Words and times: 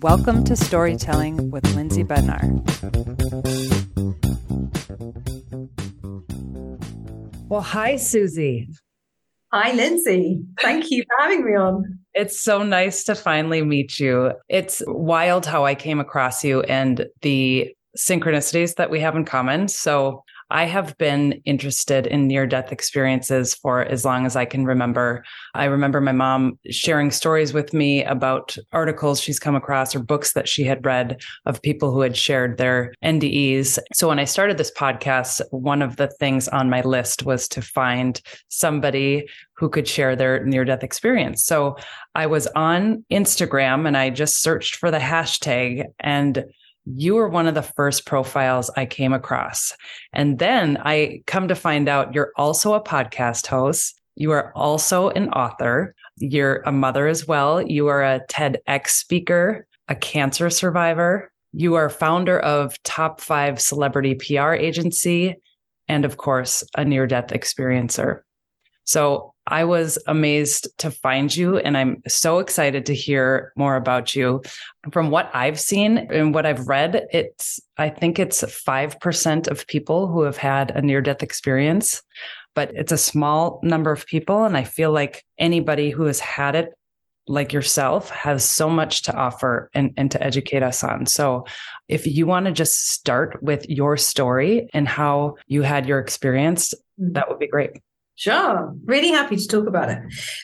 Welcome 0.00 0.44
to 0.44 0.56
Storytelling 0.56 1.50
with 1.50 1.64
Lindsay 1.74 2.04
Bednar. 2.04 2.42
Well, 7.48 7.60
hi, 7.60 7.96
Susie. 7.96 8.68
Hi, 9.52 9.72
Lindsay. 9.72 10.42
Thank 10.60 10.90
you 10.90 11.02
for 11.02 11.22
having 11.22 11.44
me 11.44 11.52
on. 11.52 11.98
It's 12.12 12.40
so 12.40 12.62
nice 12.62 13.04
to 13.04 13.14
finally 13.14 13.62
meet 13.62 13.98
you. 13.98 14.32
It's 14.48 14.82
wild 14.86 15.46
how 15.46 15.64
I 15.64 15.74
came 15.74 16.00
across 16.00 16.44
you 16.44 16.62
and 16.62 17.06
the 17.22 17.74
synchronicities 17.96 18.74
that 18.76 18.90
we 18.90 19.00
have 19.00 19.16
in 19.16 19.24
common. 19.24 19.68
So, 19.68 20.24
I 20.50 20.64
have 20.64 20.96
been 20.98 21.40
interested 21.44 22.06
in 22.06 22.26
near 22.26 22.46
death 22.46 22.72
experiences 22.72 23.54
for 23.54 23.82
as 23.82 24.04
long 24.04 24.26
as 24.26 24.36
I 24.36 24.44
can 24.44 24.64
remember. 24.64 25.24
I 25.54 25.64
remember 25.64 26.00
my 26.00 26.12
mom 26.12 26.58
sharing 26.70 27.10
stories 27.10 27.52
with 27.52 27.72
me 27.72 28.04
about 28.04 28.56
articles 28.72 29.20
she's 29.20 29.38
come 29.38 29.56
across 29.56 29.94
or 29.94 30.00
books 30.00 30.32
that 30.32 30.48
she 30.48 30.64
had 30.64 30.84
read 30.84 31.20
of 31.46 31.62
people 31.62 31.92
who 31.92 32.00
had 32.00 32.16
shared 32.16 32.58
their 32.58 32.92
NDEs. 33.04 33.78
So 33.94 34.08
when 34.08 34.18
I 34.18 34.24
started 34.24 34.58
this 34.58 34.72
podcast, 34.72 35.40
one 35.50 35.82
of 35.82 35.96
the 35.96 36.08
things 36.08 36.48
on 36.48 36.70
my 36.70 36.82
list 36.82 37.24
was 37.24 37.48
to 37.48 37.62
find 37.62 38.20
somebody 38.48 39.26
who 39.56 39.68
could 39.68 39.88
share 39.88 40.16
their 40.16 40.44
near 40.44 40.64
death 40.64 40.82
experience. 40.82 41.44
So 41.44 41.76
I 42.14 42.26
was 42.26 42.46
on 42.48 43.04
Instagram 43.10 43.86
and 43.86 43.96
I 43.96 44.10
just 44.10 44.42
searched 44.42 44.76
for 44.76 44.90
the 44.90 44.98
hashtag 44.98 45.84
and 46.00 46.44
you 46.86 47.14
were 47.14 47.28
one 47.28 47.46
of 47.46 47.54
the 47.54 47.62
first 47.62 48.06
profiles 48.06 48.70
I 48.76 48.86
came 48.86 49.12
across. 49.12 49.72
And 50.12 50.38
then 50.38 50.78
I 50.82 51.22
come 51.26 51.48
to 51.48 51.54
find 51.54 51.88
out 51.88 52.14
you're 52.14 52.32
also 52.36 52.74
a 52.74 52.82
podcast 52.82 53.46
host. 53.46 54.00
You 54.16 54.32
are 54.32 54.52
also 54.54 55.10
an 55.10 55.30
author. 55.30 55.94
You're 56.18 56.62
a 56.66 56.72
mother 56.72 57.06
as 57.08 57.26
well. 57.26 57.60
You 57.62 57.88
are 57.88 58.02
a 58.02 58.20
TEDx 58.28 58.88
speaker, 58.88 59.66
a 59.88 59.94
cancer 59.94 60.50
survivor. 60.50 61.32
You 61.52 61.74
are 61.74 61.88
founder 61.88 62.38
of 62.40 62.80
Top 62.82 63.20
Five 63.20 63.60
Celebrity 63.60 64.14
PR 64.14 64.52
Agency, 64.52 65.36
and 65.88 66.04
of 66.04 66.16
course, 66.16 66.64
a 66.76 66.84
near 66.84 67.06
death 67.06 67.28
experiencer. 67.28 68.20
So 68.84 69.33
I 69.46 69.64
was 69.64 69.98
amazed 70.06 70.68
to 70.78 70.90
find 70.90 71.34
you, 71.34 71.58
and 71.58 71.76
I'm 71.76 72.02
so 72.08 72.38
excited 72.38 72.86
to 72.86 72.94
hear 72.94 73.52
more 73.56 73.76
about 73.76 74.16
you. 74.16 74.42
From 74.90 75.10
what 75.10 75.30
I've 75.34 75.60
seen 75.60 75.98
and 75.98 76.34
what 76.34 76.46
I've 76.46 76.66
read, 76.66 77.06
it's, 77.12 77.60
I 77.76 77.90
think 77.90 78.18
it's 78.18 78.42
5% 78.42 79.48
of 79.48 79.66
people 79.66 80.06
who 80.06 80.22
have 80.22 80.38
had 80.38 80.70
a 80.70 80.80
near 80.80 81.02
death 81.02 81.22
experience, 81.22 82.02
but 82.54 82.74
it's 82.74 82.92
a 82.92 82.98
small 82.98 83.60
number 83.62 83.92
of 83.92 84.06
people. 84.06 84.44
And 84.44 84.56
I 84.56 84.64
feel 84.64 84.92
like 84.92 85.24
anybody 85.38 85.90
who 85.90 86.04
has 86.04 86.20
had 86.20 86.54
it, 86.54 86.72
like 87.26 87.52
yourself, 87.52 88.10
has 88.10 88.44
so 88.44 88.70
much 88.70 89.02
to 89.02 89.14
offer 89.14 89.70
and, 89.74 89.92
and 89.96 90.10
to 90.10 90.22
educate 90.22 90.62
us 90.62 90.82
on. 90.84 91.06
So 91.06 91.46
if 91.88 92.06
you 92.06 92.26
want 92.26 92.46
to 92.46 92.52
just 92.52 92.90
start 92.92 93.42
with 93.42 93.68
your 93.68 93.96
story 93.96 94.68
and 94.72 94.88
how 94.88 95.36
you 95.46 95.62
had 95.62 95.86
your 95.86 95.98
experience, 95.98 96.72
mm-hmm. 97.00 97.12
that 97.12 97.28
would 97.28 97.38
be 97.38 97.48
great. 97.48 97.72
Sure. 98.16 98.74
Really 98.84 99.10
happy 99.10 99.36
to 99.36 99.46
talk 99.46 99.66
about 99.66 99.90
it 99.90 99.98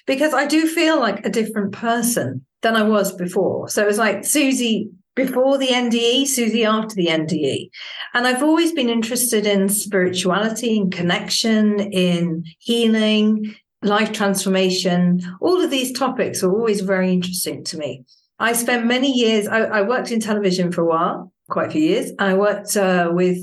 because 0.06 0.34
I 0.34 0.46
do 0.46 0.66
feel 0.66 0.98
like 0.98 1.24
a 1.24 1.30
different 1.30 1.72
person 1.72 2.44
than 2.62 2.76
I 2.76 2.82
was 2.82 3.12
before. 3.14 3.68
So 3.68 3.82
it 3.82 3.86
was 3.86 3.98
like 3.98 4.24
Susie 4.24 4.90
before 5.14 5.58
the 5.58 5.68
NDE, 5.68 6.26
Susie 6.26 6.64
after 6.64 6.94
the 6.94 7.06
NDE. 7.06 7.70
And 8.14 8.26
I've 8.26 8.42
always 8.42 8.72
been 8.72 8.88
interested 8.88 9.46
in 9.46 9.68
spirituality 9.68 10.76
in 10.76 10.90
connection, 10.90 11.80
in 11.80 12.44
healing, 12.58 13.54
life 13.82 14.12
transformation. 14.12 15.20
All 15.40 15.62
of 15.62 15.70
these 15.70 15.96
topics 15.96 16.42
are 16.42 16.52
always 16.52 16.80
very 16.80 17.12
interesting 17.12 17.64
to 17.64 17.78
me. 17.78 18.04
I 18.38 18.52
spent 18.52 18.86
many 18.86 19.12
years, 19.12 19.46
I, 19.46 19.60
I 19.60 19.82
worked 19.82 20.10
in 20.10 20.20
television 20.20 20.72
for 20.72 20.82
a 20.82 20.86
while, 20.86 21.32
quite 21.50 21.68
a 21.68 21.70
few 21.70 21.82
years. 21.82 22.12
I 22.18 22.34
worked 22.34 22.76
uh, 22.76 23.10
with 23.12 23.38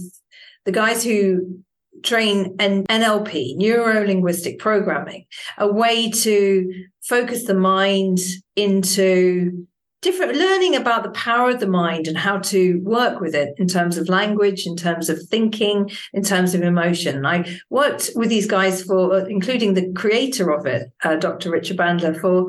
the 0.66 0.72
guys 0.72 1.04
who 1.04 1.60
train 2.04 2.56
an 2.60 2.86
NLP, 2.86 3.56
neuro 3.58 4.06
linguistic 4.06 4.60
programming, 4.60 5.26
a 5.58 5.72
way 5.72 6.10
to 6.12 6.72
focus 7.02 7.46
the 7.46 7.54
mind 7.54 8.20
into 8.56 9.68
different 10.02 10.36
learning 10.36 10.76
about 10.76 11.04
the 11.04 11.12
power 11.12 11.50
of 11.50 11.60
the 11.60 11.68
mind 11.68 12.08
and 12.08 12.18
how 12.18 12.38
to 12.38 12.80
work 12.84 13.20
with 13.20 13.34
it 13.34 13.54
in 13.58 13.68
terms 13.68 13.98
of 13.98 14.10
language, 14.10 14.66
in 14.66 14.76
terms 14.76 15.10
of 15.10 15.20
thinking, 15.30 15.90
in 16.14 16.24
terms 16.24 16.54
of 16.54 16.62
emotion. 16.62 17.26
I 17.26 17.60
worked 17.70 18.12
with 18.16 18.30
these 18.30 18.48
guys 18.48 18.84
for, 18.84 19.28
including 19.28 19.74
the 19.74 19.92
creator 19.94 20.52
of 20.52 20.66
it, 20.66 20.92
uh, 21.04 21.16
Dr. 21.16 21.50
Richard 21.50 21.78
Bandler, 21.78 22.20
for 22.20 22.48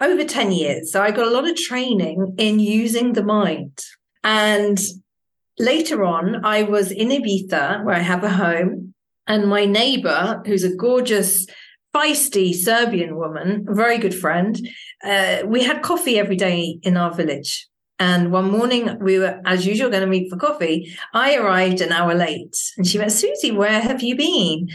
over 0.00 0.24
10 0.24 0.52
years. 0.52 0.92
So 0.92 1.02
I 1.02 1.10
got 1.10 1.28
a 1.28 1.30
lot 1.30 1.48
of 1.48 1.56
training 1.56 2.34
in 2.38 2.58
using 2.58 3.12
the 3.12 3.24
mind. 3.24 3.78
And 4.24 4.78
later 5.60 6.04
on, 6.04 6.44
I 6.44 6.62
was 6.64 6.90
in 6.90 7.08
Ibiza, 7.08 7.84
where 7.84 7.94
I 7.94 8.00
have 8.00 8.24
a 8.24 8.30
home, 8.30 8.94
and 9.26 9.46
my 9.46 9.64
neighbor, 9.64 10.42
who's 10.46 10.64
a 10.64 10.74
gorgeous, 10.74 11.46
feisty 11.94 12.54
Serbian 12.54 13.16
woman, 13.16 13.66
a 13.68 13.74
very 13.74 13.98
good 13.98 14.14
friend, 14.14 14.56
uh, 15.04 15.38
we 15.44 15.62
had 15.62 15.82
coffee 15.82 16.18
every 16.18 16.36
day 16.36 16.78
in 16.82 16.96
our 16.96 17.12
village. 17.12 17.68
And 17.98 18.32
one 18.32 18.50
morning 18.50 18.98
we 19.00 19.18
were, 19.18 19.40
as 19.44 19.66
usual, 19.66 19.90
going 19.90 20.02
to 20.02 20.06
meet 20.06 20.30
for 20.30 20.38
coffee. 20.38 20.96
I 21.12 21.36
arrived 21.36 21.80
an 21.80 21.92
hour 21.92 22.14
late, 22.14 22.56
and 22.76 22.86
she 22.86 22.98
went, 22.98 23.12
"Susie, 23.12 23.50
where 23.50 23.80
have 23.80 24.02
you 24.02 24.16
been? 24.16 24.68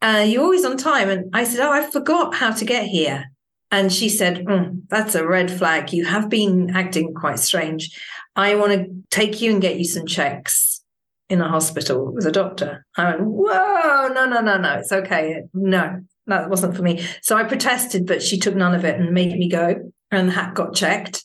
Uh, 0.00 0.24
you're 0.26 0.42
always 0.42 0.64
on 0.64 0.78
time." 0.78 1.10
And 1.10 1.28
I 1.34 1.44
said, 1.44 1.60
"Oh, 1.60 1.70
I 1.70 1.90
forgot 1.90 2.34
how 2.34 2.50
to 2.52 2.64
get 2.64 2.86
here." 2.86 3.30
And 3.70 3.92
she 3.92 4.08
said, 4.08 4.46
mm, 4.46 4.82
"That's 4.88 5.14
a 5.14 5.26
red 5.26 5.50
flag. 5.50 5.92
You 5.92 6.06
have 6.06 6.30
been 6.30 6.70
acting 6.74 7.12
quite 7.12 7.40
strange. 7.40 7.90
I 8.36 8.54
want 8.54 8.72
to 8.72 8.90
take 9.10 9.40
you 9.40 9.52
and 9.52 9.60
get 9.60 9.78
you 9.78 9.84
some 9.84 10.06
checks 10.06 10.82
in 11.28 11.40
a 11.40 11.48
hospital 11.48 12.12
with 12.12 12.26
a 12.26 12.32
doctor. 12.32 12.84
I 12.96 13.10
went, 13.10 13.22
whoa, 13.22 14.08
no, 14.08 14.26
no, 14.26 14.40
no, 14.40 14.58
no, 14.58 14.74
it's 14.78 14.92
okay. 14.92 15.42
No, 15.54 16.00
that 16.26 16.50
wasn't 16.50 16.76
for 16.76 16.82
me. 16.82 17.06
So 17.22 17.36
I 17.36 17.44
protested, 17.44 18.06
but 18.06 18.22
she 18.22 18.38
took 18.38 18.54
none 18.54 18.74
of 18.74 18.84
it 18.84 19.00
and 19.00 19.12
made 19.12 19.32
me 19.32 19.48
go. 19.48 19.90
And 20.10 20.28
the 20.28 20.32
hat 20.32 20.54
got 20.54 20.74
checked. 20.74 21.24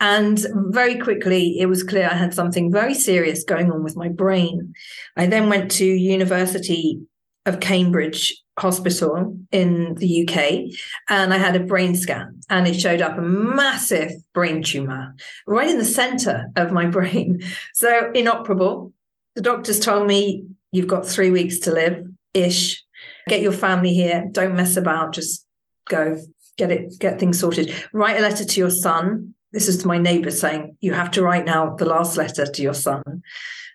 And 0.00 0.44
very 0.68 0.96
quickly, 0.98 1.58
it 1.58 1.66
was 1.66 1.82
clear 1.82 2.08
I 2.08 2.14
had 2.14 2.32
something 2.32 2.70
very 2.70 2.94
serious 2.94 3.42
going 3.42 3.72
on 3.72 3.82
with 3.82 3.96
my 3.96 4.08
brain. 4.08 4.74
I 5.16 5.26
then 5.26 5.48
went 5.48 5.72
to 5.72 5.84
University 5.84 7.00
of 7.46 7.58
Cambridge 7.58 8.40
Hospital 8.58 9.36
in 9.52 9.94
the 9.94 10.22
UK 10.28 10.76
and 11.08 11.32
I 11.32 11.38
had 11.38 11.56
a 11.56 11.60
brain 11.60 11.94
scan 11.94 12.40
and 12.50 12.66
it 12.66 12.78
showed 12.78 13.00
up 13.00 13.16
a 13.16 13.22
massive 13.22 14.12
brain 14.34 14.62
tumor 14.62 15.14
right 15.46 15.70
in 15.70 15.78
the 15.78 15.84
center 15.84 16.46
of 16.56 16.72
my 16.72 16.86
brain. 16.96 17.42
So 17.74 18.10
inoperable. 18.12 18.92
The 19.34 19.42
doctors 19.42 19.80
told 19.80 20.06
me 20.06 20.44
you've 20.72 20.88
got 20.88 21.06
three 21.06 21.30
weeks 21.30 21.58
to 21.60 21.72
live 21.72 22.04
ish. 22.34 22.84
Get 23.28 23.42
your 23.42 23.52
family 23.52 23.94
here. 23.94 24.26
Don't 24.32 24.56
mess 24.56 24.76
about. 24.76 25.12
Just 25.12 25.46
go 25.88 26.18
get 26.56 26.70
it, 26.70 26.98
get 26.98 27.18
things 27.18 27.38
sorted. 27.38 27.72
Write 27.92 28.18
a 28.18 28.22
letter 28.22 28.44
to 28.44 28.60
your 28.60 28.70
son. 28.70 29.34
This 29.52 29.68
is 29.68 29.78
to 29.78 29.86
my 29.86 29.96
neighbor 29.96 30.30
saying, 30.30 30.76
you 30.80 30.92
have 30.92 31.10
to 31.12 31.22
write 31.22 31.46
now 31.46 31.74
the 31.76 31.86
last 31.86 32.16
letter 32.16 32.44
to 32.44 32.62
your 32.62 32.74
son. 32.74 33.22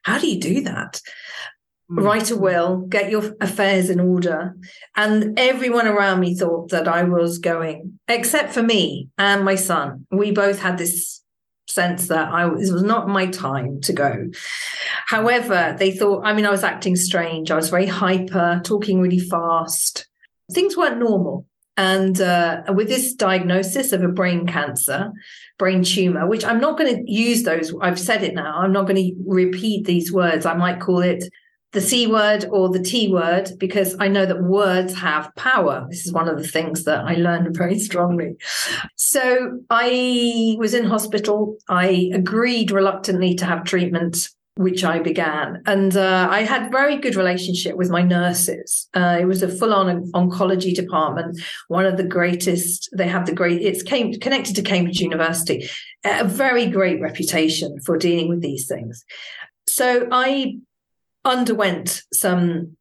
How 0.04 0.20
do 0.20 0.28
you 0.28 0.40
do 0.40 0.62
that? 0.62 1.02
Mm. 1.92 2.04
Write 2.04 2.32
a 2.32 2.38
will, 2.38 2.78
get 2.88 3.12
your 3.12 3.36
affairs 3.42 3.90
in 3.90 4.00
order. 4.00 4.56
And 4.96 5.38
everyone 5.38 5.88
around 5.88 6.20
me 6.20 6.36
thought 6.36 6.70
that 6.70 6.88
I 6.88 7.04
was 7.04 7.40
going, 7.40 8.00
except 8.08 8.54
for 8.54 8.64
me 8.64 9.10
and 9.18 9.44
my 9.44 9.56
son. 9.56 10.06
We 10.12 10.32
both 10.32 10.60
had 10.60 10.78
this 10.78 11.22
sense 11.68 12.08
that 12.08 12.30
I 12.30 12.46
was, 12.46 12.72
was 12.72 12.84
not 12.84 13.08
my 13.08 13.28
time 13.28 13.82
to 13.82 13.94
go. 13.94 14.28
However, 15.08 15.76
they 15.78 15.92
thought, 15.92 16.26
I 16.26 16.34
mean, 16.34 16.46
I 16.46 16.52
was 16.52 16.64
acting 16.64 16.96
strange. 16.96 17.52
I 17.52 17.56
was 17.56 17.70
very 17.70 17.88
hyper, 17.88 18.62
talking 18.64 19.02
really 19.02 19.20
fast. 19.20 20.08
Things 20.52 20.78
weren't 20.78 21.00
normal. 21.00 21.46
And 21.76 22.22
uh, 22.22 22.62
with 22.70 22.88
this 22.88 23.16
diagnosis 23.16 23.94
of 23.94 24.04
a 24.04 24.08
brain 24.08 24.46
cancer, 24.46 25.12
brain 25.58 25.84
tumor, 25.84 26.28
which 26.28 26.46
I'm 26.46 26.60
not 26.60 26.78
going 26.78 26.96
to 26.96 27.12
use 27.12 27.44
those, 27.44 27.74
I've 27.82 28.00
said 28.00 28.24
it 28.24 28.36
now, 28.36 28.60
I'm 28.60 28.72
not 28.72 28.86
going 28.86 28.98
to 28.98 29.16
repeat 29.26 29.86
these 29.86 30.14
words. 30.14 30.46
I 30.46 30.54
might 30.54 30.80
call 30.80 31.02
it 31.02 31.24
the 31.74 31.82
C 31.82 32.08
word 32.08 32.46
or 32.52 32.70
the 32.70 32.82
T 32.82 33.12
word 33.12 33.52
because 33.58 33.96
I 34.00 34.08
know 34.08 34.26
that 34.26 34.44
words 34.44 34.94
have 34.96 35.34
power. 35.36 35.86
This 35.90 36.06
is 36.06 36.14
one 36.14 36.30
of 36.30 36.38
the 36.38 36.48
things 36.48 36.86
that 36.86 37.04
I 37.04 37.16
learned 37.16 37.56
very 37.56 37.80
strongly. 37.80 38.36
So 38.96 39.60
I 39.70 40.56
was 40.60 40.74
in 40.74 40.86
hospital. 40.86 41.58
I 41.68 42.12
agreed 42.14 42.72
reluctantly 42.72 43.36
to 43.36 43.46
have 43.46 43.64
treatment 43.66 44.30
which 44.56 44.84
I 44.84 45.00
began. 45.00 45.64
And 45.66 45.98
uh, 45.98 46.28
I 46.30 46.44
had 46.44 46.72
very 46.72 46.98
good 46.98 47.16
relationship 47.16 47.76
with 47.76 47.90
my 47.90 48.04
nurses. 48.04 48.88
Uh, 48.94 49.18
it 49.20 49.26
was 49.26 49.42
a 49.42 49.48
full-on 49.48 50.12
oncology 50.12 50.76
department, 50.76 51.42
one 51.70 51.88
of 51.88 51.98
the 51.98 52.04
greatest. 52.04 52.88
They 52.96 53.08
have 53.08 53.26
the 53.26 53.34
great. 53.34 53.64
It's 53.64 53.82
came, 53.82 54.14
connected 54.20 54.56
to 54.58 54.62
Cambridge 54.62 55.00
University, 55.00 55.68
a 56.06 56.24
very 56.24 56.68
great 56.68 57.02
reputation 57.02 57.80
for 57.80 57.98
dealing 57.98 58.30
with 58.30 58.42
these 58.42 58.68
things. 58.68 59.04
So 59.68 60.08
I 60.12 60.58
underwent 61.26 62.04
some 62.14 62.76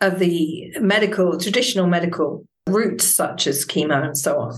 of 0.00 0.18
the 0.18 0.72
medical, 0.80 1.38
traditional 1.38 1.86
medical 1.86 2.44
routes 2.68 3.04
such 3.04 3.46
as 3.46 3.64
chemo 3.64 4.04
and 4.04 4.16
so 4.16 4.38
on. 4.38 4.56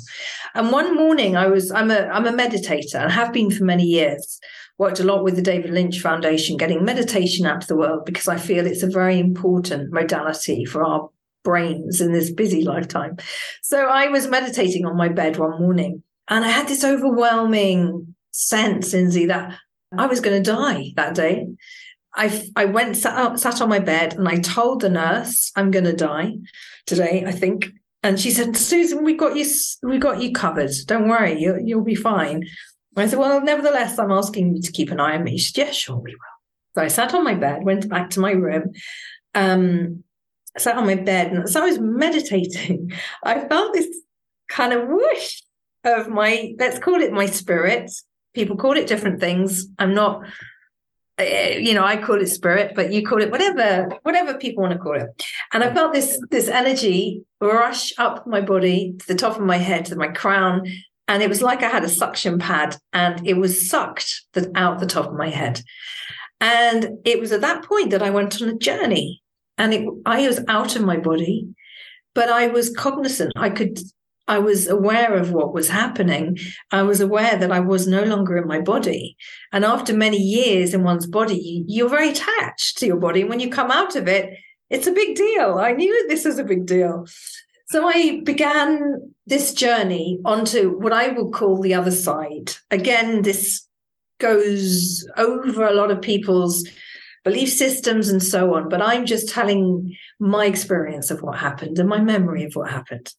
And 0.54 0.70
one 0.70 0.94
morning 0.94 1.36
I 1.36 1.46
was 1.46 1.70
I'm 1.70 1.90
a 1.90 2.06
I'm 2.12 2.26
a 2.26 2.32
meditator 2.32 2.96
and 2.96 3.12
have 3.12 3.32
been 3.32 3.50
for 3.50 3.64
many 3.64 3.84
years. 3.84 4.40
Worked 4.76 5.00
a 5.00 5.04
lot 5.04 5.22
with 5.22 5.36
the 5.36 5.42
David 5.42 5.70
Lynch 5.70 6.00
Foundation 6.00 6.56
getting 6.56 6.84
meditation 6.84 7.46
out 7.46 7.60
to 7.60 7.66
the 7.66 7.76
world 7.76 8.04
because 8.04 8.26
I 8.26 8.38
feel 8.38 8.66
it's 8.66 8.82
a 8.82 8.88
very 8.90 9.20
important 9.20 9.92
modality 9.92 10.64
for 10.64 10.84
our 10.84 11.08
brains 11.44 12.00
in 12.00 12.12
this 12.12 12.32
busy 12.32 12.64
lifetime. 12.64 13.16
So 13.62 13.86
I 13.86 14.08
was 14.08 14.26
meditating 14.26 14.84
on 14.84 14.96
my 14.96 15.08
bed 15.08 15.36
one 15.36 15.60
morning 15.60 16.02
and 16.28 16.44
I 16.44 16.48
had 16.48 16.66
this 16.66 16.82
overwhelming 16.82 18.14
sense, 18.32 18.92
Lindsay, 18.92 19.26
that 19.26 19.56
I 19.96 20.06
was 20.06 20.20
going 20.20 20.42
to 20.42 20.50
die 20.50 20.92
that 20.96 21.14
day. 21.14 21.46
I, 22.16 22.48
I 22.54 22.64
went 22.66 22.96
sat, 22.96 23.18
up, 23.18 23.38
sat 23.38 23.60
on 23.60 23.68
my 23.68 23.80
bed 23.80 24.14
and 24.14 24.28
I 24.28 24.36
told 24.36 24.80
the 24.80 24.88
nurse 24.88 25.50
I'm 25.56 25.70
going 25.70 25.84
to 25.84 25.92
die 25.92 26.34
today. 26.86 27.24
I 27.26 27.32
think 27.32 27.72
and 28.04 28.20
she 28.20 28.30
said, 28.30 28.54
Susan, 28.54 29.02
we 29.02 29.14
got 29.14 29.34
you, 29.34 29.46
we 29.82 29.96
got 29.96 30.20
you 30.20 30.30
covered. 30.30 30.70
Don't 30.84 31.08
worry, 31.08 31.40
you, 31.40 31.58
you'll 31.64 31.82
be 31.82 31.94
fine. 31.94 32.44
I 32.98 33.06
said, 33.06 33.18
well, 33.18 33.40
nevertheless, 33.40 33.98
I'm 33.98 34.12
asking 34.12 34.56
you 34.56 34.62
to 34.62 34.72
keep 34.72 34.90
an 34.90 35.00
eye 35.00 35.16
on 35.16 35.24
me. 35.24 35.38
She 35.38 35.52
said, 35.52 35.68
yes, 35.68 35.74
sure, 35.74 35.96
we 35.96 36.10
will. 36.12 36.18
So 36.74 36.82
I 36.82 36.88
sat 36.88 37.14
on 37.14 37.24
my 37.24 37.34
bed, 37.34 37.64
went 37.64 37.88
back 37.88 38.10
to 38.10 38.20
my 38.20 38.32
room, 38.32 38.72
um, 39.34 40.04
sat 40.58 40.76
on 40.76 40.84
my 40.84 40.96
bed, 40.96 41.32
and 41.32 41.44
as 41.44 41.56
I 41.56 41.64
was 41.64 41.78
meditating, 41.78 42.92
I 43.22 43.40
felt 43.48 43.72
this 43.72 43.88
kind 44.50 44.74
of 44.74 44.86
whoosh 44.86 45.40
of 45.84 46.08
my, 46.08 46.54
let's 46.58 46.78
call 46.78 47.00
it 47.00 47.10
my 47.10 47.24
spirit. 47.24 47.90
People 48.34 48.56
call 48.56 48.76
it 48.76 48.86
different 48.86 49.18
things. 49.18 49.66
I'm 49.78 49.94
not 49.94 50.26
Eh, 51.18 51.58
you 51.58 51.74
know, 51.74 51.84
I 51.84 51.96
call 51.96 52.20
it 52.20 52.26
spirit, 52.26 52.72
but 52.74 52.92
you 52.92 53.06
call 53.06 53.22
it 53.22 53.30
whatever, 53.30 53.88
whatever 54.02 54.36
people 54.36 54.62
want 54.62 54.72
to 54.72 54.78
call 54.78 54.96
it. 54.96 55.24
And 55.52 55.62
I 55.62 55.68
mm. 55.68 55.74
felt 55.74 55.94
this 55.94 56.20
this 56.30 56.48
energy 56.48 57.22
rush 57.40 57.92
up 57.98 58.26
my 58.26 58.40
body 58.40 58.94
to 58.98 59.06
the 59.06 59.14
top 59.14 59.36
of 59.36 59.42
my 59.42 59.58
head, 59.58 59.84
to 59.86 59.96
my 59.96 60.08
crown, 60.08 60.66
and 61.06 61.22
it 61.22 61.28
was 61.28 61.40
like 61.40 61.62
I 61.62 61.68
had 61.68 61.84
a 61.84 61.88
suction 61.88 62.38
pad, 62.38 62.76
and 62.92 63.24
it 63.26 63.34
was 63.34 63.68
sucked 63.68 64.22
out 64.56 64.80
the 64.80 64.86
top 64.86 65.06
of 65.06 65.14
my 65.14 65.28
head. 65.28 65.62
And 66.40 66.98
it 67.04 67.20
was 67.20 67.30
at 67.30 67.42
that 67.42 67.64
point 67.64 67.90
that 67.90 68.02
I 68.02 68.10
went 68.10 68.42
on 68.42 68.48
a 68.48 68.58
journey, 68.58 69.22
and 69.56 69.72
it, 69.72 69.88
I 70.04 70.26
was 70.26 70.40
out 70.48 70.74
of 70.74 70.82
my 70.82 70.96
body, 70.96 71.46
but 72.14 72.28
I 72.28 72.48
was 72.48 72.74
cognizant. 72.74 73.32
I 73.36 73.50
could 73.50 73.78
I 74.26 74.38
was 74.38 74.66
aware 74.66 75.14
of 75.14 75.32
what 75.32 75.52
was 75.52 75.68
happening. 75.68 76.38
I 76.70 76.82
was 76.82 77.00
aware 77.00 77.36
that 77.36 77.52
I 77.52 77.60
was 77.60 77.86
no 77.86 78.02
longer 78.04 78.38
in 78.38 78.48
my 78.48 78.60
body. 78.60 79.16
And 79.52 79.64
after 79.64 79.92
many 79.92 80.16
years 80.16 80.72
in 80.72 80.82
one's 80.82 81.06
body, 81.06 81.64
you're 81.68 81.90
very 81.90 82.10
attached 82.10 82.78
to 82.78 82.86
your 82.86 82.96
body. 82.96 83.20
And 83.20 83.30
When 83.30 83.40
you 83.40 83.50
come 83.50 83.70
out 83.70 83.96
of 83.96 84.08
it, 84.08 84.34
it's 84.70 84.86
a 84.86 84.92
big 84.92 85.14
deal. 85.14 85.58
I 85.58 85.72
knew 85.72 86.08
this 86.08 86.24
was 86.24 86.38
a 86.38 86.44
big 86.44 86.66
deal. 86.66 87.06
So 87.68 87.86
I 87.86 88.20
began 88.24 89.12
this 89.26 89.52
journey 89.52 90.20
onto 90.24 90.78
what 90.78 90.92
I 90.92 91.08
will 91.08 91.30
call 91.30 91.60
the 91.60 91.74
other 91.74 91.90
side. 91.90 92.52
Again, 92.70 93.22
this 93.22 93.66
goes 94.18 95.06
over 95.16 95.66
a 95.66 95.74
lot 95.74 95.90
of 95.90 96.00
people's 96.00 96.66
belief 97.24 97.50
systems 97.50 98.08
and 98.08 98.22
so 98.22 98.54
on, 98.54 98.68
but 98.68 98.82
I'm 98.82 99.06
just 99.06 99.28
telling 99.28 99.96
my 100.20 100.46
experience 100.46 101.10
of 101.10 101.22
what 101.22 101.38
happened 101.38 101.78
and 101.78 101.88
my 101.88 102.00
memory 102.00 102.44
of 102.44 102.54
what 102.54 102.70
happened. 102.70 103.12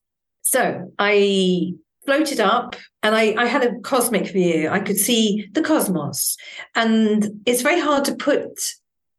So 0.56 0.90
I 0.98 1.74
floated 2.06 2.40
up 2.40 2.78
and 3.04 3.14
I, 3.14 3.36
I, 3.38 3.46
had 3.46 3.66
a 3.66 3.78
cosmic 3.82 4.32
view. 4.32 4.70
I 4.70 4.80
could 4.80 4.98
see 4.98 5.50
the 5.52 5.62
cosmos. 5.62 6.38
And 6.76 7.42
it's 7.46 7.62
very 7.62 7.82
hard 7.82 8.06
to 8.06 8.16
put 8.16 8.58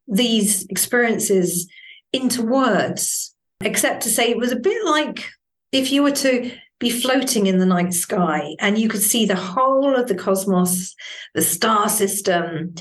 these 0.07 0.65
experiences 0.65 1.69
into 2.11 2.41
words, 2.41 3.35
except 3.61 4.01
to 4.01 4.09
say 4.09 4.31
it 4.31 4.39
was 4.39 4.51
a 4.51 4.55
bit 4.55 4.83
like 4.83 5.29
if 5.71 5.91
you 5.91 6.01
were 6.01 6.17
to 6.25 6.51
be 6.79 6.89
floating 6.89 7.45
in 7.45 7.59
the 7.59 7.67
night 7.67 7.93
sky 7.93 8.55
and 8.59 8.79
you 8.79 8.89
could 8.89 9.03
see 9.03 9.27
the 9.27 9.35
whole 9.35 9.95
of 9.95 10.07
the 10.07 10.15
cosmos, 10.15 10.95
the 11.35 11.43
star 11.43 11.87
system. 11.87 12.73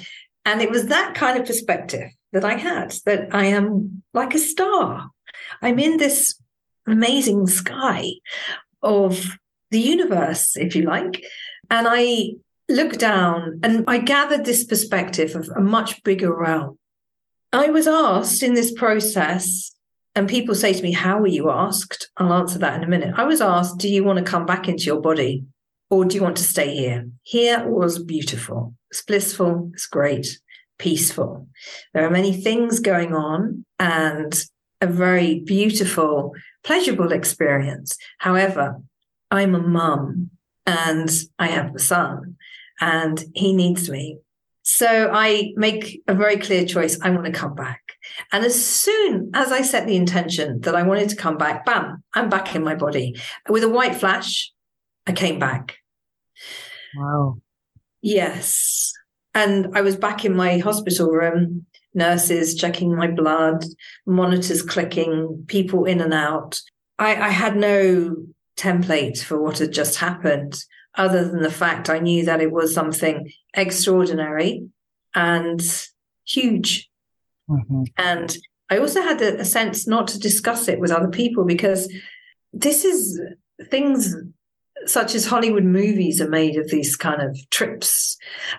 And 0.46 0.62
it 0.62 0.70
was 0.70 0.86
that 0.86 1.14
kind 1.14 1.38
of 1.38 1.44
perspective 1.44 2.08
that 2.32 2.46
I 2.46 2.54
had 2.54 2.94
that 3.04 3.34
I 3.34 3.44
am 3.48 4.02
like 4.14 4.34
a 4.34 4.38
star. 4.38 5.10
I'm 5.60 5.78
in 5.78 5.98
this 5.98 6.40
amazing 6.86 7.46
sky 7.46 8.10
of 8.82 9.38
the 9.70 9.80
universe, 9.80 10.56
if 10.56 10.74
you 10.74 10.82
like. 10.82 11.24
And 11.70 11.86
I 11.90 12.32
looked 12.68 12.98
down 12.98 13.60
and 13.62 13.84
I 13.86 13.98
gathered 13.98 14.44
this 14.44 14.64
perspective 14.64 15.34
of 15.34 15.48
a 15.56 15.60
much 15.60 16.02
bigger 16.02 16.34
realm. 16.34 16.78
I 17.52 17.70
was 17.70 17.86
asked 17.86 18.42
in 18.42 18.54
this 18.54 18.72
process, 18.72 19.72
and 20.14 20.28
people 20.28 20.54
say 20.54 20.72
to 20.72 20.82
me, 20.82 20.92
How 20.92 21.18
were 21.18 21.26
you 21.26 21.50
asked? 21.50 22.10
I'll 22.16 22.32
answer 22.32 22.58
that 22.58 22.76
in 22.76 22.84
a 22.84 22.88
minute. 22.88 23.14
I 23.16 23.24
was 23.24 23.40
asked, 23.40 23.78
Do 23.78 23.88
you 23.88 24.04
want 24.04 24.18
to 24.18 24.24
come 24.24 24.46
back 24.46 24.68
into 24.68 24.84
your 24.84 25.00
body 25.00 25.44
or 25.88 26.04
do 26.04 26.16
you 26.16 26.22
want 26.22 26.36
to 26.36 26.42
stay 26.42 26.74
here? 26.74 27.08
Here 27.22 27.66
was 27.66 28.02
beautiful, 28.02 28.74
it's 28.90 29.02
blissful, 29.02 29.70
it's 29.72 29.86
great, 29.86 30.38
peaceful. 30.78 31.46
There 31.94 32.06
are 32.06 32.10
many 32.10 32.32
things 32.32 32.80
going 32.80 33.14
on 33.14 33.64
and 33.78 34.34
a 34.80 34.86
very 34.86 35.40
beautiful 35.40 36.32
pleasurable 36.66 37.12
experience. 37.12 37.96
However, 38.18 38.82
I'm 39.30 39.54
a 39.54 39.62
mum 39.62 40.30
and 40.66 41.08
I 41.38 41.46
have 41.46 41.74
a 41.74 41.78
son 41.78 42.36
and 42.80 43.24
he 43.34 43.54
needs 43.54 43.88
me. 43.88 44.18
So 44.62 45.10
I 45.12 45.52
make 45.54 46.02
a 46.08 46.14
very 46.14 46.38
clear 46.38 46.66
choice. 46.66 46.98
I 47.00 47.10
want 47.10 47.24
to 47.26 47.30
come 47.30 47.54
back. 47.54 47.80
And 48.32 48.44
as 48.44 48.62
soon 48.62 49.30
as 49.32 49.52
I 49.52 49.62
set 49.62 49.86
the 49.86 49.94
intention 49.94 50.60
that 50.62 50.74
I 50.74 50.82
wanted 50.82 51.08
to 51.10 51.16
come 51.16 51.38
back, 51.38 51.64
bam, 51.64 52.02
I'm 52.14 52.28
back 52.28 52.54
in 52.56 52.64
my 52.64 52.74
body. 52.74 53.14
With 53.48 53.62
a 53.62 53.68
white 53.68 53.94
flash, 53.94 54.52
I 55.06 55.12
came 55.12 55.38
back. 55.38 55.76
Wow. 56.96 57.38
Yes. 58.02 58.92
And 59.34 59.76
I 59.76 59.82
was 59.82 59.94
back 59.94 60.24
in 60.24 60.34
my 60.34 60.58
hospital 60.58 61.12
room 61.12 61.66
nurses 61.96 62.54
checking 62.54 62.94
my 62.94 63.08
blood, 63.08 63.64
monitors 64.06 64.62
clicking, 64.62 65.44
people 65.48 65.84
in 65.84 66.00
and 66.00 66.14
out. 66.14 66.60
I, 66.98 67.16
I 67.16 67.28
had 67.30 67.56
no 67.56 68.16
template 68.56 69.22
for 69.22 69.40
what 69.40 69.58
had 69.58 69.72
just 69.72 69.96
happened, 69.96 70.62
other 70.94 71.28
than 71.28 71.42
the 71.42 71.50
fact 71.50 71.90
I 71.90 71.98
knew 71.98 72.24
that 72.24 72.40
it 72.40 72.52
was 72.52 72.72
something 72.72 73.30
extraordinary 73.54 74.66
and 75.14 75.60
huge. 76.26 76.88
Mm-hmm. 77.50 77.84
And 77.96 78.36
I 78.70 78.78
also 78.78 79.02
had 79.02 79.20
a, 79.20 79.40
a 79.40 79.44
sense 79.44 79.86
not 79.86 80.08
to 80.08 80.18
discuss 80.18 80.68
it 80.68 80.80
with 80.80 80.90
other 80.90 81.08
people 81.08 81.44
because 81.44 81.92
this 82.52 82.84
is 82.84 83.20
things 83.70 84.14
such 84.86 85.14
as 85.14 85.26
Hollywood 85.26 85.64
movies 85.64 86.20
are 86.20 86.28
made 86.28 86.56
of 86.56 86.70
these 86.70 86.96
kind 86.96 87.22
of 87.22 87.38
trips. 87.50 88.16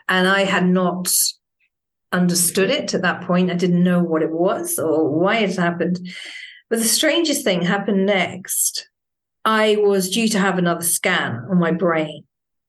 And 0.07 0.27
I 0.27 0.43
had 0.43 0.67
not 0.67 1.11
understood 2.11 2.69
it 2.69 2.93
at 2.93 3.01
that 3.01 3.23
point. 3.23 3.51
I 3.51 3.55
didn't 3.55 3.83
know 3.83 4.01
what 4.01 4.21
it 4.21 4.31
was 4.31 4.79
or 4.79 5.09
why 5.09 5.37
it 5.37 5.55
happened. 5.55 5.99
But 6.69 6.79
the 6.79 6.85
strangest 6.85 7.43
thing 7.43 7.61
happened 7.61 8.05
next. 8.05 8.89
I 9.45 9.77
was 9.77 10.09
due 10.09 10.27
to 10.29 10.39
have 10.39 10.57
another 10.57 10.83
scan 10.83 11.45
on 11.49 11.59
my 11.59 11.71
brain. 11.71 12.23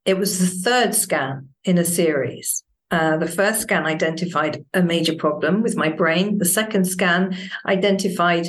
It 0.04 0.18
was 0.18 0.38
the 0.38 0.47
third 0.47 0.95
scan 0.95 1.49
in 1.64 1.78
a 1.78 1.85
series. 1.85 2.62
Uh, 2.90 3.16
the 3.18 3.26
first 3.26 3.61
scan 3.62 3.85
identified 3.85 4.64
a 4.73 4.83
major 4.83 5.14
problem 5.14 5.62
with 5.62 5.76
my 5.76 5.90
brain. 5.90 6.38
The 6.38 6.45
second 6.45 6.87
scan 6.87 7.37
identified 7.66 8.47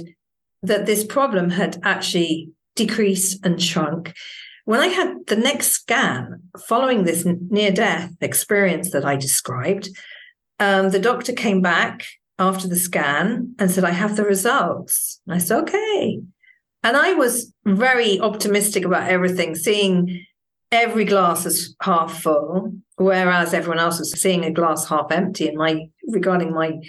that 0.64 0.86
this 0.86 1.04
problem 1.04 1.50
had 1.50 1.80
actually 1.84 2.52
decreased 2.76 3.46
and 3.46 3.62
shrunk. 3.62 4.14
When 4.66 4.80
I 4.80 4.88
had 4.88 5.26
the 5.28 5.36
next 5.36 5.72
scan 5.72 6.44
following 6.68 7.04
this 7.04 7.26
near 7.26 7.72
death 7.72 8.14
experience 8.22 8.92
that 8.92 9.04
I 9.04 9.16
described, 9.16 9.90
um, 10.60 10.90
the 10.92 11.00
doctor 11.00 11.34
came 11.34 11.62
back 11.62 12.06
after 12.38 12.68
the 12.68 12.76
scan 12.76 13.56
and 13.60 13.70
said, 13.70 13.84
I 13.84 13.92
have 13.92 14.16
the 14.16 14.24
results. 14.24 15.20
And 15.28 15.36
I 15.36 15.38
said, 15.40 15.60
okay. 15.64 16.22
And 16.84 16.96
I 16.96 17.14
was 17.14 17.54
very 17.66 18.20
optimistic 18.20 18.86
about 18.86 19.10
everything, 19.10 19.56
seeing 19.56 20.26
every 20.72 21.04
glass 21.04 21.46
as 21.46 21.76
half 21.82 22.22
full, 22.22 22.74
whereas 22.96 23.54
everyone 23.54 23.80
else 23.80 24.00
was 24.00 24.20
seeing 24.20 24.46
a 24.46 24.52
glass 24.52 24.88
half 24.88 25.12
empty 25.12 25.48
in 25.48 25.58
my 25.58 25.90
regarding 26.08 26.54
my 26.54 26.80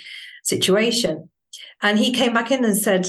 situation. 0.45 1.29
And 1.83 1.99
he 1.99 2.13
came 2.13 2.33
back 2.33 2.51
in 2.51 2.65
and 2.65 2.77
said, 2.77 3.09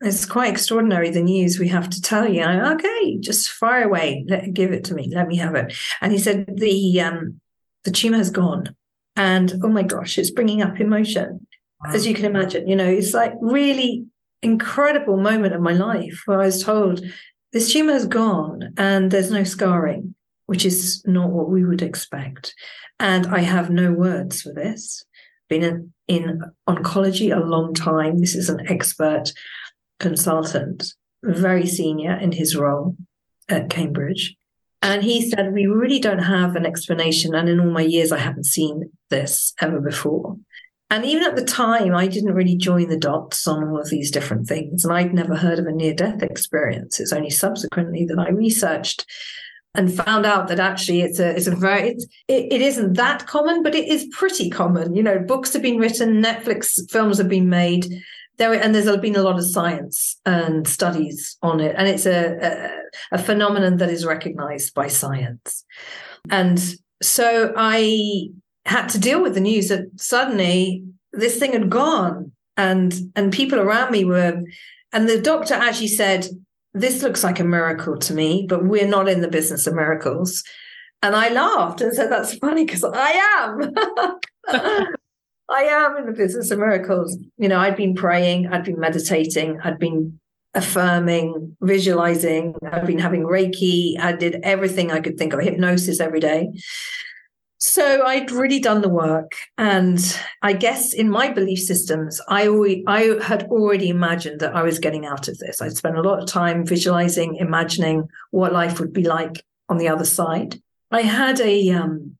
It's 0.00 0.26
quite 0.26 0.50
extraordinary 0.50 1.10
the 1.10 1.22
news 1.22 1.58
we 1.58 1.68
have 1.68 1.88
to 1.90 2.00
tell 2.00 2.28
you. 2.28 2.42
I, 2.42 2.72
okay, 2.72 3.18
just 3.20 3.50
fire 3.50 3.84
away. 3.84 4.24
Let, 4.28 4.52
give 4.52 4.72
it 4.72 4.84
to 4.84 4.94
me. 4.94 5.10
Let 5.14 5.28
me 5.28 5.36
have 5.36 5.54
it. 5.54 5.74
And 6.00 6.12
he 6.12 6.18
said, 6.18 6.56
The 6.56 7.00
um 7.00 7.40
the 7.84 7.92
tumor 7.92 8.16
has 8.16 8.30
gone. 8.30 8.74
And 9.16 9.54
oh 9.62 9.68
my 9.68 9.82
gosh, 9.82 10.18
it's 10.18 10.30
bringing 10.30 10.62
up 10.62 10.78
emotion, 10.80 11.46
wow. 11.84 11.92
as 11.92 12.06
you 12.06 12.14
can 12.14 12.26
imagine. 12.26 12.68
You 12.68 12.76
know, 12.76 12.88
it's 12.88 13.14
like 13.14 13.32
really 13.40 14.06
incredible 14.42 15.16
moment 15.16 15.54
of 15.54 15.60
my 15.60 15.72
life 15.72 16.22
where 16.26 16.40
I 16.40 16.46
was 16.46 16.62
told 16.62 17.02
this 17.52 17.72
tumor 17.72 17.92
has 17.92 18.06
gone 18.06 18.74
and 18.76 19.10
there's 19.10 19.30
no 19.30 19.44
scarring, 19.44 20.14
which 20.46 20.64
is 20.64 21.02
not 21.06 21.30
what 21.30 21.48
we 21.48 21.64
would 21.64 21.82
expect. 21.82 22.54
And 23.00 23.26
I 23.26 23.40
have 23.40 23.70
no 23.70 23.92
words 23.92 24.42
for 24.42 24.52
this. 24.52 25.04
Been 25.48 25.62
in, 25.62 25.92
in 26.08 26.42
oncology 26.68 27.34
a 27.34 27.40
long 27.40 27.72
time. 27.72 28.18
This 28.18 28.34
is 28.34 28.48
an 28.48 28.70
expert 28.70 29.32
consultant. 30.00 30.92
very 31.22 31.66
senior 31.66 32.14
in 32.16 32.32
his 32.32 32.56
role 32.56 32.96
at 33.48 33.70
Cambridge. 33.70 34.36
And 34.82 35.02
he 35.02 35.28
said, 35.28 35.52
We 35.52 35.66
really 35.66 35.98
don't 35.98 36.18
have 36.18 36.56
an 36.56 36.66
explanation. 36.66 37.34
And 37.34 37.48
in 37.48 37.60
all 37.60 37.70
my 37.70 37.82
years, 37.82 38.12
I 38.12 38.18
haven't 38.18 38.44
seen 38.44 38.90
this 39.10 39.54
ever 39.60 39.80
before. 39.80 40.36
And 40.88 41.04
even 41.04 41.24
at 41.24 41.34
the 41.34 41.44
time, 41.44 41.94
I 41.96 42.06
didn't 42.06 42.34
really 42.34 42.56
join 42.56 42.88
the 42.88 42.98
dots 42.98 43.48
on 43.48 43.68
all 43.68 43.80
of 43.80 43.90
these 43.90 44.10
different 44.10 44.46
things. 44.46 44.84
And 44.84 44.94
I'd 44.94 45.12
never 45.12 45.34
heard 45.34 45.58
of 45.58 45.66
a 45.66 45.72
near 45.72 45.92
death 45.92 46.22
experience. 46.22 47.00
It's 47.00 47.12
only 47.12 47.30
subsequently 47.30 48.04
that 48.04 48.18
I 48.18 48.30
researched 48.30 49.04
and 49.74 49.92
found 49.92 50.24
out 50.24 50.48
that 50.48 50.60
actually 50.60 51.02
it's 51.02 51.18
a 51.18 51.36
it's 51.36 51.46
a 51.46 51.54
very 51.54 51.90
it's, 51.90 52.06
it, 52.28 52.52
it 52.52 52.62
isn't 52.62 52.94
that 52.94 53.26
common, 53.26 53.62
but 53.62 53.74
it 53.74 53.88
is 53.88 54.08
pretty 54.12 54.48
common. 54.48 54.94
You 54.94 55.02
know, 55.02 55.18
books 55.18 55.52
have 55.52 55.62
been 55.62 55.78
written, 55.78 56.22
Netflix 56.22 56.78
films 56.90 57.18
have 57.18 57.28
been 57.28 57.48
made. 57.48 57.86
There 58.38 58.52
and 58.52 58.74
there's 58.74 58.94
been 58.98 59.16
a 59.16 59.22
lot 59.22 59.38
of 59.38 59.44
science 59.44 60.20
and 60.26 60.68
studies 60.68 61.36
on 61.42 61.60
it, 61.60 61.74
and 61.78 61.88
it's 61.88 62.06
a, 62.06 62.36
a, 63.12 63.16
a 63.16 63.18
phenomenon 63.18 63.78
that 63.78 63.88
is 63.88 64.04
recognized 64.04 64.74
by 64.74 64.88
science. 64.88 65.64
And 66.30 66.60
so 67.02 67.52
I 67.56 68.28
had 68.66 68.88
to 68.88 68.98
deal 68.98 69.22
with 69.22 69.34
the 69.34 69.40
news 69.40 69.68
that 69.68 69.88
suddenly 69.96 70.82
this 71.12 71.38
thing 71.38 71.52
had 71.52 71.70
gone 71.70 72.32
and 72.56 72.94
and 73.14 73.32
people 73.32 73.60
around 73.60 73.92
me 73.92 74.04
were 74.04 74.42
and 74.92 75.08
the 75.08 75.20
doctor 75.20 75.54
actually 75.54 75.88
said 75.88 76.26
this 76.74 77.02
looks 77.02 77.24
like 77.24 77.40
a 77.40 77.44
miracle 77.44 77.96
to 77.96 78.12
me 78.12 78.46
but 78.48 78.64
we're 78.64 78.88
not 78.88 79.08
in 79.08 79.20
the 79.20 79.28
business 79.28 79.66
of 79.66 79.74
miracles 79.74 80.42
and 81.02 81.14
i 81.14 81.28
laughed 81.28 81.80
and 81.80 81.94
said 81.94 82.10
that's 82.10 82.36
funny 82.38 82.64
because 82.64 82.84
i 82.84 83.10
am 83.38 84.92
i 85.50 85.62
am 85.62 85.96
in 85.96 86.06
the 86.06 86.12
business 86.12 86.50
of 86.50 86.58
miracles. 86.58 87.16
You 87.38 87.48
know 87.48 87.58
i'd 87.58 87.76
been 87.76 87.94
praying 87.94 88.48
i'd 88.48 88.64
been 88.64 88.80
meditating 88.80 89.60
i'd 89.62 89.78
been 89.78 90.18
affirming 90.54 91.56
visualizing 91.60 92.54
i'd 92.72 92.86
been 92.86 92.98
having 92.98 93.24
reiki. 93.24 93.98
I 94.00 94.12
did 94.12 94.40
everything 94.42 94.90
i 94.90 95.00
could 95.00 95.18
think 95.18 95.32
of. 95.32 95.40
Hypnosis 95.40 96.00
every 96.00 96.20
day. 96.20 96.50
So 97.58 98.04
I'd 98.04 98.30
really 98.30 98.60
done 98.60 98.82
the 98.82 98.88
work, 98.88 99.32
and 99.56 99.98
I 100.42 100.52
guess 100.52 100.92
in 100.92 101.08
my 101.08 101.32
belief 101.32 101.58
systems, 101.58 102.20
I 102.28 102.48
always, 102.48 102.84
I 102.86 103.18
had 103.22 103.44
already 103.44 103.88
imagined 103.88 104.40
that 104.40 104.54
I 104.54 104.62
was 104.62 104.78
getting 104.78 105.06
out 105.06 105.26
of 105.26 105.38
this. 105.38 105.62
I'd 105.62 105.76
spent 105.76 105.96
a 105.96 106.02
lot 106.02 106.22
of 106.22 106.28
time 106.28 106.66
visualizing, 106.66 107.36
imagining 107.36 108.08
what 108.30 108.52
life 108.52 108.78
would 108.78 108.92
be 108.92 109.04
like 109.04 109.42
on 109.70 109.78
the 109.78 109.88
other 109.88 110.04
side. 110.04 110.60
I 110.90 111.00
had 111.00 111.40
a 111.40 111.70
um, 111.70 112.15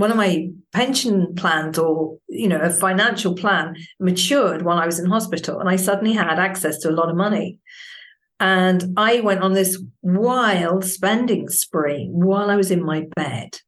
one 0.00 0.10
of 0.10 0.16
my 0.16 0.48
pension 0.72 1.34
plans, 1.34 1.78
or 1.78 2.18
you 2.28 2.48
know, 2.48 2.60
a 2.60 2.70
financial 2.70 3.34
plan, 3.34 3.76
matured 3.98 4.62
while 4.62 4.78
I 4.78 4.86
was 4.86 4.98
in 4.98 5.06
hospital, 5.06 5.60
and 5.60 5.68
I 5.68 5.76
suddenly 5.76 6.12
had 6.12 6.38
access 6.38 6.78
to 6.78 6.90
a 6.90 6.98
lot 6.98 7.10
of 7.10 7.16
money. 7.16 7.58
And 8.38 8.94
I 8.96 9.20
went 9.20 9.42
on 9.42 9.52
this 9.52 9.82
wild 10.02 10.84
spending 10.84 11.48
spree 11.48 12.08
while 12.10 12.50
I 12.50 12.56
was 12.56 12.70
in 12.70 12.82
my 12.82 13.06
bed 13.14 13.58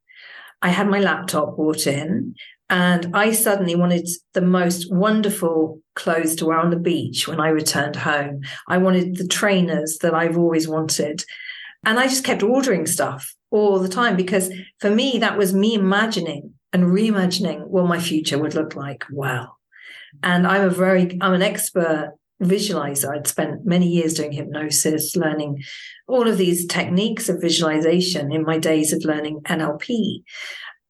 I 0.62 0.68
had 0.68 0.88
my 0.88 1.00
laptop 1.00 1.56
brought 1.56 1.86
in 1.86 2.34
and 2.70 3.14
I 3.14 3.32
suddenly 3.32 3.74
wanted 3.74 4.08
the 4.32 4.40
most 4.40 4.90
wonderful 4.90 5.80
clothes 5.94 6.36
to 6.36 6.46
wear 6.46 6.58
on 6.58 6.70
the 6.70 6.78
beach 6.78 7.28
when 7.28 7.40
I 7.40 7.48
returned 7.48 7.96
home. 7.96 8.40
I 8.68 8.78
wanted 8.78 9.16
the 9.16 9.26
trainers 9.26 9.98
that 9.98 10.14
I've 10.14 10.38
always 10.38 10.68
wanted. 10.68 11.24
And 11.84 11.98
I 11.98 12.06
just 12.06 12.24
kept 12.24 12.44
ordering 12.44 12.86
stuff 12.86 13.34
all 13.52 13.78
the 13.78 13.88
time 13.88 14.16
because 14.16 14.50
for 14.80 14.90
me, 14.90 15.18
that 15.18 15.38
was 15.38 15.54
me 15.54 15.74
imagining 15.74 16.54
and 16.72 16.84
reimagining 16.84 17.66
what 17.68 17.86
my 17.86 18.00
future 18.00 18.38
would 18.38 18.54
look 18.54 18.74
like. 18.74 19.04
Wow. 19.10 19.56
And 20.22 20.46
I'm 20.46 20.64
a 20.64 20.70
very, 20.70 21.18
I'm 21.20 21.34
an 21.34 21.42
expert 21.42 22.14
visualizer. 22.42 23.14
I'd 23.14 23.26
spent 23.26 23.64
many 23.66 23.86
years 23.86 24.14
doing 24.14 24.32
hypnosis, 24.32 25.14
learning 25.14 25.62
all 26.08 26.26
of 26.26 26.38
these 26.38 26.66
techniques 26.66 27.28
of 27.28 27.40
visualization 27.40 28.32
in 28.32 28.42
my 28.42 28.58
days 28.58 28.92
of 28.92 29.04
learning 29.04 29.42
NLP, 29.44 30.22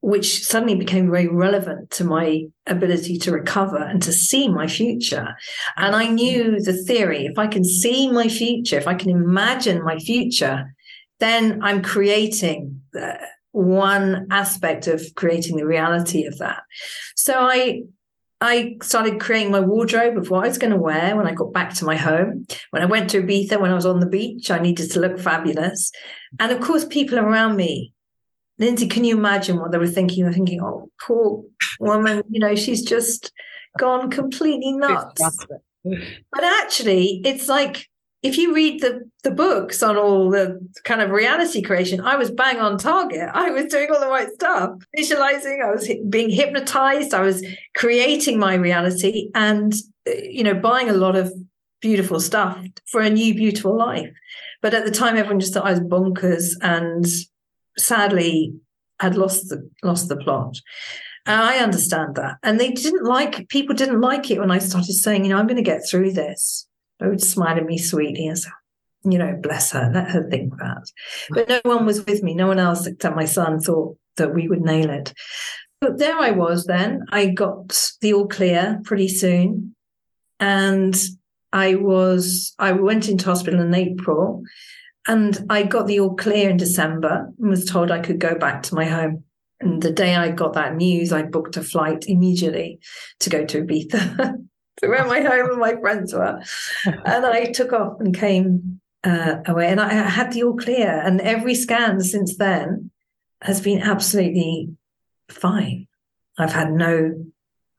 which 0.00 0.45
suddenly 0.45 0.75
became 0.76 1.11
very 1.11 1.28
relevant 1.28 1.90
to 1.90 2.04
my 2.04 2.45
ability 2.66 3.19
to 3.19 3.33
recover 3.33 3.78
and 3.78 4.02
to 4.02 4.12
see 4.12 4.49
my 4.49 4.66
future. 4.66 5.35
And 5.76 5.95
I 5.95 6.07
knew 6.07 6.61
the 6.61 6.73
theory 6.85 7.26
if 7.26 7.38
I 7.38 7.49
can 7.49 7.64
see 7.64 8.11
my 8.11 8.28
future, 8.28 8.76
if 8.76 8.88
I 8.88 8.95
can 8.95 9.11
imagine 9.11 9.85
my 9.85 9.99
future, 9.99 10.75
then 11.23 11.62
I'm 11.62 11.83
creating. 11.83 12.83
Uh, 12.99 13.14
one 13.52 14.26
aspect 14.31 14.87
of 14.87 15.02
creating 15.14 15.57
the 15.57 15.67
reality 15.67 16.25
of 16.25 16.38
that. 16.38 16.62
So 17.14 17.35
I 17.38 17.83
I 18.41 18.76
started 18.83 19.21
creating 19.21 19.52
my 19.52 19.61
wardrobe 19.61 20.19
of 20.19 20.29
what 20.29 20.45
I 20.45 20.49
was 20.49 20.59
going 20.59 20.73
to 20.73 20.79
wear 20.79 21.14
when 21.17 21.29
I 21.29 21.33
got 21.33 21.52
back 21.52 21.75
to 21.75 21.85
my 21.85 21.97
home. 21.97 22.45
When 22.71 22.83
I 22.83 22.87
went 22.87 23.11
to 23.11 23.23
Ibiza, 23.23 23.61
when 23.61 23.71
I 23.71 23.75
was 23.75 23.87
on 23.87 24.00
the 24.00 24.09
beach, 24.09 24.50
I 24.50 24.59
needed 24.59 24.91
to 24.91 25.00
look 25.00 25.21
fabulous. 25.21 25.93
And 26.41 26.50
of 26.50 26.61
course, 26.61 26.85
people 26.85 27.21
around 27.21 27.55
me, 27.55 27.95
Lindsay, 28.59 28.88
can 28.88 29.05
you 29.05 29.17
imagine 29.17 29.61
what 29.61 29.71
they 29.71 29.79
were 29.79 29.87
thinking? 29.87 30.25
They're 30.25 30.33
thinking, 30.33 30.61
oh, 30.61 30.91
poor 31.00 31.45
woman, 31.79 32.25
you 32.31 32.41
know, 32.41 32.57
she's 32.57 32.83
just 32.83 33.31
gone 33.79 34.11
completely 34.11 34.73
nuts. 34.73 35.23
But 35.85 36.45
actually, 36.45 37.23
it's 37.25 37.49
like 37.49 37.88
if 38.23 38.38
you 38.38 38.55
read 38.55 38.81
the 38.81 39.09
the 39.25 39.31
books 39.31 39.83
on 39.83 39.97
all 39.97 40.31
the 40.31 40.59
kind 40.85 41.00
of 41.00 41.11
reality 41.11 41.61
creation, 41.61 42.00
I 42.00 42.17
was 42.17 42.31
bang 42.31 42.59
on 42.59 42.79
target. 42.79 43.29
I 43.33 43.50
was 43.50 43.67
doing 43.67 43.91
all 43.91 44.00
the 44.00 44.09
right 44.09 44.29
stuff, 44.35 44.71
visualizing. 44.97 45.61
I 45.64 45.71
was 45.71 45.91
being 46.09 46.31
hypnotized. 46.31 47.14
I 47.14 47.21
was 47.21 47.45
creating 47.75 48.38
my 48.38 48.55
reality, 48.55 49.31
and 49.35 49.75
uh, 50.09 50.12
you 50.23 50.45
know, 50.45 50.55
buying 50.55 50.88
a 50.88 50.95
lot 50.95 51.17
of 51.17 51.33
beautiful 51.81 52.21
stuff 52.21 52.64
for 52.87 53.00
a 53.00 53.11
new 53.11 53.35
beautiful 53.35 53.76
life. 53.76 54.11
But 54.61 54.75
at 54.75 54.85
the 54.85 54.93
time, 54.93 55.17
everyone 55.17 55.41
just 55.41 55.55
thought 55.55 55.67
I 55.67 55.73
was 55.73 55.81
bonkers, 55.81 56.52
and 56.61 57.05
sadly, 57.76 58.55
had 59.00 59.17
lost 59.17 59.49
the 59.49 59.69
lost 59.83 60.09
the 60.09 60.17
plot. 60.17 60.57
And 61.26 61.41
I 61.41 61.59
understand 61.59 62.14
that, 62.17 62.37
and 62.45 62.61
they 62.61 62.71
didn't 62.71 63.05
like 63.05 63.49
people 63.49 63.75
didn't 63.75 64.00
like 64.00 64.31
it 64.31 64.38
when 64.38 64.52
I 64.52 64.59
started 64.59 64.93
saying, 64.93 65.25
you 65.25 65.31
know, 65.31 65.38
I'm 65.38 65.49
going 65.49 65.57
to 65.57 65.62
get 65.62 65.83
through 65.88 66.12
this 66.12 66.69
would 67.09 67.23
smile 67.23 67.56
at 67.56 67.66
me 67.66 67.78
sweetly 67.78 68.26
and 68.26 68.38
say, 68.38 68.50
you 69.04 69.18
know, 69.18 69.38
bless 69.42 69.73
her, 69.73 69.90
let 69.92 70.11
her 70.11 70.28
think 70.30 70.56
that. 70.59 70.85
But 71.30 71.49
no 71.49 71.61
one 71.64 71.87
was 71.87 72.04
with 72.04 72.23
me. 72.23 72.35
No 72.35 72.47
one 72.47 72.59
else 72.59 72.87
except 72.87 73.16
my 73.16 73.25
son 73.25 73.59
thought 73.61 73.97
that 74.16 74.35
we 74.35 74.49
would 74.49 74.61
nail 74.61 74.90
it. 74.90 75.12
But 75.80 75.99
there 75.99 76.18
I 76.18 76.30
was 76.30 76.66
then. 76.66 77.04
I 77.11 77.26
got 77.26 77.97
the 78.00 78.12
all 78.12 78.28
clear 78.28 78.80
pretty 78.85 79.09
soon. 79.09 79.75
And 80.38 80.97
I 81.52 81.75
was, 81.75 82.54
I 82.59 82.73
went 82.73 83.09
into 83.09 83.25
hospital 83.25 83.61
in 83.61 83.75
April 83.75 84.42
and 85.09 85.44
I 85.50 85.64
got 85.64 85.87
the 85.87 86.00
all 86.00 86.14
clear 86.14 86.50
in 86.50 86.56
December 86.56 87.32
and 87.38 87.50
was 87.50 87.64
told 87.64 87.90
I 87.90 88.00
could 88.00 88.21
go 88.21 88.37
back 88.37 88.62
to 88.64 88.75
my 88.75 88.85
home. 88.85 89.25
And 89.61 89.82
the 89.82 89.92
day 89.92 90.14
I 90.14 90.30
got 90.30 90.54
that 90.54 90.76
news, 90.76 91.12
I 91.12 91.23
booked 91.23 91.56
a 91.56 91.62
flight 91.62 92.04
immediately 92.06 92.80
to 93.21 93.30
go 93.30 93.44
to 93.44 93.62
Ibiza. 93.62 94.37
where 94.89 95.07
my 95.07 95.21
home 95.21 95.51
and 95.51 95.61
my 95.61 95.77
friends 95.77 96.12
were. 96.12 96.43
And 96.85 97.27
I 97.27 97.47
took 97.47 97.73
off 97.73 98.01
and 98.01 98.17
came 98.17 98.81
uh, 99.05 99.37
away. 99.47 99.69
And 99.69 99.81
I 99.81 99.93
had 99.93 100.33
the 100.33 100.43
all 100.43 100.57
clear. 100.57 101.01
And 101.05 101.21
every 101.21 101.55
scan 101.55 102.01
since 102.01 102.37
then 102.37 102.91
has 103.43 103.61
been 103.61 103.81
absolutely 103.81 104.75
fine. 105.29 105.87
I've 106.39 106.53
had 106.53 106.73
no 106.73 107.25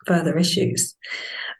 further 0.05 0.37
issues. 0.37 0.95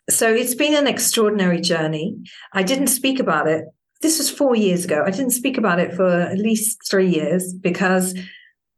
So 0.09 0.33
it's 0.33 0.55
been 0.55 0.75
an 0.75 0.87
extraordinary 0.87 1.61
journey. 1.61 2.17
I 2.53 2.63
didn't 2.63 2.87
speak 2.87 3.19
about 3.19 3.47
it. 3.47 3.65
This 4.01 4.17
was 4.17 4.29
four 4.29 4.55
years 4.55 4.83
ago. 4.85 5.03
I 5.05 5.11
didn't 5.11 5.31
speak 5.31 5.57
about 5.57 5.79
it 5.79 5.93
for 5.93 6.07
at 6.07 6.37
least 6.37 6.79
three 6.89 7.07
years 7.07 7.53
because 7.53 8.13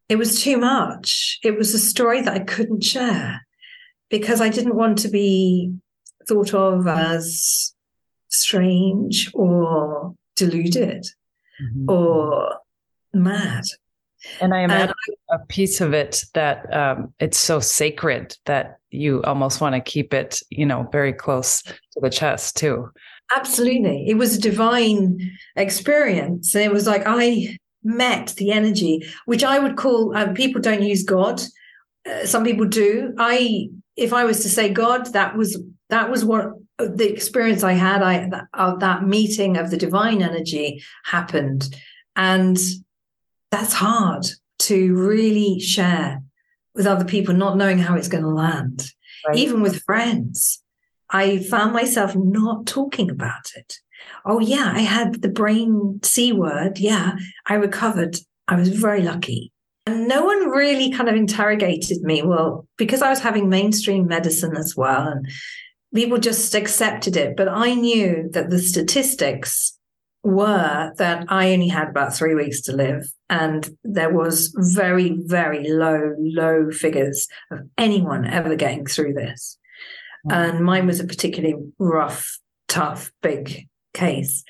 it 0.08 0.18
was 0.18 0.42
too 0.42 0.58
much. 0.58 1.40
It 1.44 1.58
was 1.58 1.74
a 1.74 1.80
story 1.80 2.22
that 2.22 2.34
I 2.34 2.40
couldn't 2.40 2.84
share 2.84 3.42
because 4.10 4.40
I 4.40 4.50
didn't 4.50 4.76
want 4.76 5.00
to 5.00 5.08
be 5.08 5.74
thought 6.27 6.53
of 6.53 6.88
as 6.88 7.74
strange 8.29 9.32
or 9.34 10.15
deluded 10.36 11.05
mm-hmm. 11.62 11.89
or 11.89 12.60
mad. 13.13 13.63
And 14.41 14.53
I 14.53 14.62
imagine 14.62 14.96
a 15.29 15.39
piece 15.39 15.82
of 15.82 15.94
it 15.94 16.24
that 16.34 16.74
um, 16.74 17.13
it's 17.20 17.38
so 17.38 17.60
sacred 17.60 18.36
that 18.46 18.79
you 18.89 19.22
almost 19.24 19.62
want 19.62 19.75
to 19.75 19.82
keep 19.82 20.13
it, 20.13 20.41
you 20.50 20.65
know, 20.65 20.88
very 20.91 21.13
close 21.13 21.62
to 21.62 22.00
the 22.01 22.10
chest 22.10 22.58
too. 22.58 22.89
Absolutely. 23.36 24.05
It 24.08 24.17
was 24.17 24.36
a 24.36 24.41
divine 24.41 25.20
experience. 25.55 26.55
It 26.55 26.72
was 26.72 26.88
like 26.88 27.03
I 27.05 27.58
met 27.84 28.34
the 28.38 28.51
energy, 28.51 29.08
which 29.25 29.44
I 29.44 29.60
would 29.60 29.77
call, 29.77 30.15
uh, 30.15 30.34
people 30.34 30.62
don't 30.62 30.84
use 30.84 31.03
God. 31.03 31.41
Uh, 32.10 32.25
some 32.25 32.44
people 32.44 32.65
do. 32.65 33.13
I, 33.17 33.70
if 33.96 34.12
I 34.12 34.25
was 34.25 34.41
to 34.41 34.50
say 34.50 34.70
God, 34.70 35.13
that 35.13 35.38
was 35.38 35.62
that 35.96 36.10
was 36.10 36.24
what 36.24 36.54
uh, 36.80 36.88
the 36.94 37.12
experience 37.12 37.64
I 37.64 37.74
had. 37.74 38.04
I 38.04 38.30
of 38.54 38.80
that 38.82 39.04
meeting 39.04 39.58
of 39.58 39.72
the 39.72 39.78
divine 39.78 40.22
energy 40.22 40.84
happened, 41.06 41.75
and 42.16 42.58
that's 43.52 43.74
hard 43.74 44.25
to 44.60 44.96
really 44.96 45.60
share 45.60 46.22
with 46.74 46.86
other 46.86 47.06
people, 47.06 47.34
not 47.34 47.58
knowing 47.58 47.80
how 47.80 47.96
it's 47.96 48.08
going 48.08 48.24
to 48.24 48.30
land, 48.30 48.92
right. 49.28 49.38
even 49.38 49.62
with 49.62 49.84
friends. 49.84 50.62
I 51.10 51.40
found 51.40 51.72
myself 51.72 52.16
not 52.16 52.66
talking 52.66 53.10
about 53.12 53.52
it 53.56 53.78
Oh, 54.25 54.40
yeah, 54.40 54.72
I 54.74 54.82
had 54.82 55.22
the 55.22 55.30
brain 55.30 56.00
C 56.04 56.32
word. 56.32 56.80
Yeah, 56.80 57.14
I 57.48 57.56
recovered. 57.56 58.18
I 58.48 58.56
was 58.56 58.70
very 58.70 59.02
lucky. 59.02 59.52
And 59.88 60.08
no 60.08 60.25
one 60.25 60.50
really 60.50 60.92
kind 60.92 61.10
of 61.10 61.16
interrogated 61.16 62.02
me. 62.02 62.24
Well, 62.24 62.68
because 62.78 63.02
I 63.02 63.10
was 63.10 63.20
having 63.20 63.50
mainstream 63.50 64.08
medicine 64.08 64.58
as 64.58 64.75
well, 64.75 65.08
and 65.08 65.28
people 65.96 66.18
just 66.18 66.54
accepted 66.54 67.18
it. 67.18 67.36
But 67.36 67.48
I 67.48 67.74
knew 67.74 68.30
that 68.34 68.50
the 68.50 68.60
statistics 68.60 69.78
were 70.24 70.92
that 70.98 71.25
I 71.30 71.54
only 71.54 71.68
had 71.68 71.90
about 71.90 72.16
three 72.16 72.36
weeks 72.36 72.62
to 72.62 72.74
live. 72.74 73.08
And 73.30 73.70
there 73.84 74.12
was 74.12 74.54
very, 74.58 75.16
very 75.25 75.70
low, 75.70 76.16
low 76.18 76.72
figures 76.72 77.28
of 77.52 77.60
anyone 77.78 78.25
ever 78.25 78.56
getting 78.56 78.86
through 78.86 79.14
this. 79.14 79.58
And 80.28 80.66
mine 80.66 80.88
was 80.88 81.00
a 81.00 81.06
particularly 81.06 81.56
rough, 81.78 82.40
tough, 82.68 83.12
big 83.22 83.68
case. 83.94 84.44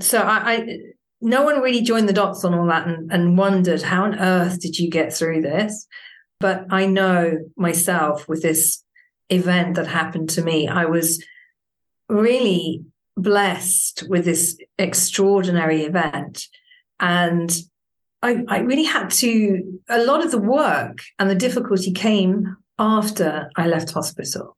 So 0.00 0.18
I, 0.18 0.52
I 0.52 0.78
no 1.20 1.42
one 1.42 1.60
really 1.60 1.82
joined 1.82 2.08
the 2.08 2.12
dots 2.12 2.44
on 2.44 2.52
all 2.52 2.66
that 2.66 2.86
and, 2.86 3.10
and 3.12 3.38
wondered 3.38 3.80
how 3.80 4.04
on 4.04 4.18
earth 4.18 4.60
did 4.60 4.78
you 4.78 4.90
get 4.90 5.12
through 5.12 5.42
this? 5.42 5.86
But 6.40 6.66
I 6.70 6.86
know 6.86 7.38
myself 7.56 8.28
with 8.28 8.42
this 8.42 8.83
event 9.30 9.76
that 9.76 9.86
happened 9.86 10.30
to 10.30 10.42
me, 10.42 10.68
I 10.68 10.84
was 10.84 11.24
really 12.08 12.84
blessed 13.16 14.04
with 14.08 14.24
this 14.24 14.56
extraordinary 14.78 15.82
event. 15.82 16.46
And 17.00 17.54
I, 18.22 18.44
I 18.48 18.58
really 18.58 18.84
had 18.84 19.10
to, 19.10 19.80
a 19.88 20.04
lot 20.04 20.24
of 20.24 20.30
the 20.30 20.38
work 20.38 20.98
and 21.18 21.30
the 21.30 21.34
difficulty 21.34 21.92
came 21.92 22.56
after 22.78 23.50
I 23.56 23.66
left 23.66 23.92
hospital. 23.92 24.56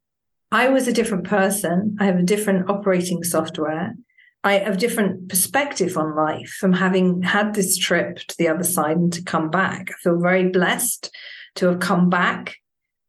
I 0.53 0.69
was 0.69 0.87
a 0.87 0.93
different 0.93 1.25
person. 1.25 1.97
I 2.01 2.07
have 2.07 2.17
a 2.17 2.23
different 2.23 2.71
operating 2.71 3.25
software. 3.25 3.95
I 4.45 4.59
have 4.59 4.75
a 4.75 4.79
different 4.79 5.29
perspective 5.29 5.97
on 5.97 6.15
life 6.15 6.49
from 6.61 6.73
having 6.73 7.23
had 7.23 7.55
this 7.55 7.77
trip 7.77 8.19
to 8.19 8.37
the 8.39 8.49
other 8.49 8.63
side 8.63 8.97
and 8.97 9.13
to 9.15 9.23
come 9.23 9.51
back. 9.51 9.91
I 9.91 9.95
feel 10.03 10.21
very 10.21 10.49
blessed 10.49 11.11
to 11.57 11.67
have 11.67 11.81
come 11.81 12.09
back. 12.09 12.57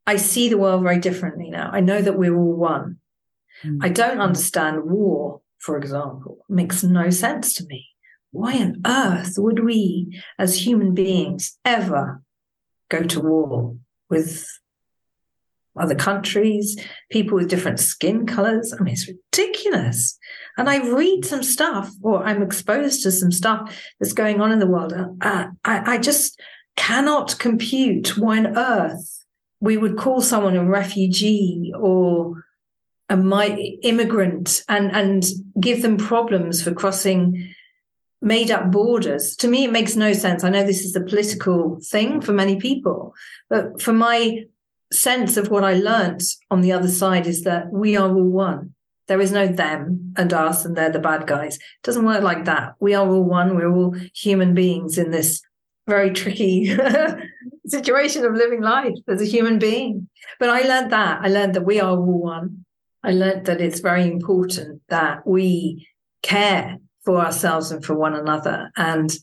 I 0.07 0.15
see 0.15 0.47
the 0.47 0.57
world 0.57 0.83
very 0.83 0.99
differently 0.99 1.49
now. 1.49 1.69
I 1.71 1.81
know 1.81 2.01
that 2.01 2.17
we're 2.17 2.35
all 2.35 2.55
one. 2.55 2.97
Mm-hmm. 3.63 3.79
I 3.83 3.89
don't 3.89 4.21
understand 4.21 4.85
war, 4.85 5.41
for 5.59 5.77
example. 5.77 6.39
It 6.49 6.53
makes 6.53 6.83
no 6.83 7.09
sense 7.09 7.53
to 7.55 7.65
me. 7.65 7.87
Why 8.31 8.53
on 8.53 8.81
earth 8.85 9.33
would 9.37 9.63
we, 9.63 10.19
as 10.39 10.65
human 10.65 10.93
beings, 10.93 11.57
ever 11.65 12.21
go 12.89 13.03
to 13.03 13.19
war 13.19 13.75
with 14.09 14.47
other 15.77 15.95
countries, 15.95 16.79
people 17.11 17.35
with 17.35 17.49
different 17.49 17.79
skin 17.79 18.25
colors. 18.25 18.73
I 18.73 18.81
mean, 18.81 18.93
it's 18.93 19.07
ridiculous. 19.07 20.17
And 20.57 20.69
I 20.69 20.77
read 20.77 21.25
some 21.25 21.43
stuff, 21.43 21.91
or 22.01 22.23
I'm 22.23 22.41
exposed 22.41 23.03
to 23.03 23.11
some 23.11 23.31
stuff 23.31 23.77
that's 23.99 24.13
going 24.13 24.41
on 24.41 24.51
in 24.51 24.59
the 24.59 24.67
world. 24.67 24.93
Uh, 25.21 25.47
I, 25.63 25.93
I 25.93 25.97
just 25.99 26.39
cannot 26.75 27.37
compute 27.37 28.17
why 28.17 28.39
on 28.39 28.57
earth 28.57 29.16
we 29.59 29.77
would 29.77 29.97
call 29.97 30.21
someone 30.21 30.55
a 30.55 30.63
refugee 30.63 31.73
or 31.77 32.43
a 33.09 33.17
my 33.17 33.47
immigrant 33.83 34.63
and 34.67 34.91
and 34.91 35.25
give 35.59 35.81
them 35.81 35.97
problems 35.97 36.61
for 36.61 36.73
crossing 36.73 37.53
made 38.21 38.51
up 38.51 38.71
borders. 38.71 39.35
To 39.37 39.47
me, 39.47 39.65
it 39.65 39.71
makes 39.71 39.95
no 39.95 40.13
sense. 40.13 40.43
I 40.43 40.49
know 40.49 40.63
this 40.63 40.83
is 40.83 40.95
a 40.95 41.01
political 41.01 41.79
thing 41.83 42.21
for 42.21 42.33
many 42.33 42.57
people, 42.57 43.13
but 43.49 43.81
for 43.81 43.93
my 43.93 44.45
sense 44.91 45.37
of 45.37 45.49
what 45.49 45.63
I 45.63 45.73
learnt 45.73 46.23
on 46.49 46.61
the 46.61 46.71
other 46.71 46.87
side 46.87 47.27
is 47.27 47.43
that 47.43 47.71
we 47.71 47.95
are 47.95 48.09
all 48.09 48.23
one. 48.23 48.73
There 49.07 49.21
is 49.21 49.31
no 49.31 49.47
them 49.47 50.13
and 50.17 50.33
us 50.33 50.65
and 50.65 50.75
they're 50.75 50.91
the 50.91 50.99
bad 50.99 51.27
guys. 51.27 51.55
It 51.55 51.61
doesn't 51.83 52.05
work 52.05 52.23
like 52.23 52.45
that. 52.45 52.73
We 52.79 52.93
are 52.93 53.07
all 53.07 53.23
one. 53.23 53.55
We're 53.55 53.71
all 53.71 53.95
human 54.13 54.53
beings 54.53 54.97
in 54.97 55.11
this 55.11 55.41
very 55.87 56.11
tricky 56.11 56.75
situation 57.67 58.25
of 58.25 58.33
living 58.33 58.62
life 58.62 58.95
as 59.07 59.21
a 59.21 59.25
human 59.25 59.59
being. 59.59 60.09
But 60.39 60.50
I 60.50 60.62
learned 60.62 60.91
that. 60.91 61.21
I 61.21 61.30
learned 61.30 61.53
that 61.56 61.65
we 61.65 61.80
are 61.80 61.91
all 61.91 62.01
one. 62.01 62.65
I 63.03 63.12
learned 63.12 63.45
that 63.45 63.62
it's 63.62 63.80
very 63.80 64.03
important 64.03 64.82
that 64.89 65.25
we 65.25 65.88
care 66.23 66.77
for 67.06 67.19
ourselves 67.19 67.71
and 67.71 67.84
for 67.84 67.95
one 67.95 68.15
another. 68.15 68.71
And 68.75 69.15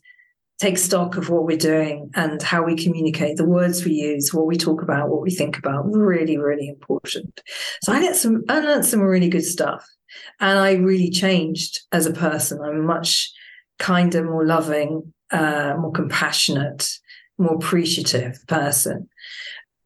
take 0.58 0.78
stock 0.78 1.16
of 1.16 1.30
what 1.30 1.44
we're 1.44 1.56
doing 1.56 2.10
and 2.14 2.40
how 2.40 2.62
we 2.62 2.76
communicate, 2.76 3.36
the 3.36 3.44
words 3.44 3.84
we 3.84 3.92
use, 3.92 4.32
what 4.32 4.46
we 4.46 4.56
talk 4.56 4.82
about, 4.82 5.08
what 5.08 5.22
we 5.22 5.30
think 5.30 5.58
about. 5.58 5.84
Really, 5.86 6.38
really 6.38 6.68
important. 6.68 7.40
So 7.82 7.92
I 7.92 8.00
get 8.00 8.16
some, 8.16 8.44
I 8.48 8.60
learned 8.60 8.86
some 8.86 9.00
really 9.00 9.28
good 9.28 9.44
stuff, 9.44 9.84
and 10.40 10.58
I 10.58 10.74
really 10.74 11.10
changed 11.10 11.80
as 11.92 12.06
a 12.06 12.12
person. 12.12 12.60
I'm 12.62 12.86
much 12.86 13.32
kinder, 13.78 14.24
more 14.24 14.46
loving, 14.46 15.12
uh, 15.32 15.74
more 15.78 15.92
compassionate, 15.92 16.88
more 17.38 17.54
appreciative 17.54 18.38
person. 18.46 19.08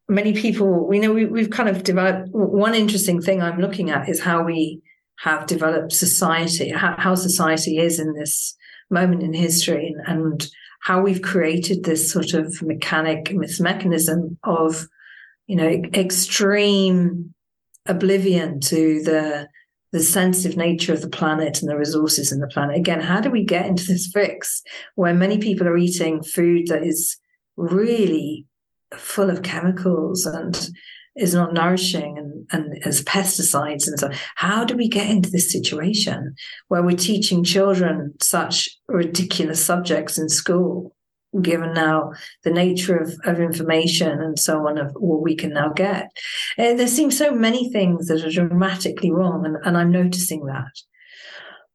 Many 0.09 0.33
people, 0.33 0.87
we 0.87 0.99
know 0.99 1.13
we, 1.13 1.27
we've 1.27 1.51
kind 1.51 1.69
of 1.69 1.83
developed. 1.83 2.29
One 2.33 2.75
interesting 2.75 3.21
thing 3.21 3.43
I'm 3.43 3.61
looking 3.61 3.91
at 3.91 4.09
is 4.09 4.21
how 4.21 4.43
we 4.43 4.81
have 5.21 5.47
developed 5.47 5.93
society, 5.93 6.71
how, 6.71 6.95
how 6.97 7.15
society 7.15 7.79
is 7.79 7.99
in 7.99 8.15
this 8.15 8.57
moment 8.91 9.23
in 9.23 9.35
history 9.35 9.95
and, 10.07 10.21
and 10.21 10.49
how 10.81 11.01
we've 11.01 11.23
created 11.23 11.85
this 11.85 12.11
sort 12.11 12.35
of 12.35 12.63
mechanic, 12.63 13.35
this 13.41 13.61
mechanism 13.61 14.39
of, 14.45 14.87
you 15.47 15.57
know, 15.57 15.69
extreme 15.95 17.35
oblivion 17.87 18.61
to 18.61 19.03
the 19.03 19.49
the 19.91 20.01
sensitive 20.01 20.57
nature 20.57 20.93
of 20.93 21.01
the 21.01 21.09
planet 21.09 21.63
and 21.63 21.71
the 21.71 21.77
resources 21.77 22.31
in 22.31 22.41
the 22.41 22.47
planet. 22.49 22.77
Again, 22.77 23.01
how 23.01 23.21
do 23.21 23.31
we 23.31 23.43
get 23.43 23.67
into 23.67 23.87
this 23.87 24.11
fix 24.13 24.63
where 24.97 25.15
many 25.15 25.39
people 25.39 25.67
are 25.67 25.79
eating 25.79 26.23
food 26.23 26.67
that 26.67 26.85
is 26.85 27.17
really 27.59 28.47
full 28.97 29.29
of 29.29 29.43
chemicals 29.43 30.25
and 30.25 30.71
is 31.17 31.35
not 31.35 31.53
nourishing 31.53 32.17
and, 32.17 32.47
and 32.53 32.87
as 32.87 33.03
pesticides 33.03 33.89
and 33.89 33.99
so 33.99 34.09
how 34.37 34.65
do 34.65 34.77
we 34.77 34.89
get 34.89 35.11
into 35.11 35.29
this 35.31 35.53
situation 35.53 36.35
where 36.69 36.83
we're 36.83 36.97
teaching 36.97 37.43
children 37.43 38.15
such 38.21 38.69
ridiculous 38.87 39.63
subjects 39.63 40.17
in 40.17 40.29
school 40.29 40.95
given 41.43 41.75
now 41.75 42.13
the 42.45 42.51
nature 42.51 42.97
of, 42.97 43.13
of 43.25 43.41
information 43.41 44.21
and 44.23 44.39
so 44.39 44.67
on 44.67 44.79
of 44.79 44.93
what 44.93 45.21
we 45.21 45.37
can 45.37 45.53
now 45.53 45.71
get? 45.71 46.09
Uh, 46.57 46.75
there 46.75 46.87
seem 46.87 47.11
so 47.11 47.33
many 47.33 47.71
things 47.71 48.07
that 48.07 48.25
are 48.25 48.31
dramatically 48.31 49.11
wrong 49.11 49.45
and, 49.45 49.57
and 49.65 49.77
i'm 49.77 49.91
noticing 49.91 50.47
that. 50.47 50.71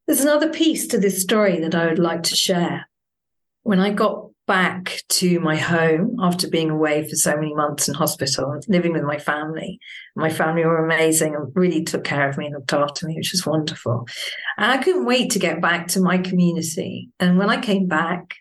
There's 0.08 0.22
another 0.22 0.50
piece 0.50 0.88
to 0.88 0.98
this 0.98 1.22
story 1.22 1.60
that 1.60 1.76
i 1.76 1.86
would 1.86 2.00
like 2.00 2.24
to 2.24 2.36
share. 2.36 2.88
When 3.64 3.80
i 3.80 3.92
got 3.92 4.30
back 4.46 5.02
to 5.10 5.40
my 5.40 5.56
home 5.56 6.18
after 6.22 6.50
being 6.50 6.70
away 6.70 7.08
for 7.08 7.16
so 7.16 7.36
many 7.36 7.54
months 7.54 7.88
in 7.88 7.94
hospital, 7.94 8.52
and 8.52 8.64
living 8.68 8.94
with 8.94 9.04
my 9.04 9.18
family. 9.18 9.80
My 10.16 10.30
family 10.30 10.66
were 10.66 10.84
amazing 10.84 11.36
and 11.36 11.52
really 11.56 11.84
took 11.84 12.04
care 12.04 12.30
of 12.30 12.38
me 12.38 12.46
and 12.46 12.56
looked 12.56 12.74
after 12.74 13.08
me, 13.08 13.16
which 13.16 13.32
was 13.32 13.46
wonderful. 13.46 14.08
And 14.58 14.72
I 14.72 14.78
couldn't 14.78 15.06
wait 15.06 15.32
to 15.32 15.40
get 15.40 15.62
back 15.62 15.88
to 15.90 16.02
my 16.02 16.18
community. 16.18 17.10
And 17.20 17.38
when 17.38 17.50
I 17.50 17.60
came 17.60 17.88
back, 17.88 18.36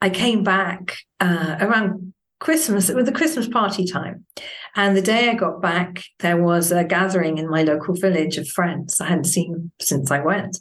I 0.00 0.10
came 0.10 0.42
back 0.42 0.96
uh, 1.20 1.56
around 1.60 2.12
Christmas, 2.42 2.90
it 2.90 2.96
was 2.96 3.06
the 3.06 3.12
Christmas 3.12 3.46
party 3.46 3.86
time. 3.86 4.26
And 4.74 4.96
the 4.96 5.02
day 5.02 5.30
I 5.30 5.34
got 5.34 5.62
back, 5.62 6.02
there 6.18 6.42
was 6.42 6.72
a 6.72 6.82
gathering 6.82 7.38
in 7.38 7.48
my 7.48 7.62
local 7.62 7.94
village 7.94 8.36
of 8.36 8.48
friends 8.48 9.00
I 9.00 9.06
hadn't 9.06 9.24
seen 9.26 9.70
since 9.80 10.10
I 10.10 10.18
went. 10.18 10.58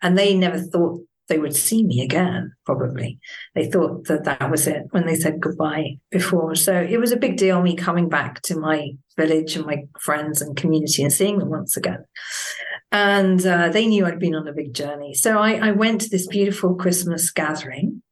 And 0.00 0.16
they 0.16 0.34
never 0.34 0.60
thought 0.60 1.00
they 1.28 1.38
would 1.38 1.56
see 1.56 1.82
me 1.84 2.02
again, 2.02 2.52
probably. 2.66 3.18
They 3.54 3.70
thought 3.70 4.04
that 4.04 4.24
that 4.24 4.50
was 4.50 4.66
it 4.66 4.82
when 4.90 5.06
they 5.06 5.14
said 5.14 5.40
goodbye 5.40 5.98
before. 6.10 6.54
So 6.54 6.74
it 6.74 7.00
was 7.00 7.12
a 7.12 7.16
big 7.16 7.36
deal, 7.36 7.62
me 7.62 7.76
coming 7.76 8.08
back 8.08 8.42
to 8.42 8.58
my 8.58 8.92
village 9.16 9.56
and 9.56 9.64
my 9.64 9.84
friends 10.00 10.42
and 10.42 10.56
community 10.56 11.02
and 11.02 11.12
seeing 11.12 11.38
them 11.38 11.50
once 11.50 11.76
again. 11.76 12.04
And 12.92 13.44
uh, 13.46 13.70
they 13.70 13.86
knew 13.86 14.06
I'd 14.06 14.18
been 14.18 14.34
on 14.34 14.46
a 14.46 14.52
big 14.52 14.74
journey. 14.74 15.14
So 15.14 15.38
I, 15.38 15.68
I 15.68 15.70
went 15.72 16.02
to 16.02 16.10
this 16.10 16.26
beautiful 16.26 16.74
Christmas 16.74 17.30
gathering, 17.30 18.02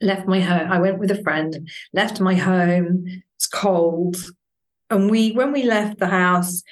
left 0.00 0.28
my 0.28 0.40
home. 0.40 0.70
I 0.70 0.78
went 0.78 0.98
with 0.98 1.10
a 1.10 1.22
friend, 1.22 1.68
left 1.92 2.20
my 2.20 2.34
home. 2.34 3.06
It's 3.36 3.46
cold. 3.46 4.16
And 4.90 5.10
we, 5.10 5.32
when 5.32 5.52
we 5.52 5.64
left 5.64 5.98
the 5.98 6.06
house, 6.06 6.62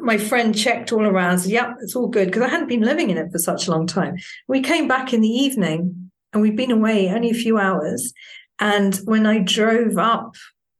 my 0.00 0.18
friend 0.18 0.56
checked 0.56 0.92
all 0.92 1.06
around, 1.06 1.38
said, 1.38 1.52
Yep, 1.52 1.76
it's 1.82 1.96
all 1.96 2.08
good, 2.08 2.26
because 2.26 2.42
I 2.42 2.48
hadn't 2.48 2.68
been 2.68 2.82
living 2.82 3.10
in 3.10 3.18
it 3.18 3.32
for 3.32 3.38
such 3.38 3.66
a 3.66 3.70
long 3.70 3.86
time. 3.86 4.16
We 4.48 4.60
came 4.60 4.88
back 4.88 5.12
in 5.12 5.20
the 5.20 5.28
evening 5.28 6.10
and 6.32 6.42
we'd 6.42 6.56
been 6.56 6.70
away 6.70 7.08
only 7.08 7.30
a 7.30 7.34
few 7.34 7.58
hours. 7.58 8.12
And 8.58 8.94
when 9.04 9.26
I 9.26 9.38
drove 9.38 9.96
up 9.96 10.34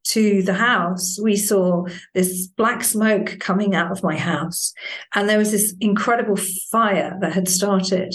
to 0.04 0.42
the 0.42 0.54
house, 0.54 1.18
we 1.22 1.36
saw 1.36 1.86
this 2.14 2.46
black 2.46 2.84
smoke 2.84 3.38
coming 3.40 3.74
out 3.74 3.90
of 3.90 4.02
my 4.02 4.16
house. 4.16 4.72
And 5.14 5.28
there 5.28 5.38
was 5.38 5.50
this 5.50 5.74
incredible 5.80 6.36
fire 6.70 7.16
that 7.20 7.32
had 7.32 7.48
started 7.48 8.14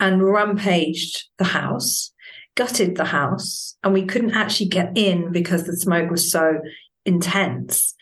and 0.00 0.22
rampaged 0.22 1.24
the 1.38 1.44
house, 1.44 2.12
gutted 2.56 2.96
the 2.96 3.04
house, 3.04 3.76
and 3.84 3.92
we 3.92 4.04
couldn't 4.04 4.34
actually 4.34 4.68
get 4.68 4.96
in 4.96 5.32
because 5.32 5.64
the 5.64 5.76
smoke 5.76 6.10
was 6.10 6.30
so 6.30 6.58
intense. 7.04 7.94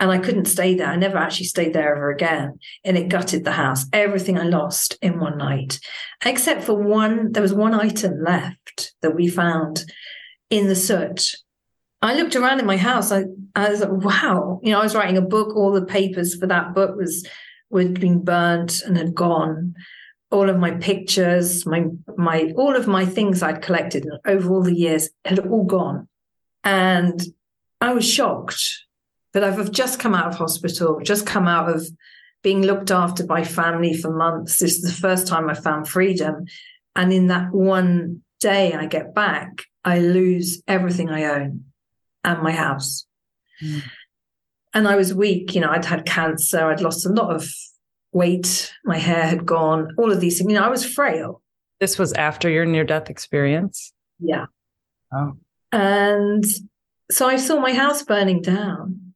And 0.00 0.10
I 0.10 0.18
couldn't 0.18 0.46
stay 0.46 0.74
there. 0.74 0.88
I 0.88 0.96
never 0.96 1.18
actually 1.18 1.46
stayed 1.46 1.74
there 1.74 1.94
ever 1.94 2.10
again. 2.10 2.58
And 2.84 2.96
it 2.96 3.10
gutted 3.10 3.44
the 3.44 3.52
house. 3.52 3.84
Everything 3.92 4.38
I 4.38 4.44
lost 4.44 4.96
in 5.02 5.20
one 5.20 5.36
night, 5.36 5.78
except 6.24 6.64
for 6.64 6.74
one, 6.74 7.32
there 7.32 7.42
was 7.42 7.52
one 7.52 7.74
item 7.74 8.24
left 8.24 8.94
that 9.02 9.14
we 9.14 9.28
found 9.28 9.84
in 10.48 10.68
the 10.68 10.74
soot. 10.74 11.34
I 12.00 12.14
looked 12.14 12.34
around 12.34 12.60
in 12.60 12.66
my 12.66 12.78
house. 12.78 13.12
I, 13.12 13.24
I 13.54 13.68
was 13.68 13.80
like, 13.80 13.90
wow. 13.92 14.58
You 14.62 14.72
know, 14.72 14.80
I 14.80 14.82
was 14.82 14.94
writing 14.94 15.18
a 15.18 15.22
book. 15.22 15.54
All 15.54 15.70
the 15.70 15.84
papers 15.84 16.34
for 16.34 16.46
that 16.46 16.74
book 16.74 16.96
was 16.96 17.26
had 17.76 18.00
been 18.00 18.24
burnt 18.24 18.80
and 18.82 18.96
had 18.96 19.14
gone. 19.14 19.74
All 20.30 20.48
of 20.48 20.56
my 20.58 20.70
pictures, 20.72 21.66
my 21.66 21.84
my 22.16 22.52
all 22.56 22.74
of 22.74 22.86
my 22.86 23.04
things 23.04 23.42
I'd 23.42 23.62
collected 23.62 24.08
over 24.24 24.50
all 24.50 24.62
the 24.62 24.74
years 24.74 25.10
had 25.26 25.40
all 25.40 25.64
gone. 25.64 26.08
And 26.64 27.20
I 27.82 27.92
was 27.92 28.08
shocked 28.08 28.64
but 29.32 29.44
I've 29.44 29.70
just 29.70 29.98
come 30.00 30.14
out 30.14 30.26
of 30.26 30.34
hospital, 30.34 31.00
just 31.02 31.26
come 31.26 31.46
out 31.46 31.68
of 31.68 31.86
being 32.42 32.62
looked 32.62 32.90
after 32.90 33.24
by 33.24 33.44
family 33.44 33.94
for 33.94 34.14
months. 34.14 34.58
This 34.58 34.76
is 34.76 34.82
the 34.82 35.00
first 35.00 35.26
time 35.26 35.48
I 35.48 35.54
found 35.54 35.88
freedom. 35.88 36.46
And 36.96 37.12
in 37.12 37.28
that 37.28 37.52
one 37.52 38.22
day 38.40 38.72
I 38.72 38.86
get 38.86 39.14
back, 39.14 39.64
I 39.84 39.98
lose 39.98 40.62
everything 40.66 41.10
I 41.10 41.24
own 41.24 41.64
and 42.24 42.42
my 42.42 42.52
house. 42.52 43.06
Mm. 43.62 43.82
And 44.72 44.88
I 44.88 44.96
was 44.96 45.12
weak, 45.12 45.54
you 45.54 45.60
know, 45.60 45.70
I'd 45.70 45.84
had 45.84 46.06
cancer, 46.06 46.64
I'd 46.66 46.80
lost 46.80 47.06
a 47.06 47.10
lot 47.10 47.34
of 47.34 47.52
weight, 48.12 48.72
my 48.84 48.98
hair 48.98 49.24
had 49.24 49.44
gone, 49.44 49.94
all 49.98 50.10
of 50.10 50.20
these 50.20 50.38
things. 50.38 50.50
You 50.50 50.58
know, 50.58 50.64
I 50.64 50.68
was 50.68 50.84
frail. 50.84 51.42
This 51.80 51.98
was 51.98 52.12
after 52.12 52.48
your 52.48 52.66
near 52.66 52.84
death 52.84 53.10
experience? 53.10 53.92
Yeah. 54.18 54.46
Oh. 55.12 55.36
And 55.72 56.44
so 57.10 57.26
I 57.26 57.36
saw 57.36 57.58
my 57.58 57.72
house 57.72 58.02
burning 58.02 58.42
down 58.42 59.09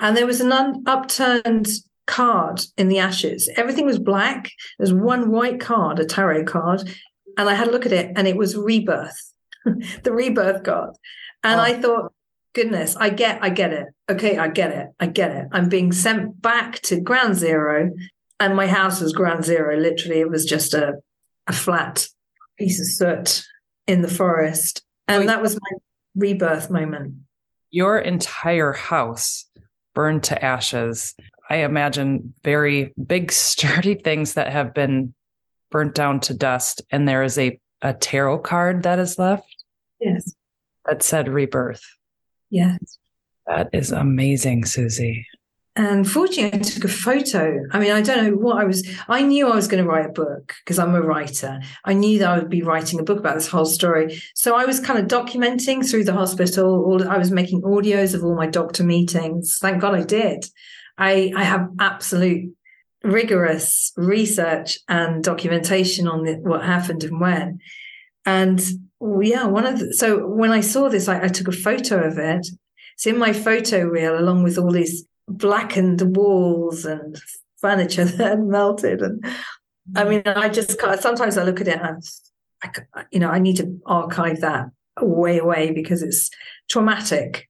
and 0.00 0.16
there 0.16 0.26
was 0.26 0.40
an 0.40 0.52
un- 0.52 0.82
upturned 0.86 1.68
card 2.06 2.60
in 2.76 2.88
the 2.88 2.98
ashes. 2.98 3.50
Everything 3.56 3.86
was 3.86 3.98
black. 3.98 4.50
There's 4.78 4.92
one 4.92 5.30
white 5.30 5.60
card, 5.60 5.98
a 5.98 6.04
tarot 6.04 6.44
card, 6.44 6.82
and 7.36 7.48
I 7.48 7.54
had 7.54 7.68
a 7.68 7.70
look 7.70 7.86
at 7.86 7.92
it, 7.92 8.12
and 8.16 8.28
it 8.28 8.36
was 8.36 8.56
rebirth, 8.56 9.32
the 9.64 10.12
rebirth 10.12 10.62
card. 10.64 10.94
And 11.42 11.60
oh. 11.60 11.64
I 11.64 11.80
thought, 11.80 12.12
goodness, 12.52 12.96
I 12.96 13.10
get, 13.10 13.42
I 13.42 13.50
get 13.50 13.72
it. 13.72 13.86
Okay, 14.10 14.38
I 14.38 14.48
get 14.48 14.72
it. 14.72 14.88
I 15.00 15.06
get 15.06 15.32
it. 15.32 15.48
I'm 15.52 15.68
being 15.68 15.92
sent 15.92 16.40
back 16.40 16.80
to 16.82 17.00
ground 17.00 17.36
zero, 17.36 17.90
and 18.40 18.56
my 18.56 18.66
house 18.66 19.00
was 19.00 19.12
ground 19.12 19.44
zero. 19.44 19.76
Literally, 19.76 20.20
it 20.20 20.30
was 20.30 20.44
just 20.44 20.74
a 20.74 20.94
a 21.46 21.52
flat 21.52 22.08
piece 22.58 22.80
of 22.80 22.86
soot 22.86 23.44
in 23.86 24.02
the 24.02 24.08
forest, 24.08 24.82
and 25.08 25.28
that 25.28 25.42
was 25.42 25.54
my 25.54 25.78
rebirth 26.16 26.70
moment. 26.70 27.14
Your 27.70 27.98
entire 27.98 28.72
house 28.72 29.46
burned 29.94 30.24
to 30.24 30.44
ashes. 30.44 31.14
I 31.48 31.58
imagine 31.58 32.34
very 32.42 32.92
big, 33.06 33.32
sturdy 33.32 33.94
things 33.94 34.34
that 34.34 34.52
have 34.52 34.74
been 34.74 35.14
burnt 35.70 35.94
down 35.94 36.20
to 36.20 36.34
dust. 36.34 36.82
And 36.90 37.08
there 37.08 37.22
is 37.22 37.38
a, 37.38 37.58
a 37.82 37.94
tarot 37.94 38.38
card 38.38 38.82
that 38.84 38.98
is 38.98 39.18
left. 39.18 39.56
Yes. 40.00 40.34
That 40.84 41.02
said 41.02 41.28
rebirth. 41.28 41.82
Yes. 42.50 42.98
That 43.46 43.70
is 43.72 43.92
amazing, 43.92 44.64
Susie. 44.64 45.26
And 45.76 46.08
fortunately, 46.08 46.56
I 46.56 46.62
took 46.62 46.84
a 46.84 46.88
photo. 46.88 47.58
I 47.72 47.80
mean, 47.80 47.90
I 47.90 48.00
don't 48.00 48.24
know 48.24 48.36
what 48.36 48.58
I 48.58 48.64
was, 48.64 48.88
I 49.08 49.22
knew 49.22 49.48
I 49.48 49.56
was 49.56 49.66
going 49.66 49.82
to 49.82 49.88
write 49.88 50.06
a 50.06 50.12
book 50.12 50.54
because 50.64 50.78
I'm 50.78 50.94
a 50.94 51.02
writer. 51.02 51.60
I 51.84 51.94
knew 51.94 52.20
that 52.20 52.30
I 52.30 52.38
would 52.38 52.48
be 52.48 52.62
writing 52.62 53.00
a 53.00 53.02
book 53.02 53.18
about 53.18 53.34
this 53.34 53.48
whole 53.48 53.66
story. 53.66 54.22
So 54.36 54.54
I 54.54 54.66
was 54.66 54.78
kind 54.78 55.00
of 55.00 55.06
documenting 55.06 55.88
through 55.88 56.04
the 56.04 56.12
hospital. 56.12 56.84
All, 56.84 57.08
I 57.08 57.18
was 57.18 57.32
making 57.32 57.62
audios 57.62 58.14
of 58.14 58.22
all 58.22 58.36
my 58.36 58.46
doctor 58.46 58.84
meetings. 58.84 59.58
Thank 59.60 59.80
God 59.80 59.96
I 59.96 60.04
did. 60.04 60.46
I, 60.96 61.32
I 61.36 61.42
have 61.42 61.68
absolute 61.80 62.54
rigorous 63.02 63.92
research 63.96 64.78
and 64.88 65.24
documentation 65.24 66.06
on 66.06 66.22
the, 66.22 66.34
what 66.34 66.64
happened 66.64 67.02
and 67.02 67.20
when. 67.20 67.58
And 68.24 68.62
yeah, 69.20 69.46
one 69.46 69.66
of 69.66 69.80
the, 69.80 69.92
so 69.92 70.24
when 70.26 70.52
I 70.52 70.60
saw 70.60 70.88
this, 70.88 71.08
I, 71.08 71.24
I 71.24 71.28
took 71.28 71.48
a 71.48 71.52
photo 71.52 72.04
of 72.04 72.16
it. 72.16 72.46
It's 72.94 73.06
in 73.06 73.18
my 73.18 73.32
photo 73.32 73.84
reel 73.84 74.16
along 74.16 74.44
with 74.44 74.56
all 74.56 74.70
these 74.70 75.04
blackened 75.28 76.16
walls 76.16 76.84
and 76.84 77.20
furniture 77.56 78.04
that 78.04 78.28
had 78.30 78.40
melted. 78.40 79.02
And 79.02 79.24
I 79.96 80.04
mean, 80.04 80.22
I 80.26 80.48
just 80.48 80.80
sometimes 81.00 81.36
I 81.36 81.44
look 81.44 81.60
at 81.60 81.68
it 81.68 81.80
and 81.80 82.02
I, 82.62 83.04
you 83.10 83.20
know, 83.20 83.30
I 83.30 83.38
need 83.38 83.56
to 83.56 83.78
archive 83.86 84.40
that 84.40 84.66
way 85.00 85.38
away 85.38 85.70
because 85.72 86.02
it's 86.02 86.30
traumatic. 86.70 87.48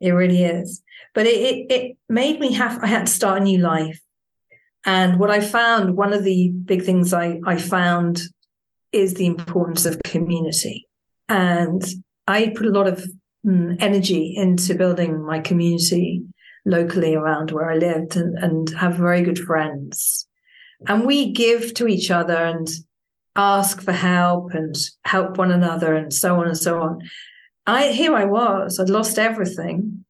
It 0.00 0.10
really 0.10 0.44
is. 0.44 0.82
But 1.14 1.26
it, 1.26 1.36
it, 1.36 1.72
it 1.72 1.96
made 2.08 2.40
me 2.40 2.52
have, 2.54 2.82
I 2.82 2.88
had 2.88 3.06
to 3.06 3.12
start 3.12 3.40
a 3.40 3.44
new 3.44 3.58
life. 3.58 4.00
And 4.84 5.18
what 5.18 5.30
I 5.30 5.40
found, 5.40 5.96
one 5.96 6.12
of 6.12 6.24
the 6.24 6.50
big 6.50 6.82
things 6.82 7.14
I, 7.14 7.40
I 7.46 7.56
found 7.56 8.20
is 8.92 9.14
the 9.14 9.26
importance 9.26 9.86
of 9.86 10.02
community. 10.02 10.86
And 11.28 11.82
I 12.26 12.52
put 12.54 12.66
a 12.66 12.70
lot 12.70 12.86
of 12.86 13.06
mm, 13.46 13.76
energy 13.80 14.34
into 14.36 14.74
building 14.74 15.24
my 15.24 15.40
community 15.40 16.22
locally 16.64 17.14
around 17.14 17.50
where 17.50 17.70
I 17.70 17.76
lived 17.76 18.16
and, 18.16 18.38
and 18.38 18.70
have 18.70 18.96
very 18.96 19.22
good 19.22 19.38
friends. 19.38 20.26
And 20.86 21.06
we 21.06 21.32
give 21.32 21.74
to 21.74 21.86
each 21.86 22.10
other 22.10 22.36
and 22.36 22.68
ask 23.36 23.82
for 23.82 23.92
help 23.92 24.54
and 24.54 24.76
help 25.04 25.38
one 25.38 25.50
another 25.50 25.94
and 25.94 26.12
so 26.12 26.36
on 26.40 26.46
and 26.46 26.58
so 26.58 26.80
on. 26.80 27.00
I 27.66 27.88
here 27.88 28.14
I 28.14 28.24
was, 28.24 28.78
I'd 28.78 28.90
lost 28.90 29.18
everything. 29.18 30.04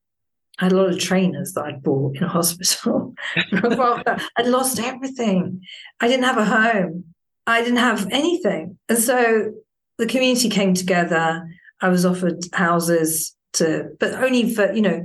I 0.59 0.65
had 0.65 0.73
a 0.73 0.77
lot 0.77 0.91
of 0.91 0.99
trainers 0.99 1.53
that 1.53 1.65
I'd 1.65 1.83
bought 1.83 2.17
in 2.17 2.25
a 2.25 2.29
hospital. 2.39 3.15
I'd 3.37 4.47
lost 4.47 4.79
everything. 4.79 5.63
I 6.01 6.09
didn't 6.09 6.25
have 6.25 6.39
a 6.39 6.45
home. 6.45 7.05
I 7.47 7.61
didn't 7.61 7.79
have 7.79 8.09
anything. 8.11 8.79
And 8.89 8.99
so 8.99 9.53
the 9.99 10.07
community 10.07 10.49
came 10.49 10.75
together. 10.75 11.49
I 11.81 11.89
was 11.89 12.07
offered 12.07 12.45
houses 12.53 13.37
to, 13.55 13.91
but 14.01 14.15
only 14.15 14.53
for, 14.55 14.73
you 14.73 14.83
know, 14.83 15.03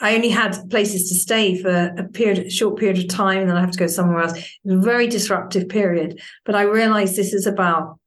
I 0.00 0.14
only 0.14 0.28
had 0.28 0.58
places 0.68 1.08
to 1.08 1.14
stay 1.14 1.60
for 1.60 1.94
a 1.96 2.04
period, 2.04 2.52
short 2.52 2.78
period 2.78 2.98
of 2.98 3.08
time, 3.08 3.40
and 3.40 3.50
then 3.50 3.56
I 3.56 3.60
have 3.60 3.70
to 3.70 3.78
go 3.78 3.86
somewhere 3.86 4.20
else. 4.20 4.36
It 4.36 4.46
was 4.64 4.74
a 4.74 4.80
very 4.80 5.06
disruptive 5.06 5.68
period. 5.68 6.20
But 6.44 6.54
I 6.54 6.62
realized 6.62 7.16
this 7.16 7.32
is 7.32 7.46
about 7.46 7.98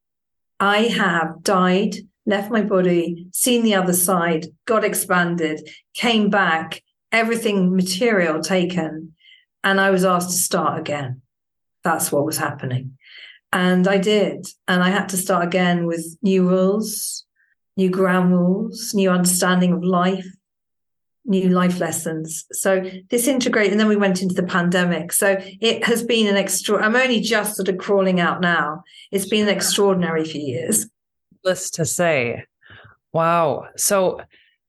I 0.59 0.83
have 0.83 1.41
died, 1.41 1.95
left 2.25 2.51
my 2.51 2.61
body, 2.61 3.27
seen 3.31 3.63
the 3.63 3.75
other 3.75 3.93
side, 3.93 4.47
got 4.65 4.83
expanded, 4.83 5.67
came 5.95 6.29
back, 6.29 6.83
everything 7.11 7.75
material 7.75 8.41
taken, 8.41 9.15
and 9.63 9.81
I 9.81 9.89
was 9.89 10.05
asked 10.05 10.29
to 10.29 10.35
start 10.35 10.79
again. 10.79 11.21
That's 11.83 12.11
what 12.11 12.25
was 12.25 12.37
happening. 12.37 12.97
And 13.51 13.87
I 13.87 13.97
did. 13.97 14.47
And 14.67 14.83
I 14.83 14.89
had 14.89 15.09
to 15.09 15.17
start 15.17 15.45
again 15.45 15.85
with 15.85 16.17
new 16.21 16.47
rules, 16.47 17.25
new 17.77 17.89
ground 17.89 18.31
rules, 18.31 18.93
new 18.93 19.09
understanding 19.09 19.73
of 19.73 19.83
life, 19.83 20.25
new 21.29 21.49
life 21.49 21.79
lessons. 21.79 22.45
So 22.51 22.83
this 23.09 23.27
integrate, 23.27 23.71
and 23.71 23.79
then 23.79 23.87
we 23.87 23.95
went 23.95 24.21
into 24.21 24.35
the 24.35 24.43
pandemic. 24.43 25.13
So 25.13 25.37
it 25.39 25.83
has 25.85 26.03
been 26.03 26.27
an 26.27 26.35
extra. 26.35 26.83
I'm 26.83 26.95
only 26.95 27.21
just 27.21 27.55
sort 27.55 27.69
of 27.69 27.77
crawling 27.77 28.19
out 28.19 28.41
now. 28.41 28.83
It's 29.11 29.27
been 29.27 29.47
an 29.47 29.55
extraordinary 29.55 30.25
few 30.25 30.41
years. 30.41 30.87
Needless 31.43 31.69
to 31.71 31.85
say, 31.85 32.45
wow. 33.13 33.67
So 33.77 34.21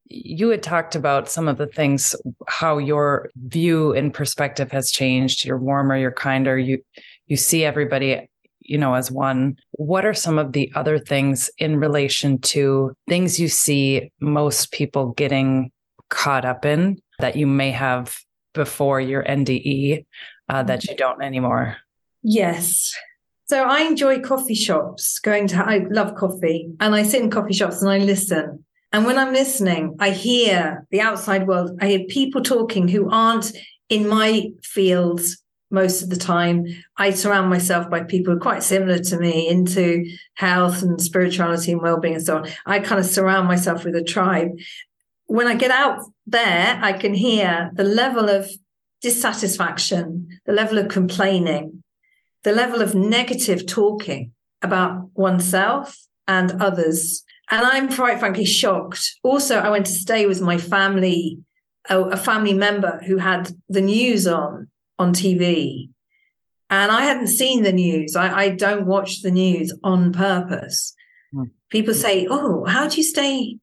you 0.07 0.51
had 0.51 0.63
talked 0.63 0.95
about 0.95 1.31
some 1.31 1.49
of 1.49 1.57
the 1.57 1.67
things, 1.67 2.15
how 2.47 2.79
your 2.79 3.31
view 3.37 3.93
and 3.93 4.13
perspective 4.13 4.71
has 4.73 4.91
changed. 4.91 5.45
You're 5.45 5.59
warmer, 5.59 5.97
you're 5.97 6.13
kinder. 6.13 6.59
You 6.59 6.83
you 7.27 7.37
see 7.37 7.65
everybody 7.65 8.29
you 8.71 8.79
know, 8.79 8.95
as 8.95 9.11
one. 9.11 9.57
What 9.73 10.05
are 10.05 10.15
some 10.15 10.39
of 10.39 10.53
the 10.53 10.71
other 10.77 10.97
things 10.97 11.51
in 11.59 11.81
relation 11.81 12.39
to 12.39 12.95
things 13.09 13.41
you 13.41 13.49
see 13.49 14.13
most 14.21 14.71
people 14.71 15.11
getting 15.13 15.73
caught 16.11 16.45
up 16.45 16.65
in 16.65 17.01
that 17.19 17.37
you 17.37 17.47
may 17.47 17.71
have 17.71 18.19
before 18.53 19.01
your 19.01 19.25
NDE 19.25 20.05
uh, 20.49 20.63
that 20.65 20.85
you 20.85 20.97
don't 20.97 21.23
anymore? 21.23 21.77
Yes. 22.23 22.95
So 23.47 23.65
I 23.65 23.81
enjoy 23.81 24.21
coffee 24.21 24.55
shops, 24.55 25.19
going 25.19 25.49
to, 25.49 25.57
I 25.57 25.79
love 25.91 26.15
coffee, 26.15 26.71
and 26.79 26.95
I 26.95 27.03
sit 27.03 27.23
in 27.23 27.31
coffee 27.31 27.55
shops 27.55 27.83
and 27.83 27.91
I 27.91 27.99
listen. 27.99 28.65
And 28.93 29.07
when 29.07 29.19
I'm 29.19 29.33
listening, 29.33 29.97
I 30.01 30.11
hear 30.11 30.87
the 30.91 31.01
outside 31.01 31.47
world. 31.47 31.79
I 31.81 31.89
hear 31.89 32.05
people 32.09 32.43
talking 32.43 32.89
who 32.89 33.09
aren't 33.11 33.53
in 33.89 34.09
my 34.09 34.51
fields 34.63 35.43
most 35.71 36.03
of 36.03 36.11
the 36.11 36.17
time. 36.17 36.67
I 36.97 37.11
surround 37.11 37.49
myself 37.49 37.89
by 37.89 38.03
people 38.03 38.37
quite 38.39 38.63
similar 38.63 38.99
to 38.99 39.19
me 39.19 39.49
into 39.49 40.05
health 40.35 40.83
and 40.83 41.01
spirituality 41.01 41.73
and 41.73 41.81
well-being 41.81 42.15
and 42.15 42.25
so 42.25 42.39
on. 42.39 42.49
I 42.67 42.81
kind 42.81 42.99
of 42.99 43.07
surround 43.07 43.47
myself 43.47 43.85
with 43.85 43.95
a 43.95 44.03
tribe 44.03 44.51
when 45.31 45.47
I 45.47 45.55
get 45.55 45.71
out 45.71 46.03
there, 46.27 46.77
I 46.83 46.93
can 46.93 47.15
hear 47.15 47.71
the 47.75 47.85
level 47.85 48.29
of 48.29 48.51
dissatisfaction, 49.01 50.41
the 50.45 50.53
level 50.53 50.77
of 50.77 50.89
complaining, 50.89 51.85
the 52.43 52.51
level 52.51 52.83
of 52.83 52.97
negative 52.97 53.65
talking 53.65 54.33
about 54.61 55.09
oneself 55.15 55.97
and 56.27 56.61
others. 56.61 57.23
And 57.49 57.65
I'm 57.65 57.93
quite 57.93 58.19
frankly 58.19 58.45
shocked. 58.45 59.19
Also, 59.23 59.61
I 59.61 59.71
went 59.71 59.87
to 59.87 59.93
stay 59.93 60.27
with 60.27 60.41
my 60.41 60.59
family 60.59 61.39
a, 61.89 62.17
family 62.17 62.53
member 62.53 63.01
who 63.07 63.19
had 63.19 63.53
the 63.69 63.81
news 63.81 64.27
on 64.27 64.67
on 64.99 65.15
TV, 65.15 65.91
and 66.69 66.91
I 66.91 67.03
hadn't 67.03 67.29
seen 67.29 67.63
the 67.63 67.73
news. 67.73 68.17
I, 68.17 68.37
I 68.37 68.49
don't 68.51 68.87
watch 68.87 69.23
the 69.23 69.31
news 69.31 69.73
on 69.85 70.13
purpose. 70.13 70.93
Hmm. 71.33 71.45
People 71.71 71.95
say, 71.95 72.27
"Oh, 72.29 72.65
how 72.67 72.89
do 72.89 72.97
you 72.97 73.05
stay 73.05 73.59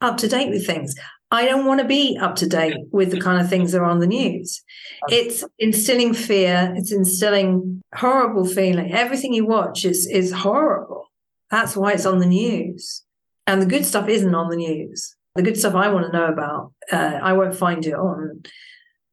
up 0.00 0.16
to 0.18 0.28
date 0.28 0.50
with 0.50 0.66
things?" 0.66 0.94
I 1.30 1.44
don't 1.44 1.66
want 1.66 1.80
to 1.80 1.86
be 1.86 2.16
up 2.20 2.36
to 2.36 2.48
date 2.48 2.76
with 2.92 3.10
the 3.10 3.20
kind 3.20 3.40
of 3.40 3.48
things 3.48 3.72
that 3.72 3.80
are 3.80 3.84
on 3.84 3.98
the 3.98 4.06
news. 4.06 4.62
It's 5.08 5.44
instilling 5.58 6.14
fear. 6.14 6.72
It's 6.76 6.92
instilling 6.92 7.82
horrible 7.94 8.46
feeling. 8.46 8.92
Everything 8.92 9.34
you 9.34 9.44
watch 9.44 9.84
is 9.84 10.06
is 10.06 10.30
horrible. 10.32 11.10
That's 11.50 11.76
why 11.76 11.92
it's 11.92 12.06
on 12.06 12.18
the 12.18 12.26
news. 12.26 13.02
And 13.46 13.60
the 13.60 13.66
good 13.66 13.84
stuff 13.84 14.08
isn't 14.08 14.34
on 14.34 14.50
the 14.50 14.56
news. 14.56 15.16
The 15.34 15.42
good 15.42 15.56
stuff 15.56 15.74
I 15.74 15.88
want 15.88 16.06
to 16.06 16.16
know 16.16 16.26
about, 16.26 16.72
uh, 16.90 17.18
I 17.22 17.32
won't 17.34 17.54
find 17.54 17.84
it 17.84 17.94
on 17.94 18.42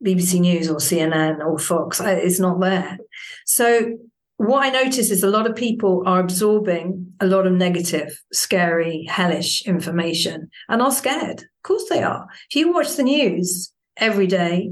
BBC 0.03 0.39
News 0.39 0.69
or 0.69 0.77
CNN 0.77 1.39
or 1.45 1.59
Fox. 1.59 1.99
It's 1.99 2.39
not 2.39 2.59
there. 2.59 2.97
So 3.45 3.97
what 4.47 4.65
I 4.65 4.69
notice 4.69 5.11
is 5.11 5.23
a 5.23 5.29
lot 5.29 5.49
of 5.49 5.55
people 5.55 6.03
are 6.05 6.19
absorbing 6.19 7.13
a 7.19 7.27
lot 7.27 7.45
of 7.45 7.53
negative, 7.53 8.21
scary, 8.31 9.05
hellish 9.09 9.65
information 9.65 10.49
and 10.69 10.81
are 10.81 10.91
scared. 10.91 11.41
Of 11.41 11.63
course 11.63 11.85
they 11.89 12.01
are. 12.01 12.27
If 12.49 12.55
you 12.55 12.73
watch 12.73 12.95
the 12.95 13.03
news 13.03 13.71
every 13.97 14.27
day 14.27 14.71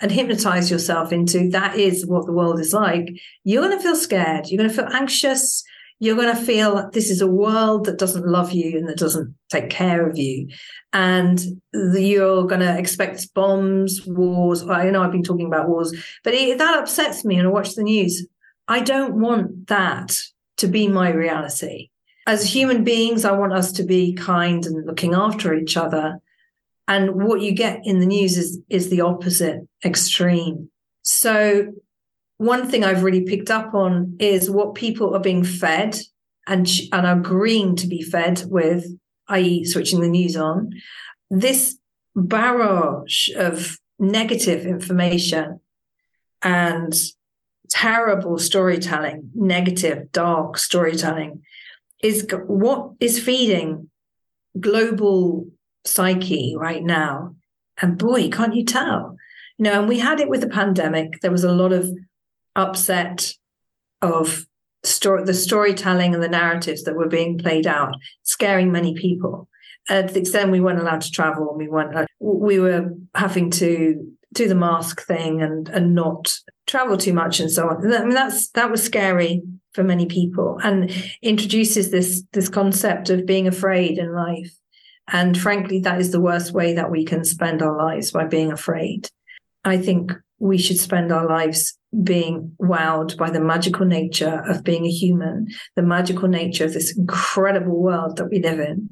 and 0.00 0.10
hypnotize 0.10 0.70
yourself 0.70 1.12
into 1.12 1.50
that 1.50 1.76
is 1.76 2.06
what 2.06 2.26
the 2.26 2.32
world 2.32 2.60
is 2.60 2.72
like, 2.72 3.08
you're 3.44 3.62
going 3.62 3.76
to 3.76 3.82
feel 3.82 3.96
scared. 3.96 4.48
You're 4.48 4.58
going 4.58 4.70
to 4.70 4.76
feel 4.76 4.92
anxious. 4.92 5.62
You're 5.98 6.16
going 6.16 6.34
to 6.34 6.42
feel 6.42 6.88
this 6.92 7.10
is 7.10 7.20
a 7.20 7.26
world 7.26 7.84
that 7.84 7.98
doesn't 7.98 8.26
love 8.26 8.52
you 8.52 8.78
and 8.78 8.88
that 8.88 8.96
doesn't 8.96 9.34
take 9.50 9.70
care 9.70 10.08
of 10.08 10.16
you. 10.16 10.48
And 10.92 11.40
you're 11.72 12.46
going 12.46 12.60
to 12.60 12.78
expect 12.78 13.34
bombs, 13.34 14.00
wars. 14.06 14.62
I 14.66 14.88
know 14.90 15.02
I've 15.02 15.12
been 15.12 15.22
talking 15.22 15.46
about 15.46 15.68
wars, 15.68 15.92
but 16.24 16.32
it, 16.32 16.58
that 16.58 16.78
upsets 16.78 17.24
me 17.24 17.36
when 17.36 17.46
I 17.46 17.50
watch 17.50 17.74
the 17.74 17.82
news. 17.82 18.26
I 18.70 18.78
don't 18.78 19.14
want 19.14 19.66
that 19.66 20.16
to 20.58 20.68
be 20.68 20.86
my 20.86 21.10
reality. 21.10 21.90
As 22.28 22.54
human 22.54 22.84
beings, 22.84 23.24
I 23.24 23.32
want 23.32 23.52
us 23.52 23.72
to 23.72 23.82
be 23.82 24.12
kind 24.14 24.64
and 24.64 24.86
looking 24.86 25.12
after 25.12 25.52
each 25.52 25.76
other. 25.76 26.20
And 26.86 27.16
what 27.16 27.40
you 27.40 27.50
get 27.50 27.80
in 27.82 27.98
the 27.98 28.06
news 28.06 28.38
is, 28.38 28.60
is 28.68 28.88
the 28.88 29.00
opposite 29.00 29.66
extreme. 29.84 30.70
So 31.02 31.72
one 32.36 32.70
thing 32.70 32.84
I've 32.84 33.02
really 33.02 33.24
picked 33.24 33.50
up 33.50 33.74
on 33.74 34.16
is 34.20 34.48
what 34.48 34.76
people 34.76 35.16
are 35.16 35.20
being 35.20 35.42
fed 35.42 35.98
and, 36.46 36.70
and 36.92 37.06
are 37.08 37.18
agreeing 37.18 37.74
to 37.74 37.88
be 37.88 38.02
fed 38.02 38.44
with, 38.46 38.86
i.e., 39.26 39.64
switching 39.64 40.00
the 40.00 40.08
news 40.08 40.36
on. 40.36 40.70
This 41.28 41.76
barrage 42.14 43.30
of 43.30 43.78
negative 43.98 44.64
information 44.64 45.58
and 46.40 46.94
terrible 47.70 48.38
storytelling, 48.38 49.30
negative, 49.34 50.12
dark 50.12 50.58
storytelling, 50.58 51.42
is 52.02 52.26
what 52.46 52.92
is 53.00 53.22
feeding 53.22 53.88
global 54.58 55.46
psyche 55.84 56.54
right 56.58 56.82
now. 56.82 57.34
And 57.80 57.96
boy, 57.96 58.28
can't 58.28 58.54
you 58.54 58.64
tell? 58.64 59.16
You 59.58 59.64
know, 59.64 59.80
and 59.80 59.88
we 59.88 59.98
had 59.98 60.20
it 60.20 60.28
with 60.28 60.40
the 60.40 60.48
pandemic. 60.48 61.20
There 61.20 61.30
was 61.30 61.44
a 61.44 61.52
lot 61.52 61.72
of 61.72 61.90
upset 62.56 63.34
of 64.02 64.46
story, 64.82 65.24
the 65.24 65.34
storytelling 65.34 66.14
and 66.14 66.22
the 66.22 66.28
narratives 66.28 66.84
that 66.84 66.96
were 66.96 67.08
being 67.08 67.38
played 67.38 67.66
out, 67.66 67.94
scaring 68.22 68.72
many 68.72 68.94
people. 68.94 69.48
To 69.88 70.02
the 70.02 70.20
extent 70.20 70.50
we 70.50 70.60
weren't 70.60 70.80
allowed 70.80 71.00
to 71.02 71.10
travel, 71.10 71.54
we 71.56 71.68
weren't. 71.68 71.96
Uh, 71.96 72.06
we 72.20 72.60
were 72.60 72.90
having 73.14 73.50
to 73.52 74.14
do 74.32 74.46
the 74.46 74.54
mask 74.54 75.04
thing 75.04 75.42
and 75.42 75.68
and 75.70 75.94
not 75.94 76.32
travel 76.70 76.96
too 76.96 77.12
much 77.12 77.40
and 77.40 77.50
so 77.50 77.68
on. 77.68 77.92
I 77.92 78.00
mean, 78.00 78.10
that's 78.10 78.48
that 78.50 78.70
was 78.70 78.82
scary 78.82 79.42
for 79.72 79.82
many 79.82 80.06
people 80.06 80.58
and 80.62 80.90
introduces 81.22 81.90
this 81.90 82.22
this 82.32 82.48
concept 82.48 83.10
of 83.10 83.26
being 83.26 83.48
afraid 83.48 83.98
in 83.98 84.14
life. 84.14 84.52
And 85.12 85.36
frankly, 85.36 85.80
that 85.80 86.00
is 86.00 86.12
the 86.12 86.20
worst 86.20 86.52
way 86.52 86.74
that 86.74 86.90
we 86.90 87.04
can 87.04 87.24
spend 87.24 87.62
our 87.62 87.76
lives 87.76 88.12
by 88.12 88.26
being 88.26 88.52
afraid. 88.52 89.08
I 89.64 89.76
think 89.76 90.12
we 90.38 90.56
should 90.56 90.78
spend 90.78 91.12
our 91.12 91.28
lives 91.28 91.76
being 92.04 92.52
wowed 92.62 93.16
by 93.16 93.30
the 93.30 93.40
magical 93.40 93.84
nature 93.84 94.42
of 94.48 94.62
being 94.62 94.86
a 94.86 94.90
human, 94.90 95.48
the 95.74 95.82
magical 95.82 96.28
nature 96.28 96.64
of 96.64 96.72
this 96.72 96.96
incredible 96.96 97.78
world 97.78 98.16
that 98.16 98.30
we 98.30 98.40
live 98.40 98.60
in, 98.60 98.88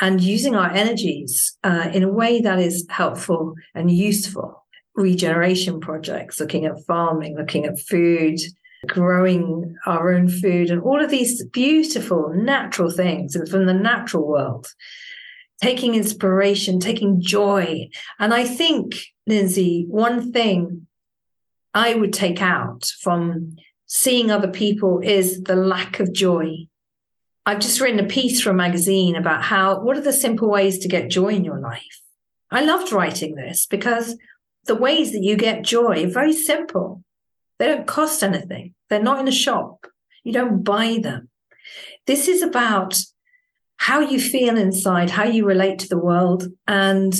and 0.00 0.20
using 0.20 0.54
our 0.54 0.70
energies 0.70 1.58
uh, 1.64 1.90
in 1.92 2.04
a 2.04 2.12
way 2.12 2.40
that 2.40 2.60
is 2.60 2.86
helpful 2.88 3.54
and 3.74 3.90
useful. 3.90 4.59
Regeneration 5.00 5.80
projects, 5.80 6.38
looking 6.38 6.64
at 6.66 6.84
farming, 6.86 7.36
looking 7.36 7.64
at 7.64 7.80
food, 7.80 8.38
growing 8.86 9.76
our 9.86 10.12
own 10.12 10.28
food, 10.28 10.70
and 10.70 10.82
all 10.82 11.02
of 11.02 11.10
these 11.10 11.44
beautiful 11.46 12.32
natural 12.34 12.90
things 12.90 13.34
and 13.34 13.48
from 13.48 13.66
the 13.66 13.74
natural 13.74 14.26
world 14.26 14.66
taking 15.62 15.94
inspiration, 15.94 16.80
taking 16.80 17.20
joy. 17.20 17.88
And 18.18 18.32
I 18.32 18.44
think, 18.44 18.94
Lindsay, 19.26 19.86
one 19.88 20.32
thing 20.32 20.86
I 21.74 21.94
would 21.94 22.12
take 22.12 22.40
out 22.40 22.90
from 23.00 23.56
seeing 23.86 24.30
other 24.30 24.48
people 24.48 25.00
is 25.02 25.42
the 25.42 25.56
lack 25.56 26.00
of 26.00 26.12
joy. 26.12 26.66
I've 27.44 27.60
just 27.60 27.80
written 27.80 28.00
a 28.00 28.08
piece 28.08 28.40
for 28.40 28.50
a 28.50 28.54
magazine 28.54 29.16
about 29.16 29.42
how, 29.42 29.80
what 29.80 29.96
are 29.96 30.02
the 30.02 30.12
simple 30.12 30.48
ways 30.48 30.78
to 30.78 30.88
get 30.88 31.10
joy 31.10 31.28
in 31.28 31.44
your 31.44 31.60
life? 31.60 32.00
I 32.50 32.64
loved 32.64 32.92
writing 32.92 33.34
this 33.34 33.66
because 33.66 34.16
the 34.70 34.76
ways 34.76 35.10
that 35.10 35.24
you 35.24 35.34
get 35.34 35.64
joy 35.64 36.04
are 36.04 36.08
very 36.20 36.32
simple. 36.32 37.02
They 37.58 37.66
don't 37.66 37.88
cost 37.88 38.22
anything. 38.22 38.72
They're 38.88 39.02
not 39.02 39.18
in 39.18 39.26
a 39.26 39.32
shop. 39.32 39.84
You 40.22 40.32
don't 40.32 40.62
buy 40.62 41.00
them. 41.02 41.28
This 42.06 42.28
is 42.28 42.40
about 42.40 42.96
how 43.78 43.98
you 43.98 44.20
feel 44.20 44.56
inside, 44.56 45.10
how 45.10 45.24
you 45.24 45.44
relate 45.44 45.80
to 45.80 45.88
the 45.88 45.98
world, 45.98 46.46
and 46.68 47.12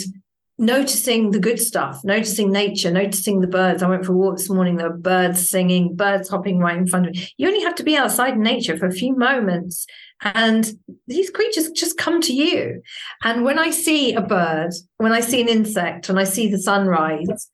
noticing 0.59 1.33
the 1.33 1.41
good 1.41 1.59
stuff, 1.59 2.05
noticing 2.05 2.53
nature, 2.53 2.93
noticing 2.93 3.41
the 3.41 3.49
birds. 3.49 3.83
I 3.83 3.89
went 3.89 4.05
for 4.05 4.13
a 4.13 4.17
walk 4.17 4.37
this 4.37 4.49
morning, 4.49 4.77
there 4.77 4.89
were 4.89 4.97
birds 4.97 5.51
singing, 5.51 5.97
birds 5.97 6.29
hopping 6.29 6.61
right 6.61 6.79
in 6.79 6.87
front 6.87 7.09
of 7.09 7.17
me. 7.17 7.29
You 7.37 7.49
only 7.49 7.65
have 7.65 7.75
to 7.77 7.83
be 7.83 7.97
outside 7.97 8.35
in 8.35 8.43
nature 8.43 8.77
for 8.77 8.87
a 8.87 8.93
few 8.93 9.17
moments, 9.17 9.87
and 10.23 10.71
these 11.07 11.31
creatures 11.31 11.71
just 11.71 11.97
come 11.97 12.21
to 12.23 12.33
you. 12.33 12.83
And 13.25 13.45
when 13.45 13.59
I 13.59 13.71
see 13.71 14.15
a 14.15 14.21
bird, 14.21 14.73
when 14.99 15.13
I 15.13 15.21
see 15.21 15.41
an 15.41 15.49
insect, 15.49 16.09
when 16.09 16.19
I 16.19 16.25
see 16.25 16.49
the 16.49 16.59
sunrise, 16.59 17.49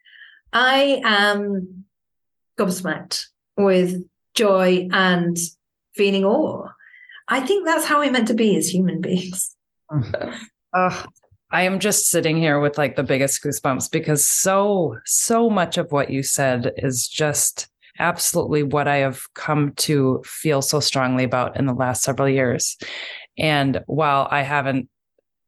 I 0.52 1.00
am 1.04 1.84
gobsmacked 2.58 3.26
with 3.56 4.04
joy 4.34 4.88
and 4.92 5.36
feeling 5.94 6.24
awe. 6.24 6.68
I 7.28 7.40
think 7.40 7.66
that's 7.66 7.84
how 7.84 8.00
we're 8.00 8.10
meant 8.10 8.28
to 8.28 8.34
be 8.34 8.56
as 8.56 8.68
human 8.68 9.00
beings. 9.00 9.54
uh, 10.72 11.04
I 11.50 11.62
am 11.62 11.78
just 11.78 12.08
sitting 12.08 12.36
here 12.36 12.60
with 12.60 12.78
like 12.78 12.96
the 12.96 13.02
biggest 13.02 13.42
goosebumps 13.42 13.90
because 13.90 14.26
so, 14.26 14.98
so 15.04 15.48
much 15.48 15.78
of 15.78 15.92
what 15.92 16.10
you 16.10 16.22
said 16.22 16.72
is 16.76 17.06
just 17.06 17.68
absolutely 17.98 18.62
what 18.62 18.88
I 18.88 18.96
have 18.96 19.22
come 19.34 19.72
to 19.76 20.22
feel 20.24 20.62
so 20.62 20.80
strongly 20.80 21.24
about 21.24 21.56
in 21.56 21.66
the 21.66 21.74
last 21.74 22.02
several 22.02 22.28
years. 22.28 22.76
And 23.38 23.82
while 23.86 24.28
I 24.30 24.42
haven't, 24.42 24.88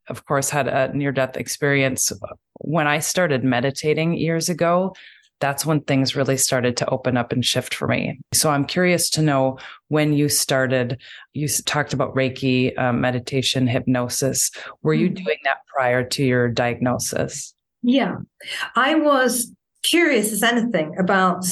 of 0.09 0.25
course, 0.27 0.51
had 0.51 0.69
a 0.69 0.95
near 0.95 1.13
death 1.13 1.37
experience, 1.37 2.13
when 2.61 2.87
I 2.87 2.99
started 2.99 3.45
meditating 3.45 4.15
years 4.15 4.49
ago, 4.49 4.95
that's 5.41 5.65
when 5.65 5.81
things 5.83 6.17
really 6.17 6.37
started 6.37 6.77
to 6.79 6.89
open 6.91 7.17
up 7.17 7.33
and 7.33 7.45
shift 7.45 7.75
for 7.75 7.87
me. 7.87 8.19
So 8.35 8.51
I'm 8.51 8.65
curious 8.65 9.09
to 9.11 9.23
know 9.23 9.59
when 9.89 10.13
you 10.13 10.29
started, 10.29 11.01
you 11.33 11.47
talked 11.49 11.93
about 11.93 12.15
Reiki, 12.15 12.77
um, 12.79 13.01
meditation, 13.01 13.67
hypnosis. 13.67 14.51
Were 14.83 14.95
you 14.95 15.07
mm-hmm. 15.07 15.25
doing 15.25 15.39
that 15.45 15.59
prior 15.73 16.03
to 16.05 16.25
your 16.25 16.49
diagnosis? 16.49 17.55
Yeah. 17.83 18.17
I 18.75 18.97
was 18.97 19.53
curious 19.85 20.33
as 20.33 20.43
anything 20.43 20.97
about 20.99 21.45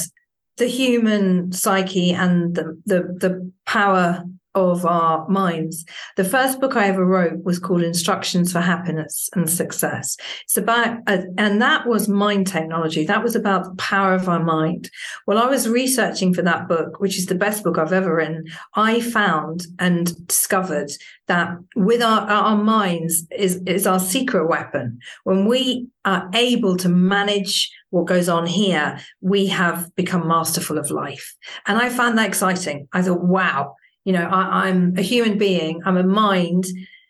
the 0.56 0.66
human 0.66 1.52
psyche 1.52 2.12
and 2.12 2.54
the, 2.54 2.80
the, 2.86 3.02
the 3.18 3.52
power 3.66 4.24
of 4.56 4.86
our 4.86 5.28
minds. 5.28 5.84
The 6.16 6.24
first 6.24 6.60
book 6.60 6.76
I 6.76 6.88
ever 6.88 7.04
wrote 7.04 7.44
was 7.44 7.58
called 7.58 7.82
Instructions 7.82 8.52
for 8.52 8.60
Happiness 8.60 9.28
and 9.34 9.48
Success. 9.48 10.16
It's 10.44 10.56
about, 10.56 10.96
uh, 11.06 11.18
and 11.36 11.60
that 11.60 11.86
was 11.86 12.08
mind 12.08 12.46
technology. 12.46 13.04
That 13.04 13.22
was 13.22 13.36
about 13.36 13.64
the 13.64 13.74
power 13.76 14.14
of 14.14 14.30
our 14.30 14.42
mind. 14.42 14.90
Well, 15.26 15.38
I 15.38 15.46
was 15.46 15.68
researching 15.68 16.32
for 16.32 16.40
that 16.42 16.68
book, 16.68 17.00
which 17.00 17.18
is 17.18 17.26
the 17.26 17.34
best 17.34 17.62
book 17.62 17.76
I've 17.76 17.92
ever 17.92 18.16
written. 18.16 18.46
I 18.74 19.00
found 19.00 19.66
and 19.78 20.26
discovered 20.26 20.90
that 21.28 21.50
with 21.74 22.00
our, 22.00 22.22
our 22.22 22.56
minds 22.56 23.26
is, 23.36 23.56
is 23.66 23.86
our 23.86 24.00
secret 24.00 24.48
weapon. 24.48 25.00
When 25.24 25.46
we 25.46 25.88
are 26.06 26.30
able 26.32 26.78
to 26.78 26.88
manage 26.88 27.70
what 27.90 28.06
goes 28.06 28.28
on 28.28 28.46
here, 28.46 28.98
we 29.20 29.46
have 29.46 29.94
become 29.94 30.26
masterful 30.26 30.78
of 30.78 30.90
life. 30.90 31.34
And 31.66 31.78
I 31.78 31.88
found 31.88 32.18
that 32.18 32.28
exciting. 32.28 32.88
I 32.92 33.02
thought, 33.02 33.22
wow, 33.22 33.76
you 34.04 34.12
know, 34.12 34.24
I, 34.24 34.68
am 34.68 34.94
a 34.96 35.02
human 35.02 35.38
being, 35.38 35.82
I'm 35.84 35.96
a 35.96 36.02
mind, 36.02 36.66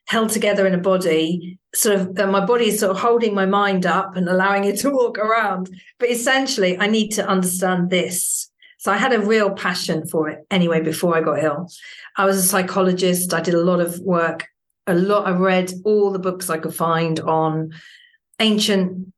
held 0.06 0.30
together 0.30 0.66
in 0.66 0.74
a 0.74 0.78
body, 0.78 1.58
sort 1.74 1.96
of 1.96 2.16
my 2.30 2.44
body 2.44 2.68
is 2.68 2.80
sort 2.80 2.92
of 2.92 2.98
holding 2.98 3.34
my 3.34 3.46
mind 3.46 3.84
up 3.86 4.16
and 4.16 4.28
allowing 4.28 4.64
it 4.64 4.78
to 4.78 4.90
walk 4.94 5.18
around. 5.18 5.68
But 5.98 6.10
essentially, 6.10 6.78
I 6.78 6.86
need 6.86 7.10
to 7.12 7.26
understand 7.26 7.90
this. 7.90 8.50
So 8.78 8.92
I 8.92 8.96
had 8.96 9.12
a 9.12 9.20
real 9.20 9.50
passion 9.50 10.06
for 10.06 10.28
it 10.28 10.46
anyway 10.50 10.80
before 10.80 11.16
I 11.16 11.20
got 11.20 11.42
ill. 11.42 11.68
I 12.16 12.24
was 12.24 12.38
a 12.38 12.42
psychologist. 12.42 13.34
I 13.34 13.40
did 13.40 13.54
a 13.54 13.62
lot 13.62 13.80
of 13.80 13.98
work, 14.00 14.46
a 14.86 14.94
lot. 14.94 15.26
I 15.26 15.32
read 15.32 15.72
all 15.84 16.12
the 16.12 16.18
books 16.18 16.48
I 16.48 16.58
could 16.58 16.74
find 16.74 17.18
on 17.20 17.72
ancient 18.38 19.12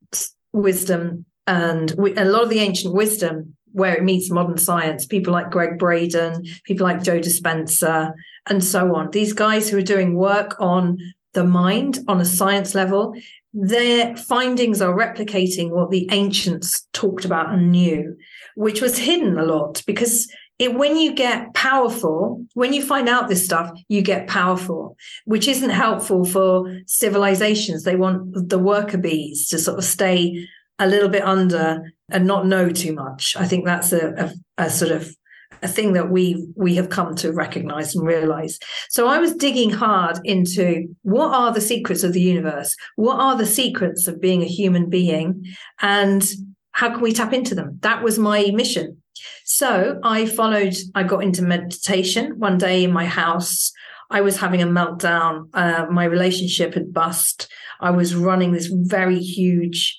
wisdom 0.53 1.27
and 1.49 1.93
we, 1.97 2.15
a 2.15 2.27
lot 2.27 2.43
of 2.43 2.51
the 2.51 2.61
ancient 2.61 2.95
wisdom 2.95 3.57
where 3.73 3.95
it 3.95 4.05
meets 4.05 4.31
modern 4.31 4.59
science. 4.59 5.07
People 5.07 5.33
like 5.33 5.51
Gregg 5.51 5.79
Braden, 5.79 6.45
people 6.65 6.87
like 6.87 7.03
Joe 7.03 7.19
Dispenza, 7.19 8.13
and 8.49 8.63
so 8.63 8.95
on. 8.95 9.11
These 9.11 9.33
guys 9.33 9.69
who 9.69 9.79
are 9.79 9.83
doing 9.83 10.15
work 10.15 10.57
on 10.61 10.99
the 11.33 11.45
mind 11.45 12.01
on 12.07 12.21
a 12.21 12.25
science 12.25 12.75
level, 12.75 13.15
their 13.55 14.15
findings 14.17 14.83
are 14.83 14.95
replicating 14.95 15.71
what 15.71 15.91
the 15.91 16.07
ancients 16.11 16.87
talked 16.93 17.25
about 17.25 17.51
and 17.51 17.73
knew, 17.73 18.15
which 18.55 18.83
was 18.83 18.99
hidden 18.99 19.39
a 19.39 19.45
lot 19.45 19.83
because 19.87 20.31
it, 20.59 20.75
when 20.75 20.97
you 20.97 21.15
get 21.15 21.55
powerful, 21.55 22.45
when 22.55 22.75
you 22.75 22.85
find 22.85 23.09
out 23.09 23.29
this 23.29 23.45
stuff, 23.45 23.71
you 23.89 24.03
get 24.03 24.27
powerful, 24.27 24.97
which 25.25 25.49
isn't 25.49 25.71
helpful 25.71 26.25
for 26.25 26.81
civilizations. 26.87 27.85
They 27.85 27.97
want 27.97 28.49
the 28.49 28.59
worker 28.59 28.99
bees 28.99 29.49
to 29.49 29.59
sort 29.59 29.79
of 29.79 29.85
stay 29.85 30.47
a 30.79 30.87
little 30.87 31.09
bit 31.09 31.23
under 31.23 31.93
and 32.11 32.27
not 32.27 32.47
know 32.47 32.71
too 32.71 32.95
much. 32.95 33.37
I 33.37 33.47
think 33.47 33.65
that's 33.65 33.93
a, 33.93 34.33
a, 34.59 34.65
a 34.65 34.71
sort 34.71 34.93
of 34.93 35.15
a 35.63 35.69
thing 35.69 35.93
that 35.95 36.11
we 36.11 36.47
we 36.57 36.77
have 36.77 36.89
come 36.89 37.15
to 37.17 37.33
recognize 37.33 37.95
and 37.95 38.07
realize. 38.07 38.59
So 38.91 39.09
I 39.09 39.19
was 39.19 39.35
digging 39.35 39.71
hard 39.71 40.19
into 40.25 40.95
what 41.03 41.35
are 41.35 41.53
the 41.53 41.61
secrets 41.61 42.05
of 42.05 42.13
the 42.13 42.21
universe? 42.21 42.77
What 42.97 43.19
are 43.19 43.37
the 43.37 43.47
secrets 43.47 44.07
of 44.07 44.21
being 44.21 44.43
a 44.43 44.47
human 44.47 44.89
being? 44.89 45.45
And 45.81 46.29
how 46.73 46.91
can 46.91 47.01
we 47.01 47.13
tap 47.13 47.33
into 47.33 47.55
them? 47.55 47.79
That 47.83 48.03
was 48.03 48.19
my 48.19 48.51
mission. 48.55 49.03
So 49.45 49.99
I 50.05 50.27
followed, 50.27 50.77
I 50.95 51.03
got 51.03 51.25
into 51.25 51.43
meditation 51.43 52.39
one 52.39 52.59
day 52.59 52.85
in 52.85 52.93
my 52.93 53.07
house. 53.07 53.73
I 54.11 54.21
was 54.21 54.37
having 54.37 54.63
a 54.63 54.67
meltdown. 54.67 55.49
Uh, 55.53 55.87
my 55.91 56.05
relationship 56.05 56.75
had 56.75 56.93
bust. 56.93 57.51
I 57.81 57.91
was 57.91 58.15
running 58.15 58.53
this 58.53 58.67
very 58.67 59.19
huge 59.19 59.99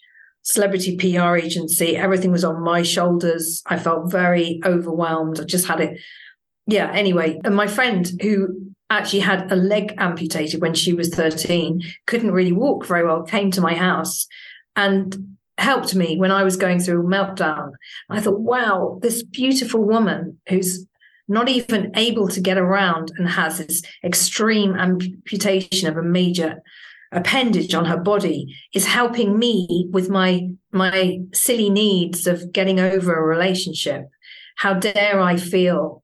celebrity 0.49 0.97
PR 0.97 1.35
agency. 1.35 1.95
Everything 1.95 2.31
was 2.31 2.43
on 2.43 2.61
my 2.61 2.81
shoulders. 2.81 3.61
I 3.67 3.77
felt 3.77 4.11
very 4.11 4.59
overwhelmed. 4.65 5.39
I 5.39 5.43
just 5.43 5.67
had 5.67 5.79
it. 5.79 5.99
Yeah, 6.65 6.91
anyway. 6.91 7.39
And 7.43 7.55
my 7.55 7.67
friend 7.67 8.11
who 8.21 8.73
actually 8.89 9.19
had 9.19 9.51
a 9.51 9.55
leg 9.55 9.93
amputated 9.97 10.59
when 10.61 10.73
she 10.73 10.93
was 10.93 11.09
13, 11.09 11.83
couldn't 12.07 12.31
really 12.31 12.51
walk 12.51 12.87
very 12.87 13.05
well, 13.05 13.21
came 13.21 13.51
to 13.51 13.61
my 13.61 13.75
house 13.75 14.25
and 14.75 15.37
helped 15.59 15.93
me 15.93 16.17
when 16.17 16.31
I 16.31 16.43
was 16.43 16.57
going 16.57 16.79
through 16.79 17.01
a 17.01 17.09
meltdown. 17.09 17.73
I 18.09 18.19
thought, 18.19 18.39
wow, 18.39 18.97
this 19.03 19.21
beautiful 19.21 19.83
woman 19.83 20.39
who's 20.47 20.87
not 21.27 21.47
even 21.47 21.91
able 21.95 22.27
to 22.27 22.41
get 22.41 22.57
around 22.57 23.11
and 23.17 23.29
has 23.29 23.59
this 23.59 23.83
extreme 24.03 24.73
amputation 24.75 25.87
of 25.87 25.95
a 25.95 26.01
major 26.01 26.59
appendage 27.11 27.73
on 27.73 27.85
her 27.85 27.97
body 27.97 28.55
is 28.73 28.85
helping 28.85 29.39
me 29.39 29.87
with 29.91 30.09
my 30.09 30.47
my 30.71 31.19
silly 31.33 31.69
needs 31.69 32.27
of 32.27 32.51
getting 32.51 32.79
over 32.79 33.15
a 33.15 33.23
relationship. 33.23 34.07
How 34.57 34.73
dare 34.73 35.19
i 35.19 35.35
feel 35.35 36.03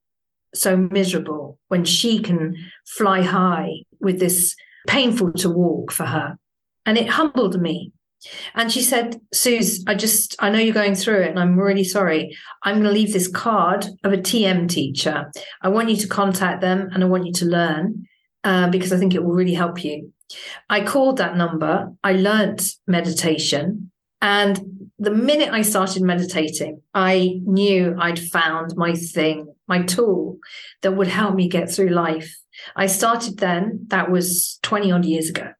so 0.53 0.75
miserable 0.77 1.59
when 1.67 1.85
she 1.85 2.19
can 2.19 2.55
fly 2.85 3.21
high 3.21 3.71
with 3.99 4.19
this 4.19 4.55
painful 4.87 5.33
to 5.33 5.49
walk 5.49 5.91
for 5.91 6.05
her. 6.05 6.37
And 6.85 6.97
it 6.97 7.09
humbled 7.09 7.61
me. 7.61 7.91
And 8.55 8.71
she 8.71 8.81
said 8.81 9.19
suze 9.31 9.83
i 9.85 9.93
just 9.93 10.35
i 10.39 10.49
know 10.49 10.57
you're 10.57 10.73
going 10.73 10.95
through 10.95 11.21
it 11.21 11.29
and 11.29 11.39
i'm 11.39 11.59
really 11.59 11.83
sorry. 11.83 12.35
I'm 12.63 12.75
going 12.75 12.85
to 12.85 12.91
leave 12.91 13.13
this 13.13 13.27
card 13.27 13.85
of 14.03 14.13
a 14.13 14.17
tm 14.17 14.67
teacher. 14.67 15.31
I 15.61 15.69
want 15.69 15.89
you 15.89 15.97
to 15.97 16.07
contact 16.07 16.61
them 16.61 16.89
and 16.91 17.03
i 17.03 17.07
want 17.07 17.27
you 17.27 17.33
to 17.33 17.45
learn 17.45 18.07
uh, 18.43 18.69
because 18.69 18.91
i 18.91 18.97
think 18.97 19.13
it 19.13 19.23
will 19.23 19.33
really 19.33 19.53
help 19.53 19.83
you 19.83 20.11
I 20.69 20.83
called 20.83 21.17
that 21.17 21.37
number. 21.37 21.93
I 22.03 22.13
learnt 22.13 22.73
meditation. 22.87 23.91
And 24.21 24.89
the 24.97 25.11
minute 25.11 25.49
I 25.51 25.61
started 25.61 26.01
meditating, 26.03 26.81
I 26.93 27.39
knew 27.43 27.95
I'd 27.99 28.19
found 28.19 28.75
my 28.75 28.93
thing, 28.93 29.53
my 29.67 29.83
tool 29.83 30.37
that 30.81 30.93
would 30.93 31.07
help 31.07 31.35
me 31.35 31.47
get 31.47 31.69
through 31.69 31.89
life. 31.89 32.35
I 32.75 32.87
started 32.87 33.37
then, 33.37 33.85
that 33.87 34.09
was 34.09 34.59
20 34.63 34.91
odd 34.91 35.05
years 35.05 35.29
ago. 35.29 35.51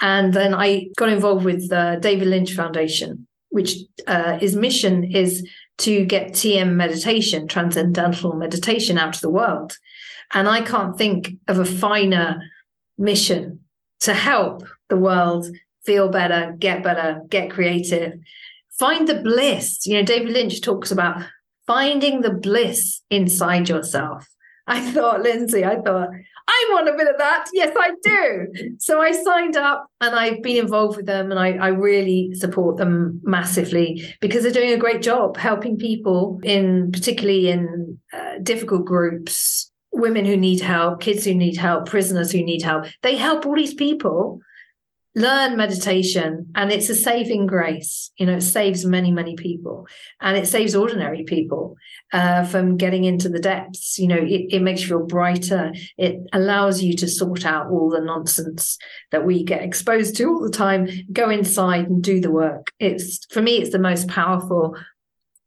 And 0.00 0.34
then 0.34 0.54
I 0.54 0.88
got 0.96 1.08
involved 1.08 1.44
with 1.44 1.70
the 1.70 1.98
David 2.00 2.28
Lynch 2.28 2.52
Foundation, 2.54 3.26
which 3.48 3.76
uh, 4.06 4.38
his 4.38 4.54
mission 4.54 5.04
is 5.04 5.48
to 5.78 6.04
get 6.04 6.32
TM 6.32 6.74
meditation, 6.74 7.48
transcendental 7.48 8.34
meditation, 8.34 8.98
out 8.98 9.14
to 9.14 9.20
the 9.20 9.30
world. 9.30 9.76
And 10.34 10.48
I 10.48 10.60
can't 10.60 10.98
think 10.98 11.36
of 11.48 11.58
a 11.58 11.64
finer 11.64 12.40
mission 12.98 13.60
to 14.00 14.14
help 14.14 14.62
the 14.88 14.96
world 14.96 15.46
feel 15.84 16.08
better, 16.08 16.54
get 16.58 16.82
better, 16.82 17.22
get 17.28 17.50
creative, 17.50 18.14
find 18.78 19.08
the 19.08 19.22
bliss. 19.22 19.86
You 19.86 19.98
know, 19.98 20.02
David 20.02 20.32
Lynch 20.32 20.60
talks 20.60 20.90
about 20.90 21.22
finding 21.66 22.20
the 22.20 22.32
bliss 22.32 23.02
inside 23.10 23.68
yourself. 23.68 24.28
I 24.68 24.80
thought, 24.90 25.22
Lindsay, 25.22 25.64
I 25.64 25.76
thought, 25.76 26.08
I 26.48 26.68
want 26.70 26.88
a 26.88 26.96
bit 26.96 27.08
of 27.08 27.18
that. 27.18 27.46
Yes, 27.52 27.76
I 27.78 27.92
do. 28.02 28.76
So 28.78 29.00
I 29.00 29.12
signed 29.12 29.56
up 29.56 29.86
and 30.00 30.14
I've 30.14 30.42
been 30.42 30.56
involved 30.56 30.96
with 30.96 31.06
them 31.06 31.30
and 31.30 31.38
I, 31.38 31.52
I 31.52 31.68
really 31.68 32.34
support 32.34 32.76
them 32.76 33.20
massively 33.24 34.02
because 34.20 34.42
they're 34.42 34.52
doing 34.52 34.72
a 34.72 34.76
great 34.76 35.02
job 35.02 35.36
helping 35.36 35.76
people 35.76 36.40
in 36.42 36.90
particularly 36.92 37.48
in 37.48 37.98
uh, 38.12 38.38
difficult 38.42 38.84
groups 38.84 39.70
women 39.96 40.24
who 40.24 40.36
need 40.36 40.60
help, 40.60 41.00
kids 41.00 41.24
who 41.24 41.34
need 41.34 41.56
help, 41.56 41.86
prisoners 41.86 42.32
who 42.32 42.42
need 42.42 42.62
help. 42.62 42.86
They 43.02 43.16
help 43.16 43.46
all 43.46 43.56
these 43.56 43.74
people 43.74 44.40
learn 45.16 45.56
meditation 45.56 46.46
and 46.54 46.70
it's 46.70 46.90
a 46.90 46.94
saving 46.94 47.46
grace. 47.46 48.10
You 48.18 48.26
know, 48.26 48.34
it 48.34 48.42
saves 48.42 48.84
many, 48.84 49.10
many 49.10 49.34
people 49.34 49.86
and 50.20 50.36
it 50.36 50.46
saves 50.46 50.76
ordinary 50.76 51.24
people 51.24 51.76
uh, 52.12 52.44
from 52.44 52.76
getting 52.76 53.04
into 53.04 53.30
the 53.30 53.38
depths. 53.38 53.98
You 53.98 54.08
know, 54.08 54.18
it, 54.18 54.46
it 54.50 54.60
makes 54.60 54.82
you 54.82 54.88
feel 54.88 55.06
brighter. 55.06 55.72
It 55.96 56.20
allows 56.34 56.82
you 56.82 56.94
to 56.96 57.08
sort 57.08 57.46
out 57.46 57.70
all 57.70 57.88
the 57.88 58.02
nonsense 58.02 58.76
that 59.10 59.24
we 59.24 59.42
get 59.42 59.62
exposed 59.62 60.16
to 60.16 60.24
all 60.24 60.42
the 60.42 60.50
time. 60.50 60.88
Go 61.10 61.30
inside 61.30 61.86
and 61.86 62.02
do 62.02 62.20
the 62.20 62.30
work. 62.30 62.70
It's 62.78 63.24
for 63.32 63.40
me, 63.40 63.56
it's 63.56 63.72
the 63.72 63.78
most 63.78 64.08
powerful 64.08 64.76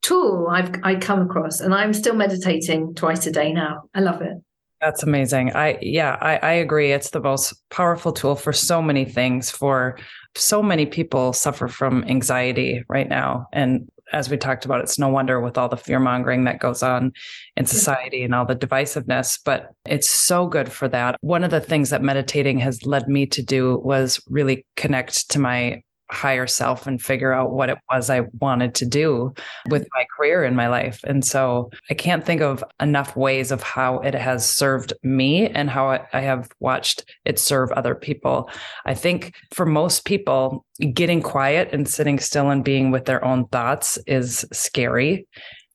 tool 0.02 0.48
I've 0.50 0.72
I 0.84 0.96
come 0.96 1.22
across, 1.22 1.60
and 1.60 1.74
I'm 1.74 1.94
still 1.94 2.16
meditating 2.16 2.96
twice 2.96 3.26
a 3.26 3.32
day 3.32 3.54
now. 3.54 3.84
I 3.94 4.02
love 4.02 4.22
it. 4.22 4.38
That's 4.82 5.04
amazing. 5.04 5.56
I 5.56 5.78
yeah, 5.82 6.18
I, 6.22 6.38
I 6.38 6.52
agree. 6.54 6.92
It's 6.92 7.10
the 7.10 7.20
most 7.20 7.54
powerful 7.70 8.14
tool 8.14 8.36
for 8.36 8.54
so 8.54 8.82
many 8.82 9.06
things. 9.06 9.52
For 9.52 9.98
so 10.36 10.64
many 10.64 10.86
people 10.86 11.34
suffer 11.34 11.68
from 11.68 12.04
anxiety 12.06 12.84
right 12.88 13.10
now, 13.10 13.48
and 13.52 13.90
as 14.12 14.30
we 14.30 14.38
talked 14.38 14.66
about, 14.66 14.82
it's 14.82 14.98
no 14.98 15.08
wonder 15.08 15.40
with 15.40 15.58
all 15.58 15.70
the 15.70 15.78
fear 15.78 16.00
mongering 16.00 16.46
that 16.46 16.60
goes 16.60 16.82
on 16.82 17.12
in 17.56 17.66
society 17.66 18.24
and 18.24 18.34
all 18.34 18.46
the 18.46 18.56
divisiveness, 18.56 19.40
but 19.44 19.70
it's 19.86 20.10
so 20.10 20.48
good 20.48 20.72
for 20.72 20.88
that. 20.88 21.18
One 21.22 21.44
of 21.44 21.52
the 21.52 21.62
things 21.62 21.90
that 21.90 22.02
meditating 22.02 22.60
has 22.60 22.86
led 22.86 23.08
me 23.08 23.26
to 23.28 23.44
do 23.44 23.80
was 23.80 24.22
really 24.28 24.66
connect 24.76 25.30
to 25.32 25.40
my 25.40 25.84
higher 26.12 26.48
self 26.48 26.88
and 26.88 27.02
figure 27.02 27.34
out 27.34 27.52
what 27.52 27.70
it 27.70 27.78
was 27.92 28.10
I 28.10 28.22
wanted 28.40 28.76
to 28.76 28.86
do 28.86 29.34
with 29.70 29.88
my 29.94 30.06
career 30.16 30.44
in 30.44 30.56
my 30.56 30.68
life. 30.68 31.02
And 31.04 31.24
so 31.24 31.70
I 31.90 31.94
can't 31.94 32.26
think 32.26 32.42
of 32.42 32.64
enough 32.80 33.16
ways 33.16 33.52
of 33.52 33.62
how 33.62 34.00
it 34.00 34.14
has 34.14 34.50
served 34.50 34.94
me 35.04 35.48
and 35.48 35.70
how 35.70 35.88
I 36.12 36.20
have 36.20 36.50
watched 36.60 37.06
it 37.26 37.40
serve 37.40 37.72
other 37.72 37.96
people. 37.96 38.50
I 38.86 38.94
think 38.94 39.34
for 39.54 39.66
most 39.66 40.06
people, 40.06 40.66
getting 40.94 41.22
quiet 41.22 41.70
and 41.74 41.88
sitting 41.88 42.20
still 42.20 42.50
and 42.50 42.64
being 42.64 42.90
with 42.92 43.06
their 43.06 43.24
own 43.24 43.48
thoughts 43.48 43.98
is 44.08 44.46
scary. 44.52 45.28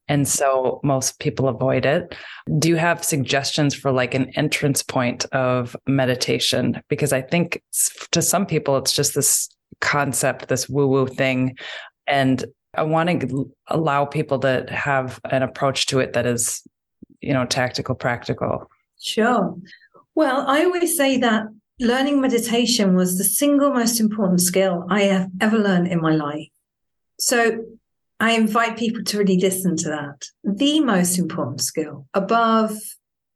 And 0.08 0.28
so 0.28 0.80
most 0.84 1.18
people 1.18 1.48
avoid 1.48 1.86
it. 1.86 2.14
Do 2.58 2.68
you 2.68 2.76
have 2.76 3.04
suggestions 3.04 3.74
for 3.74 3.90
like 3.90 4.14
an 4.14 4.30
entrance 4.36 4.82
point 4.82 5.24
of 5.32 5.74
meditation? 5.86 6.82
Because 6.88 7.12
I 7.12 7.22
think 7.22 7.62
to 8.10 8.20
some 8.20 8.44
people, 8.44 8.76
it's 8.76 8.92
just 8.92 9.14
this 9.14 9.48
concept, 9.80 10.48
this 10.48 10.68
woo 10.68 10.86
woo 10.86 11.06
thing. 11.06 11.56
And 12.06 12.44
I 12.74 12.82
want 12.82 13.20
to 13.20 13.52
allow 13.68 14.04
people 14.04 14.38
to 14.40 14.66
have 14.68 15.20
an 15.30 15.42
approach 15.42 15.86
to 15.86 16.00
it 16.00 16.12
that 16.14 16.26
is, 16.26 16.62
you 17.20 17.32
know, 17.32 17.44
tactical, 17.44 17.94
practical. 17.94 18.70
Sure. 19.00 19.56
Well, 20.14 20.44
I 20.46 20.64
always 20.64 20.96
say 20.96 21.18
that 21.18 21.44
learning 21.80 22.20
meditation 22.20 22.94
was 22.94 23.18
the 23.18 23.24
single 23.24 23.72
most 23.72 24.00
important 24.00 24.40
skill 24.40 24.86
I 24.88 25.02
have 25.02 25.30
ever 25.40 25.58
learned 25.58 25.88
in 25.88 26.00
my 26.00 26.14
life. 26.14 26.48
So 27.18 27.64
I 28.20 28.32
invite 28.32 28.78
people 28.78 29.02
to 29.04 29.18
really 29.18 29.38
listen 29.38 29.76
to 29.78 29.88
that. 29.88 30.24
The 30.44 30.80
most 30.80 31.18
important 31.18 31.60
skill 31.60 32.06
above 32.14 32.76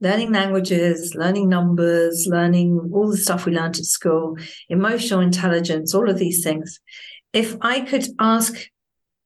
learning 0.01 0.33
languages, 0.33 1.15
learning 1.15 1.49
numbers, 1.49 2.27
learning 2.29 2.91
all 2.93 3.11
the 3.11 3.17
stuff 3.17 3.47
we 3.47 3.53
learned 3.53 3.79
at 3.79 3.85
school, 3.85 4.37
emotional 4.69 5.21
intelligence, 5.21 5.95
all 5.95 6.09
of 6.09 6.19
these 6.19 6.43
things. 6.43 6.81
If 7.33 7.57
I 7.61 7.81
could 7.81 8.07
ask, 8.19 8.55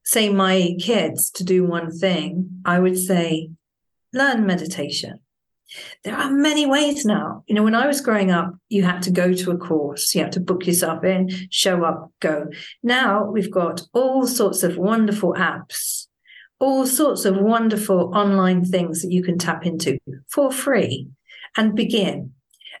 say, 0.03 0.29
my 0.29 0.75
kids 0.79 1.29
to 1.31 1.43
do 1.43 1.63
one 1.63 1.91
thing, 1.91 2.61
I 2.65 2.79
would 2.79 2.97
say, 2.97 3.51
learn 4.13 4.45
meditation. 4.45 5.19
There 6.03 6.15
are 6.15 6.29
many 6.29 6.65
ways 6.65 7.05
now. 7.05 7.43
You 7.47 7.55
know, 7.55 7.63
when 7.63 7.75
I 7.75 7.87
was 7.87 8.01
growing 8.01 8.29
up, 8.29 8.53
you 8.69 8.83
had 8.83 9.01
to 9.03 9.11
go 9.11 9.33
to 9.33 9.51
a 9.51 9.57
course, 9.57 10.13
you 10.13 10.21
had 10.21 10.33
to 10.33 10.39
book 10.39 10.67
yourself 10.67 11.03
in, 11.03 11.29
show 11.49 11.83
up, 11.83 12.11
go. 12.19 12.47
Now 12.83 13.25
we've 13.25 13.51
got 13.51 13.81
all 13.93 14.27
sorts 14.27 14.61
of 14.61 14.77
wonderful 14.77 15.33
apps 15.33 16.07
all 16.63 16.87
sorts 16.87 17.25
of 17.25 17.35
wonderful 17.35 18.15
online 18.15 18.63
things 18.63 19.01
that 19.01 19.11
you 19.11 19.21
can 19.21 19.37
tap 19.37 19.65
into 19.65 19.99
for 20.29 20.49
free 20.49 21.09
and 21.57 21.75
begin. 21.75 22.31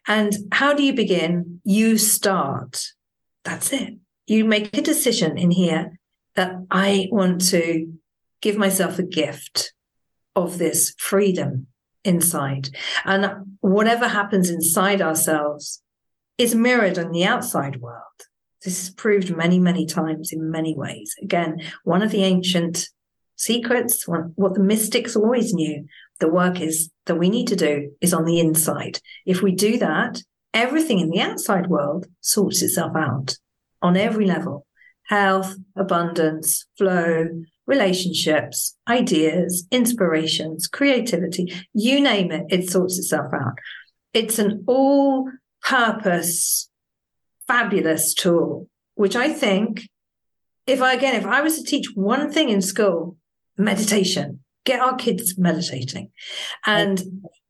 And 0.07 0.33
how 0.53 0.73
do 0.73 0.83
you 0.83 0.93
begin? 0.93 1.59
You 1.65 1.97
start. 1.97 2.81
That's 3.43 3.73
it. 3.73 3.95
You 4.25 4.45
make 4.45 4.75
a 4.77 4.81
decision 4.81 5.37
in 5.37 5.51
here 5.51 5.99
that 6.35 6.55
I 6.71 7.09
want 7.11 7.45
to 7.49 7.91
give 8.41 8.55
myself 8.55 8.99
a 8.99 9.03
gift 9.03 9.73
of 10.33 10.59
this 10.59 10.95
freedom 10.97 11.67
inside. 12.05 12.69
And 13.03 13.57
whatever 13.59 14.07
happens 14.07 14.49
inside 14.49 15.01
ourselves 15.01 15.83
is 16.37 16.55
mirrored 16.55 16.97
in 16.97 17.11
the 17.11 17.25
outside 17.25 17.81
world. 17.81 17.99
This 18.63 18.81
is 18.81 18.91
proved 18.91 19.35
many, 19.35 19.59
many 19.59 19.85
times 19.85 20.31
in 20.31 20.49
many 20.49 20.73
ways. 20.73 21.13
Again, 21.21 21.61
one 21.83 22.01
of 22.01 22.11
the 22.11 22.23
ancient 22.23 22.87
secrets, 23.35 24.05
what 24.07 24.53
the 24.53 24.59
mystics 24.59 25.15
always 25.15 25.53
knew. 25.53 25.85
The 26.19 26.31
work 26.31 26.61
is 26.61 26.89
that 27.05 27.15
we 27.15 27.29
need 27.29 27.47
to 27.47 27.55
do 27.55 27.91
is 27.99 28.13
on 28.13 28.25
the 28.25 28.39
inside. 28.39 28.99
If 29.25 29.41
we 29.41 29.51
do 29.51 29.77
that, 29.79 30.21
everything 30.53 30.99
in 30.99 31.09
the 31.09 31.19
outside 31.19 31.67
world 31.67 32.05
sorts 32.21 32.61
itself 32.61 32.95
out 32.95 33.37
on 33.81 33.97
every 33.97 34.25
level 34.25 34.65
health, 35.07 35.55
abundance, 35.75 36.65
flow, 36.77 37.27
relationships, 37.67 38.77
ideas, 38.87 39.67
inspirations, 39.69 40.65
creativity, 40.67 41.53
you 41.73 41.99
name 41.99 42.31
it, 42.31 42.45
it 42.49 42.69
sorts 42.69 42.97
itself 42.97 43.33
out. 43.33 43.53
It's 44.13 44.39
an 44.39 44.63
all 44.65 45.29
purpose, 45.61 46.69
fabulous 47.47 48.13
tool, 48.13 48.69
which 48.95 49.15
I 49.15 49.29
think 49.33 49.87
if 50.65 50.81
I, 50.81 50.93
again, 50.93 51.15
if 51.15 51.25
I 51.25 51.41
was 51.41 51.57
to 51.57 51.63
teach 51.63 51.87
one 51.95 52.31
thing 52.31 52.49
in 52.49 52.61
school, 52.61 53.17
meditation, 53.57 54.39
get 54.65 54.79
our 54.79 54.95
kids 54.95 55.37
meditating. 55.37 56.11
And 56.65 57.01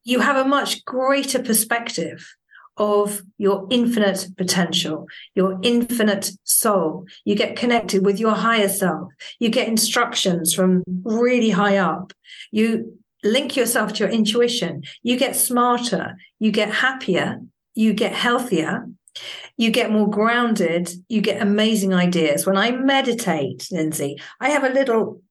you 0.03 0.19
have 0.19 0.37
a 0.37 0.47
much 0.47 0.83
greater 0.85 1.41
perspective 1.41 2.25
of 2.77 3.21
your 3.37 3.67
infinite 3.69 4.27
potential, 4.35 5.05
your 5.35 5.59
infinite 5.61 6.31
soul. 6.43 7.05
You 7.23 7.35
get 7.35 7.55
connected 7.55 8.05
with 8.05 8.19
your 8.19 8.33
higher 8.33 8.67
self. 8.67 9.11
You 9.39 9.49
get 9.49 9.67
instructions 9.67 10.53
from 10.53 10.83
really 11.03 11.51
high 11.51 11.77
up. 11.77 12.13
You 12.51 12.97
link 13.23 13.55
yourself 13.55 13.93
to 13.93 14.03
your 14.03 14.09
intuition. 14.09 14.83
You 15.03 15.17
get 15.17 15.35
smarter. 15.35 16.15
You 16.39 16.51
get 16.51 16.73
happier. 16.73 17.41
You 17.75 17.93
get 17.93 18.13
healthier. 18.13 18.87
You 19.55 19.69
get 19.69 19.91
more 19.91 20.09
grounded. 20.09 20.91
You 21.07 21.21
get 21.21 21.41
amazing 21.41 21.93
ideas. 21.93 22.47
When 22.47 22.57
I 22.57 22.71
meditate, 22.71 23.67
Lindsay, 23.71 24.17
I 24.39 24.49
have 24.49 24.63
a 24.63 24.69
little 24.69 25.21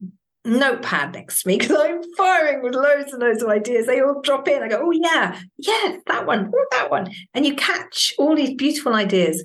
notepad 0.45 1.14
next 1.14 1.43
to 1.43 1.49
me 1.49 1.59
because 1.59 1.76
I'm 1.76 2.03
firing 2.16 2.62
with 2.62 2.74
loads 2.74 3.12
and 3.12 3.22
loads 3.22 3.43
of 3.43 3.49
ideas. 3.49 3.86
They 3.86 4.01
all 4.01 4.20
drop 4.20 4.49
in. 4.49 4.62
I 4.62 4.68
go, 4.68 4.80
oh 4.82 4.90
yeah, 4.90 5.40
yeah, 5.59 5.97
that 6.07 6.26
one, 6.26 6.51
oh, 6.55 6.66
that 6.72 6.90
one, 6.90 7.11
and 7.34 7.47
you 7.47 7.55
catch 7.55 8.12
all 8.18 8.34
these 8.34 8.55
beautiful 8.55 8.95
ideas. 8.95 9.43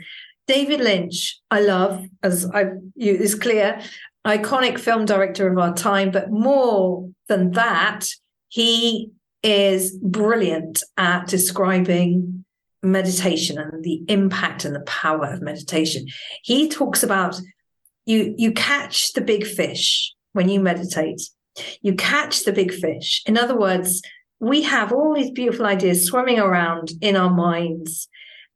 David 0.48 0.80
Lynch, 0.80 1.40
I 1.52 1.62
love, 1.62 2.06
as 2.24 2.50
I 2.54 2.72
you 2.96 3.14
is 3.14 3.36
clear, 3.36 3.82
iconic 4.26 4.80
film 4.80 5.06
director 5.06 5.52
of 5.52 5.58
our 5.58 5.74
time, 5.74 6.12
but 6.12 6.32
more 6.32 7.10
than 7.28 7.52
that, 7.52 8.08
he 8.50 9.12
is 9.44 9.98
brilliant 9.98 10.84
at 10.98 11.28
describing 11.28 12.46
meditation 12.82 13.58
and 13.58 13.84
the 13.84 14.04
impact 14.08 14.66
and 14.66 14.74
the 14.74 14.82
power 14.82 15.26
of 15.26 15.42
meditation. 15.42 16.06
He 16.44 16.70
talks 16.70 17.04
about 17.04 17.40
you 18.06 18.34
you 18.38 18.52
catch 18.54 19.14
the 19.14 19.22
big 19.22 19.46
fish 19.46 20.14
when 20.38 20.48
you 20.48 20.60
meditate. 20.60 21.22
You 21.82 21.96
catch 21.96 22.46
the 22.46 22.54
big 22.54 22.72
fish. 22.72 23.24
In 23.26 23.38
other 23.40 23.58
words, 23.58 24.04
we 24.40 24.62
have 24.62 24.94
all 24.94 25.16
these 25.16 25.32
beautiful 25.32 25.66
ideas 25.66 26.06
swimming 26.06 26.40
around 26.40 26.92
in 27.02 27.16
our 27.16 27.34
minds. 27.34 28.08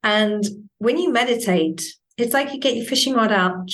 And 0.04 0.46
when 0.78 1.00
you 1.00 1.12
meditate, 1.12 1.82
it's 2.18 2.34
like 2.34 2.54
you 2.54 2.60
get 2.60 2.76
your 2.76 2.86
fishing 2.86 3.16
rod 3.16 3.32
out 3.32 3.72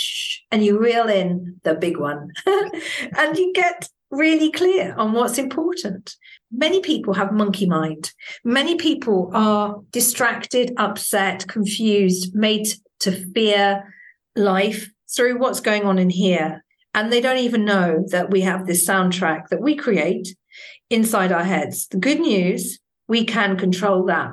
and 0.52 0.64
you 0.64 0.80
reel 0.80 1.10
in 1.10 1.60
the 1.64 1.76
big 1.76 1.98
one 1.98 2.30
and 2.46 3.38
you 3.38 3.52
get 3.54 3.90
really 4.10 4.54
clear 4.54 4.96
on 4.96 5.12
what's 5.12 5.38
important. 5.38 6.16
Many 6.50 6.80
people 6.80 7.14
have 7.14 7.34
monkey 7.34 7.66
mind. 7.66 8.14
Many 8.46 8.76
people 8.76 9.30
are 9.34 9.82
distracted, 9.92 10.72
upset, 10.78 11.46
confused, 11.50 12.34
made 12.34 12.68
to 13.02 13.12
fear 13.34 13.94
life 14.38 14.90
through 15.14 15.40
what's 15.40 15.60
going 15.60 15.84
on 15.84 16.00
in 16.00 16.10
here. 16.10 16.64
And 16.98 17.14
they 17.14 17.22
don't 17.22 17.38
even 17.38 17.64
know 17.64 18.04
that 18.08 18.32
we 18.32 18.42
have 18.42 18.66
this 18.66 18.90
soundtrack 18.90 19.50
that 19.50 19.62
we 19.62 19.76
create 19.76 20.36
inside 20.90 21.32
our 21.32 21.44
heads. 21.44 21.88
The 21.90 22.00
good 22.00 22.20
news, 22.20 22.80
we 23.08 23.24
can 23.24 23.56
control 23.56 24.06
that. 24.06 24.32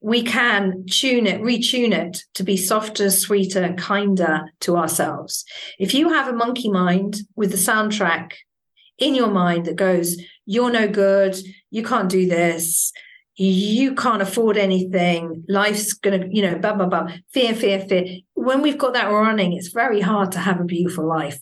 We 0.00 0.22
can 0.22 0.84
tune 0.88 1.26
it, 1.26 1.40
retune 1.40 1.90
it 1.90 2.22
to 2.34 2.44
be 2.44 2.56
softer, 2.56 3.10
sweeter, 3.10 3.74
kinder 3.76 4.42
to 4.60 4.76
ourselves. 4.76 5.44
If 5.80 5.94
you 5.94 6.10
have 6.10 6.28
a 6.28 6.36
monkey 6.36 6.70
mind 6.70 7.16
with 7.34 7.50
the 7.50 7.56
soundtrack 7.56 8.34
in 8.98 9.16
your 9.16 9.32
mind 9.32 9.66
that 9.66 9.74
goes, 9.74 10.16
you're 10.44 10.70
no 10.70 10.86
good, 10.86 11.36
you 11.72 11.82
can't 11.82 12.08
do 12.08 12.28
this, 12.28 12.92
you 13.34 13.96
can't 13.96 14.22
afford 14.22 14.56
anything, 14.56 15.42
life's 15.48 15.92
gonna, 15.92 16.28
you 16.30 16.42
know, 16.42 16.56
blah, 16.56 16.74
blah, 16.74 16.86
blah, 16.86 17.08
fear, 17.32 17.52
fear, 17.52 17.80
fear. 17.80 18.04
When 18.34 18.62
we've 18.62 18.78
got 18.78 18.92
that 18.92 19.10
running, 19.10 19.54
it's 19.54 19.72
very 19.72 20.00
hard 20.00 20.30
to 20.32 20.38
have 20.38 20.60
a 20.60 20.64
beautiful 20.64 21.08
life. 21.08 21.40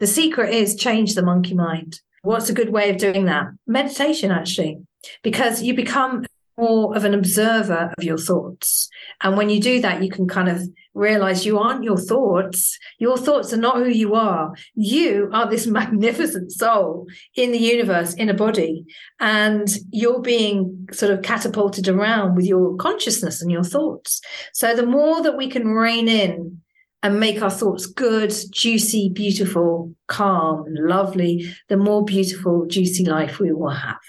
The 0.00 0.06
secret 0.06 0.52
is 0.52 0.76
change 0.76 1.14
the 1.14 1.22
monkey 1.22 1.54
mind. 1.54 2.00
What's 2.22 2.50
a 2.50 2.54
good 2.54 2.70
way 2.70 2.90
of 2.90 2.98
doing 2.98 3.26
that? 3.26 3.46
Meditation, 3.66 4.30
actually, 4.30 4.78
because 5.22 5.62
you 5.62 5.74
become 5.74 6.24
more 6.58 6.96
of 6.96 7.04
an 7.04 7.14
observer 7.14 7.92
of 7.96 8.04
your 8.04 8.18
thoughts. 8.18 8.88
And 9.22 9.36
when 9.36 9.50
you 9.50 9.60
do 9.60 9.80
that, 9.82 10.02
you 10.02 10.10
can 10.10 10.26
kind 10.26 10.48
of 10.48 10.62
realize 10.94 11.44
you 11.44 11.58
aren't 11.58 11.84
your 11.84 11.98
thoughts. 11.98 12.78
Your 12.98 13.18
thoughts 13.18 13.52
are 13.52 13.58
not 13.58 13.76
who 13.76 13.88
you 13.88 14.14
are. 14.14 14.54
You 14.74 15.30
are 15.32 15.48
this 15.48 15.66
magnificent 15.78 16.52
soul 16.52 17.06
in 17.34 17.52
the 17.52 17.58
universe, 17.58 18.14
in 18.14 18.28
a 18.28 18.34
body. 18.34 18.86
And 19.20 19.68
you're 19.90 20.22
being 20.22 20.88
sort 20.92 21.12
of 21.12 21.22
catapulted 21.22 21.88
around 21.88 22.34
with 22.34 22.46
your 22.46 22.76
consciousness 22.76 23.42
and 23.42 23.50
your 23.50 23.64
thoughts. 23.64 24.20
So 24.52 24.74
the 24.74 24.86
more 24.86 25.22
that 25.22 25.36
we 25.36 25.48
can 25.48 25.68
rein 25.68 26.08
in 26.08 26.62
and 27.06 27.20
make 27.20 27.40
our 27.40 27.50
thoughts 27.50 27.86
good, 27.86 28.34
juicy, 28.50 29.08
beautiful, 29.08 29.94
calm, 30.08 30.64
lovely, 30.74 31.48
the 31.68 31.76
more 31.76 32.04
beautiful, 32.04 32.66
juicy 32.66 33.04
life 33.04 33.38
we 33.38 33.52
will 33.52 33.70
have. 33.70 34.00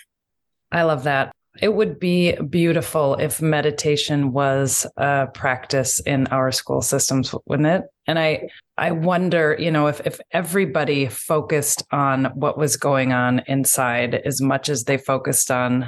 I 0.71 0.81
love 0.81 1.03
that. 1.03 1.31
It 1.61 1.75
would 1.75 1.99
be 1.99 2.33
beautiful 2.37 3.13
if 3.15 3.39
meditation 3.39 4.31
was 4.31 4.87
a 4.97 5.27
practice 5.31 5.99
in 5.99 6.25
our 6.27 6.51
school 6.51 6.81
systems, 6.81 7.35
wouldn't 7.45 7.67
it? 7.67 7.83
And 8.07 8.17
I, 8.17 8.49
I 8.79 8.91
wonder, 8.91 9.55
you 9.59 9.69
know, 9.69 9.85
if, 9.85 10.01
if 10.05 10.19
everybody 10.31 11.07
focused 11.07 11.83
on 11.91 12.25
what 12.33 12.57
was 12.57 12.77
going 12.77 13.13
on 13.13 13.43
inside 13.47 14.15
as 14.15 14.41
much 14.41 14.69
as 14.69 14.85
they 14.85 14.97
focused 14.97 15.51
on 15.51 15.87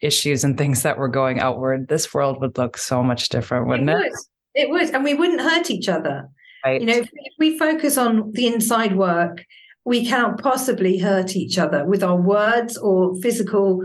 issues 0.00 0.44
and 0.44 0.56
things 0.56 0.82
that 0.82 0.98
were 0.98 1.08
going 1.08 1.40
outward, 1.40 1.88
this 1.88 2.14
world 2.14 2.40
would 2.40 2.58
look 2.58 2.76
so 2.76 3.02
much 3.02 3.28
different, 3.28 3.66
wouldn't 3.66 3.90
it? 3.90 3.96
It 3.96 3.98
would. 3.98 4.12
It 4.54 4.70
would. 4.70 4.94
And 4.94 5.02
we 5.02 5.14
wouldn't 5.14 5.40
hurt 5.40 5.68
each 5.68 5.88
other. 5.88 6.28
Right. 6.64 6.80
You 6.80 6.86
know, 6.86 6.94
if 6.94 7.34
we 7.38 7.58
focus 7.58 7.98
on 7.98 8.32
the 8.32 8.46
inside 8.46 8.96
work, 8.96 9.44
we 9.84 10.06
cannot 10.06 10.42
possibly 10.42 10.98
hurt 10.98 11.36
each 11.36 11.58
other 11.58 11.84
with 11.84 12.02
our 12.02 12.16
words 12.16 12.76
or 12.78 13.14
physical 13.16 13.84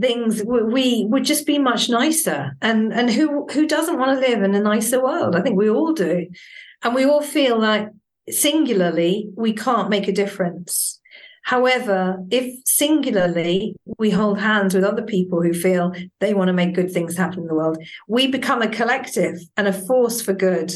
things. 0.00 0.42
We 0.44 1.06
would 1.10 1.24
just 1.24 1.44
be 1.46 1.58
much 1.58 1.88
nicer. 1.88 2.56
And 2.62 2.92
and 2.92 3.10
who 3.10 3.46
who 3.52 3.66
doesn't 3.66 3.98
want 3.98 4.20
to 4.20 4.28
live 4.28 4.42
in 4.42 4.54
a 4.54 4.60
nicer 4.60 5.02
world? 5.02 5.34
I 5.34 5.40
think 5.40 5.58
we 5.58 5.68
all 5.68 5.92
do, 5.92 6.26
and 6.82 6.94
we 6.94 7.04
all 7.04 7.22
feel 7.22 7.60
like 7.60 7.88
singularly 8.30 9.30
we 9.36 9.52
can't 9.52 9.90
make 9.90 10.06
a 10.06 10.12
difference. 10.12 11.00
However, 11.44 12.18
if 12.30 12.60
singularly 12.66 13.74
we 13.96 14.10
hold 14.10 14.38
hands 14.38 14.74
with 14.74 14.84
other 14.84 15.02
people 15.02 15.42
who 15.42 15.54
feel 15.54 15.94
they 16.20 16.34
want 16.34 16.48
to 16.48 16.52
make 16.52 16.74
good 16.74 16.92
things 16.92 17.16
happen 17.16 17.40
in 17.40 17.46
the 17.46 17.54
world, 17.54 17.78
we 18.06 18.26
become 18.26 18.60
a 18.60 18.68
collective 18.68 19.38
and 19.56 19.66
a 19.66 19.72
force 19.72 20.20
for 20.20 20.34
good. 20.34 20.74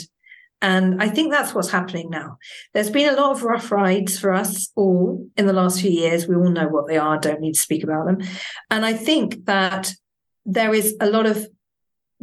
And 0.62 1.02
I 1.02 1.08
think 1.08 1.32
that's 1.32 1.54
what's 1.54 1.70
happening 1.70 2.08
now. 2.08 2.38
There's 2.72 2.88
been 2.88 3.12
a 3.12 3.20
lot 3.20 3.32
of 3.32 3.42
rough 3.42 3.72
rides 3.72 4.16
for 4.18 4.32
us 4.32 4.70
all 4.76 5.28
in 5.36 5.46
the 5.46 5.52
last 5.52 5.80
few 5.80 5.90
years. 5.90 6.28
We 6.28 6.36
all 6.36 6.50
know 6.50 6.68
what 6.68 6.86
they 6.86 6.96
are, 6.96 7.18
don't 7.18 7.40
need 7.40 7.54
to 7.54 7.60
speak 7.60 7.82
about 7.82 8.06
them. 8.06 8.18
And 8.70 8.86
I 8.86 8.92
think 8.92 9.44
that 9.46 9.92
there 10.46 10.72
is 10.72 10.96
a 11.00 11.10
lot 11.10 11.26
of 11.26 11.48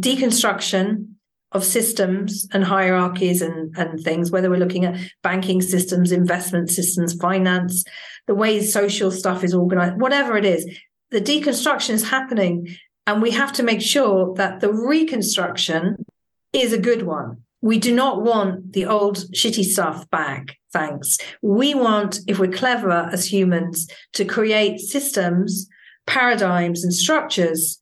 deconstruction 0.02 1.10
of 1.52 1.66
systems 1.66 2.48
and 2.54 2.64
hierarchies 2.64 3.42
and, 3.42 3.76
and 3.78 4.00
things, 4.02 4.32
whether 4.32 4.50
we're 4.50 4.58
looking 4.58 4.86
at 4.86 4.98
banking 5.22 5.62
systems, 5.62 6.12
investment 6.12 6.70
systems, 6.70 7.14
finance, 7.16 7.84
the 8.28 8.36
way 8.36 8.62
social 8.62 9.12
stuff 9.12 9.44
is 9.44 9.54
organized, 9.54 10.00
whatever 10.00 10.38
it 10.38 10.46
is, 10.46 10.66
the 11.12 11.20
deconstruction 11.20 11.90
is 11.90 12.10
happening. 12.10 12.68
And 13.06 13.22
we 13.22 13.32
have 13.32 13.52
to 13.54 13.64
make 13.64 13.82
sure 13.82 14.34
that 14.36 14.62
the 14.62 14.72
reconstruction 14.72 16.06
is 16.54 16.72
a 16.72 16.78
good 16.78 17.02
one. 17.02 17.44
We 17.62 17.80
do 17.80 17.94
not 17.94 18.22
want 18.22 18.74
the 18.74 18.86
old 18.86 19.18
shitty 19.34 19.66
stuff 19.66 20.10
back. 20.10 20.58
Thanks. 20.72 21.18
We 21.42 21.74
want, 21.74 22.20
if 22.28 22.40
we're 22.40 22.52
clever 22.52 22.92
as 22.92 23.32
humans, 23.32 23.90
to 24.14 24.24
create 24.26 24.80
systems, 24.80 25.68
paradigms, 26.06 26.84
and 26.84 26.94
structures 26.94 27.82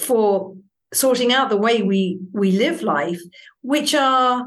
for 0.00 0.56
sorting 0.92 1.32
out 1.32 1.50
the 1.50 1.56
way 1.56 1.82
we 1.82 2.18
we 2.32 2.52
live 2.52 2.82
life, 2.82 3.20
which 3.62 3.94
are 3.94 4.46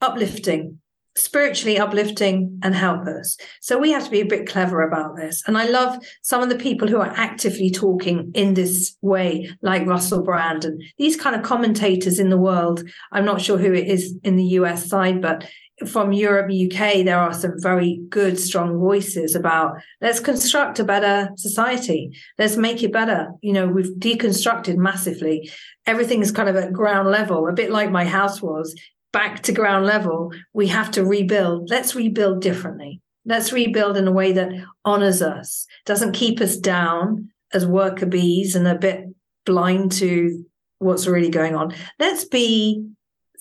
uplifting, 0.00 0.80
spiritually 1.16 1.78
uplifting 1.78 2.58
and 2.62 2.74
help 2.74 3.06
us. 3.06 3.36
So 3.60 3.78
we 3.78 3.90
have 3.90 4.04
to 4.04 4.10
be 4.10 4.20
a 4.20 4.26
bit 4.26 4.46
clever 4.46 4.82
about 4.82 5.16
this. 5.16 5.42
And 5.46 5.56
I 5.56 5.66
love 5.66 5.98
some 6.22 6.42
of 6.42 6.48
the 6.48 6.56
people 6.56 6.88
who 6.88 6.98
are 6.98 7.12
actively 7.16 7.70
talking 7.70 8.30
in 8.34 8.54
this 8.54 8.96
way, 9.00 9.50
like 9.62 9.86
Russell 9.86 10.22
Brand 10.22 10.64
and 10.64 10.80
these 10.98 11.16
kind 11.16 11.34
of 11.34 11.42
commentators 11.42 12.18
in 12.18 12.28
the 12.28 12.38
world. 12.38 12.84
I'm 13.12 13.24
not 13.24 13.40
sure 13.40 13.58
who 13.58 13.72
it 13.72 13.88
is 13.88 14.14
in 14.22 14.36
the 14.36 14.44
US 14.44 14.88
side, 14.88 15.22
but 15.22 15.48
from 15.86 16.12
Europe, 16.12 16.50
UK, 16.50 17.04
there 17.04 17.18
are 17.18 17.34
some 17.34 17.52
very 17.58 18.00
good, 18.08 18.38
strong 18.38 18.78
voices 18.78 19.34
about 19.34 19.76
let's 20.00 20.20
construct 20.20 20.78
a 20.78 20.84
better 20.84 21.28
society. 21.36 22.10
Let's 22.38 22.56
make 22.56 22.82
it 22.82 22.92
better. 22.92 23.28
You 23.42 23.52
know, 23.52 23.68
we've 23.68 23.92
deconstructed 23.98 24.76
massively. 24.76 25.50
Everything 25.84 26.22
is 26.22 26.32
kind 26.32 26.48
of 26.48 26.56
at 26.56 26.72
ground 26.72 27.10
level, 27.10 27.46
a 27.46 27.52
bit 27.52 27.70
like 27.70 27.90
my 27.90 28.06
house 28.06 28.40
was 28.40 28.74
back 29.16 29.42
to 29.42 29.50
ground 29.50 29.86
level. 29.86 30.30
We 30.52 30.66
have 30.66 30.90
to 30.90 31.02
rebuild. 31.02 31.70
Let's 31.70 31.94
rebuild 31.94 32.42
differently. 32.42 33.00
Let's 33.24 33.50
rebuild 33.50 33.96
in 33.96 34.06
a 34.06 34.12
way 34.12 34.32
that 34.32 34.52
honors 34.84 35.22
us, 35.22 35.66
doesn't 35.86 36.12
keep 36.12 36.38
us 36.42 36.54
down 36.54 37.30
as 37.54 37.64
worker 37.64 38.04
bees 38.04 38.54
and 38.54 38.68
a 38.68 38.74
bit 38.74 39.06
blind 39.46 39.92
to 39.92 40.44
what's 40.80 41.06
really 41.06 41.30
going 41.30 41.54
on. 41.54 41.74
Let's 41.98 42.26
be 42.26 42.86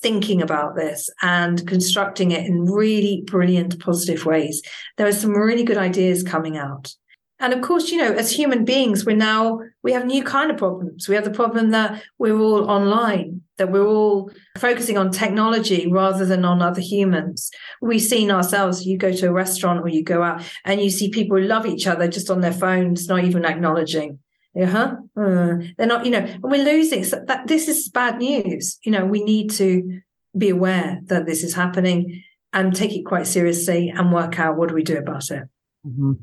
thinking 0.01 0.41
about 0.41 0.77
this 0.77 1.09
and 1.21 1.67
constructing 1.67 2.31
it 2.31 2.45
in 2.45 2.63
really 2.63 3.23
brilliant, 3.25 3.77
positive 3.81 4.25
ways. 4.25 4.61
There 4.95 5.07
are 5.07 5.11
some 5.11 5.31
really 5.31 5.65
good 5.65 5.77
ideas 5.77 6.23
coming 6.23 6.55
out. 6.57 6.95
And 7.39 7.51
of 7.51 7.61
course, 7.61 7.91
you 7.91 7.97
know, 7.97 8.13
as 8.13 8.31
human 8.31 8.63
beings, 8.63 9.05
we're 9.05 9.17
now, 9.17 9.59
we 9.83 9.91
have 9.91 10.05
new 10.05 10.23
kind 10.23 10.51
of 10.51 10.57
problems. 10.57 11.09
We 11.09 11.15
have 11.15 11.25
the 11.25 11.31
problem 11.31 11.71
that 11.71 12.01
we're 12.17 12.39
all 12.39 12.71
online, 12.71 13.41
that 13.57 13.71
we're 13.71 13.87
all 13.87 14.31
focusing 14.57 14.97
on 14.97 15.11
technology 15.11 15.87
rather 15.89 16.25
than 16.25 16.45
on 16.45 16.61
other 16.61 16.81
humans. 16.81 17.51
We've 17.81 18.01
seen 18.01 18.31
ourselves, 18.31 18.85
you 18.85 18.97
go 18.97 19.11
to 19.11 19.27
a 19.27 19.31
restaurant 19.31 19.81
or 19.81 19.89
you 19.89 20.03
go 20.03 20.23
out 20.23 20.43
and 20.65 20.81
you 20.81 20.89
see 20.89 21.09
people 21.09 21.37
who 21.37 21.43
love 21.43 21.65
each 21.65 21.87
other 21.87 22.07
just 22.07 22.29
on 22.29 22.41
their 22.41 22.53
phones, 22.53 23.07
not 23.07 23.23
even 23.23 23.45
acknowledging. 23.45 24.19
Uh-huh. 24.59 24.95
Uh, 25.17 25.55
they're 25.77 25.87
not, 25.87 26.05
you 26.05 26.11
know, 26.11 26.19
and 26.19 26.43
we're 26.43 26.63
losing. 26.63 27.03
So 27.03 27.23
that 27.27 27.47
this 27.47 27.67
is 27.67 27.89
bad 27.89 28.19
news. 28.19 28.77
You 28.85 28.91
know, 28.91 29.05
we 29.05 29.23
need 29.23 29.51
to 29.51 30.01
be 30.37 30.49
aware 30.49 30.99
that 31.05 31.25
this 31.25 31.43
is 31.43 31.53
happening 31.53 32.23
and 32.53 32.73
take 32.73 32.93
it 32.93 33.05
quite 33.05 33.27
seriously 33.27 33.89
and 33.89 34.13
work 34.13 34.39
out 34.39 34.55
what 34.55 34.69
do 34.69 34.75
we 34.75 34.83
do 34.83 34.97
about 34.97 35.29
it. 35.29 35.43
Mm-hmm. 35.85 36.13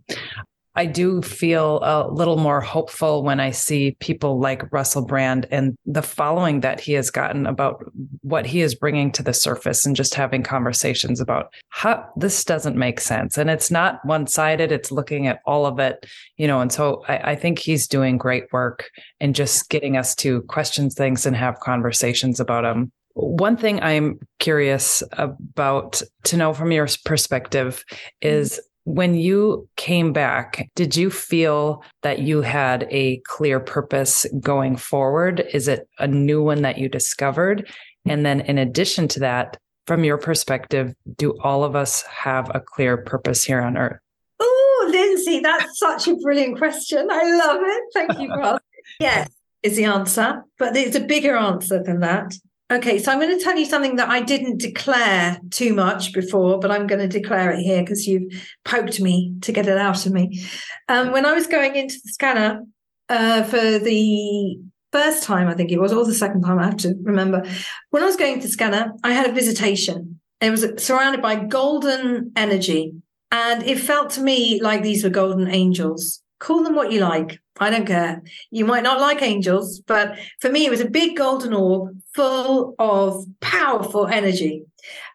I 0.75 0.87
do 0.87 1.20
feel 1.20 1.81
a 1.83 2.09
little 2.11 2.39
more 2.39 2.61
hopeful 2.61 3.23
when 3.23 3.41
I 3.41 3.51
see 3.51 3.97
people 4.01 4.41
like 4.41 4.73
Russell 4.73 5.05
Brand 5.05 5.47
and 5.51 5.77
the 5.85 6.03
following 6.03 6.61
that 6.61 6.81
he 6.81 6.95
has 6.95 7.11
gotten 7.11 7.47
about 7.47 7.85
what 8.23 8.47
he 8.47 8.62
is 8.62 8.75
bringing 8.75 9.12
to 9.12 9.23
the 9.23 9.35
surface 9.35 9.85
and 9.85 9.95
just 9.95 10.14
having 10.14 10.43
conversations 10.43 11.20
about 11.20 11.53
how 11.68 12.09
this 12.16 12.45
doesn't 12.45 12.77
make 12.77 13.01
sense. 13.01 13.37
And 13.37 13.51
it's 13.51 13.70
not 13.70 14.05
one 14.05 14.27
sided, 14.27 14.73
it's 14.73 14.91
looking 14.91 15.27
at 15.27 15.41
all 15.45 15.66
of 15.66 15.79
it, 15.79 16.07
you 16.39 16.47
know. 16.47 16.61
And 16.61 16.73
so 16.73 17.05
I, 17.07 17.33
I 17.33 17.37
think 17.37 17.59
he's 17.59 17.87
doing 17.87 18.16
great 18.16 18.45
work 18.53 18.89
and 19.20 19.35
just 19.35 19.68
getting 19.68 19.97
us 19.97 20.14
to 20.16 20.43
question 20.43 20.89
things 20.89 21.27
and 21.27 21.37
have 21.37 21.61
conversations 21.61 22.41
about 22.41 22.62
them. 22.62 22.93
One 23.14 23.59
thing 23.59 23.83
I'm 23.83 24.18
curious 24.39 25.03
about 25.12 26.01
to 26.25 26.37
know 26.39 26.55
from 26.55 26.73
your 26.73 26.89
perspective 27.05 27.85
mm-hmm. 27.91 28.07
is 28.27 28.61
when 28.85 29.14
you 29.14 29.68
came 29.76 30.12
back, 30.12 30.68
did 30.74 30.97
you 30.97 31.11
feel 31.11 31.85
that 32.03 32.20
you 32.20 32.43
had 32.43 32.87
a 32.91 33.18
clear 33.26 33.61
purpose 33.61 34.26
going 34.41 34.76
forward? 34.76 35.47
Is 35.53 35.68
it 35.68 35.89
a 35.99 36.09
new 36.09 36.43
one 36.43 36.62
that 36.62 36.78
you 36.78 36.89
discovered? 36.89 37.70
And 38.07 38.26
then, 38.26 38.41
in 38.41 38.59
addition 38.59 39.07
to 39.09 39.20
that, 39.20 39.57
from 39.87 40.05
your 40.05 40.18
perspective, 40.18 40.95
do 41.16 41.37
all 41.43 41.64
of 41.64 41.76
us 41.76 42.03
have 42.03 42.51
a 42.55 42.61
clear 42.61 42.97
purpose 42.97 43.45
here 43.45 43.61
on 43.61 43.76
earth? 43.76 44.01
Oh, 44.41 44.89
Lindsay, 44.91 45.41
that's 45.41 45.78
such 45.78 46.09
a 46.09 46.16
brilliant 46.16 46.59
question. 46.59 47.09
I 47.11 47.22
love 47.24 47.61
it. 47.62 47.83
Thank 47.95 48.20
you 48.20 48.28
for 48.28 48.43
asking. 48.43 48.61
Yes, 49.01 49.30
is 49.62 49.76
the 49.76 49.85
answer, 49.85 50.43
but 50.59 50.76
it's 50.76 50.97
a 50.97 51.01
bigger 51.01 51.37
answer 51.37 51.83
than 51.83 52.01
that. 52.01 52.35
Okay, 52.70 52.98
so 52.98 53.12
I'm 53.12 53.20
going 53.20 53.36
to 53.36 53.44
tell 53.44 53.56
you 53.56 53.66
something 53.66 53.96
that 53.96 54.08
I 54.08 54.20
didn't 54.20 54.58
declare 54.58 55.38
too 55.50 55.74
much 55.74 56.14
before, 56.14 56.58
but 56.58 56.70
I'm 56.70 56.86
going 56.86 57.00
to 57.00 57.18
declare 57.20 57.50
it 57.50 57.60
here 57.60 57.82
because 57.82 58.06
you've 58.06 58.32
poked 58.64 58.98
me 58.98 59.34
to 59.42 59.52
get 59.52 59.66
it 59.66 59.76
out 59.76 60.06
of 60.06 60.12
me. 60.12 60.42
Um, 60.88 61.12
when 61.12 61.26
I 61.26 61.32
was 61.32 61.46
going 61.46 61.76
into 61.76 61.96
the 62.02 62.12
scanner 62.12 62.62
uh, 63.10 63.42
for 63.42 63.78
the 63.78 64.58
first 64.90 65.22
time, 65.22 65.48
I 65.48 65.54
think 65.54 65.70
it 65.70 65.80
was, 65.80 65.92
or 65.92 66.06
the 66.06 66.14
second 66.14 66.42
time, 66.42 66.58
I 66.58 66.64
have 66.64 66.78
to 66.78 66.94
remember. 67.02 67.44
When 67.90 68.02
I 68.02 68.06
was 68.06 68.16
going 68.16 68.36
to 68.36 68.46
the 68.46 68.52
scanner, 68.52 68.92
I 69.04 69.12
had 69.12 69.28
a 69.28 69.34
visitation. 69.34 70.20
It 70.40 70.50
was 70.50 70.66
surrounded 70.78 71.20
by 71.20 71.36
golden 71.36 72.32
energy, 72.36 72.94
and 73.30 73.62
it 73.64 73.80
felt 73.80 74.10
to 74.10 74.22
me 74.22 74.62
like 74.62 74.82
these 74.82 75.04
were 75.04 75.10
golden 75.10 75.48
angels. 75.48 76.22
Call 76.43 76.64
them 76.64 76.74
what 76.74 76.90
you 76.90 76.99
like. 76.99 77.38
I 77.61 77.70
don't 77.70 77.86
care. 77.86 78.20
You 78.51 78.64
might 78.64 78.82
not 78.82 79.01
like 79.01 79.22
angels, 79.22 79.80
but 79.86 80.18
for 80.40 80.51
me, 80.51 80.66
it 80.66 80.70
was 80.70 80.80
a 80.80 80.90
big 80.90 81.16
golden 81.16 81.55
orb 81.55 81.97
full 82.16 82.74
of 82.80 83.24
powerful 83.40 84.09
energy. 84.09 84.64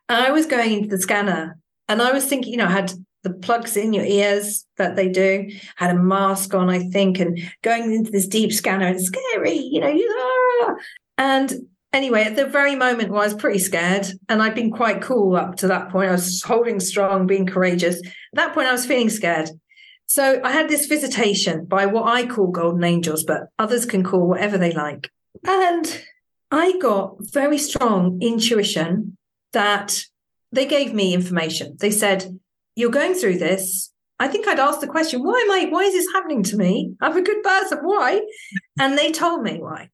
And 0.07 0.23
I 0.23 0.32
was 0.32 0.45
going 0.45 0.71
into 0.71 0.88
the 0.88 1.01
scanner 1.01 1.57
and 1.89 2.01
I 2.01 2.13
was 2.13 2.23
thinking, 2.23 2.53
you 2.53 2.57
know, 2.57 2.67
I 2.67 2.71
had 2.71 2.93
the 3.23 3.34
plugs 3.34 3.75
in 3.75 3.91
your 3.91 4.05
ears 4.05 4.65
that 4.78 4.95
they 4.95 5.09
do, 5.09 5.49
had 5.75 5.93
a 5.93 5.99
mask 5.99 6.53
on, 6.53 6.69
I 6.69 6.80
think, 6.91 7.19
and 7.19 7.38
going 7.61 7.93
into 7.93 8.09
this 8.09 8.28
deep 8.28 8.53
scanner, 8.53 8.88
and 8.88 9.01
scary, 9.01 9.57
you 9.57 9.82
know, 9.82 9.99
ah. 10.63 10.75
and 11.17 11.53
anyway, 11.91 12.23
at 12.23 12.38
the 12.38 12.45
very 12.45 12.75
moment 12.75 13.09
I 13.09 13.15
was 13.15 13.34
pretty 13.34 13.59
scared, 13.59 14.07
and 14.30 14.41
I'd 14.41 14.55
been 14.55 14.71
quite 14.71 15.01
cool 15.01 15.36
up 15.36 15.57
to 15.57 15.67
that 15.67 15.89
point. 15.89 16.07
I 16.07 16.13
was 16.13 16.41
holding 16.41 16.80
strong, 16.80 17.28
being 17.28 17.45
courageous. 17.45 17.99
At 17.99 18.36
that 18.36 18.53
point, 18.53 18.67
I 18.67 18.71
was 18.71 18.86
feeling 18.86 19.09
scared. 19.09 19.49
So 20.08 20.41
I 20.41 20.51
had 20.51 20.70
this 20.70 20.86
visitation 20.86 21.66
by 21.66 21.86
what 21.86 22.08
I 22.08 22.26
call 22.26 22.47
golden 22.47 22.84
angels, 22.84 23.24
but 23.24 23.49
others 23.60 23.86
can 23.86 24.03
call 24.03 24.28
whatever 24.28 24.58
they 24.58 24.72
like. 24.72 25.12
And 25.45 26.01
I 26.49 26.78
got 26.80 27.18
very 27.20 27.58
strong 27.58 28.20
intuition 28.22 29.18
that 29.51 30.01
they 30.53 30.66
gave 30.66 30.93
me 30.93 31.14
information. 31.14 31.76
They 31.80 31.91
said, 31.91 32.39
You're 32.76 32.89
going 32.89 33.16
through 33.16 33.38
this. 33.38 33.91
I 34.20 34.30
think 34.30 34.47
I'd 34.47 34.60
asked 34.60 34.82
the 34.82 34.88
question, 34.88 35.24
Why 35.24 35.39
am 35.45 35.51
I, 35.51 35.70
why 35.70 35.84
is 35.84 35.93
this 35.93 36.14
happening 36.14 36.41
to 36.43 36.58
me? 36.58 36.93
I'm 37.01 37.18
a 37.18 37.22
good 37.22 37.43
person. 37.43 37.80
Why? 37.82 38.22
And 38.80 38.97
they 38.97 39.12
told 39.12 39.43
me 39.43 39.60
why. 39.60 39.89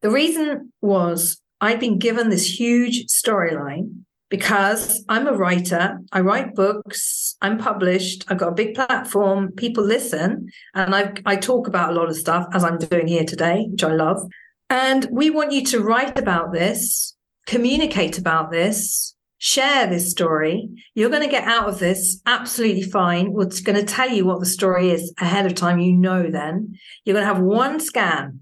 The 0.00 0.10
reason 0.10 0.72
was 0.80 1.38
I'd 1.60 1.80
been 1.80 1.98
given 1.98 2.30
this 2.30 2.58
huge 2.58 3.06
storyline 3.08 4.04
because 4.30 5.04
I'm 5.08 5.26
a 5.26 5.32
writer, 5.32 5.98
I 6.12 6.20
write 6.20 6.54
books, 6.54 7.36
I'm 7.42 7.58
published, 7.58 8.24
I've 8.28 8.38
got 8.38 8.50
a 8.50 8.54
big 8.54 8.74
platform, 8.74 9.50
people 9.52 9.84
listen, 9.84 10.50
and 10.72 10.94
I, 10.94 11.12
I 11.26 11.36
talk 11.36 11.66
about 11.66 11.90
a 11.90 11.94
lot 11.94 12.08
of 12.08 12.16
stuff 12.16 12.46
as 12.54 12.62
I'm 12.62 12.78
doing 12.78 13.08
here 13.08 13.24
today, 13.24 13.66
which 13.68 13.82
I 13.82 13.92
love. 13.92 14.22
And 14.70 15.06
we 15.10 15.30
want 15.30 15.50
you 15.50 15.64
to 15.66 15.80
write 15.80 16.16
about 16.16 16.52
this, 16.52 17.16
communicate 17.46 18.18
about 18.18 18.52
this, 18.52 19.16
share 19.38 19.88
this 19.88 20.12
story. 20.12 20.68
You're 20.94 21.10
going 21.10 21.24
to 21.24 21.28
get 21.28 21.48
out 21.48 21.68
of 21.68 21.80
this 21.80 22.22
absolutely 22.24 22.82
fine. 22.82 23.32
We're 23.32 23.46
going 23.64 23.80
to 23.80 23.84
tell 23.84 24.08
you 24.08 24.24
what 24.24 24.38
the 24.38 24.46
story 24.46 24.90
is 24.90 25.12
ahead 25.18 25.44
of 25.46 25.56
time. 25.56 25.80
You 25.80 25.92
know, 25.92 26.30
then 26.30 26.78
you're 27.04 27.14
going 27.14 27.26
to 27.26 27.34
have 27.34 27.42
one 27.42 27.80
scan, 27.80 28.40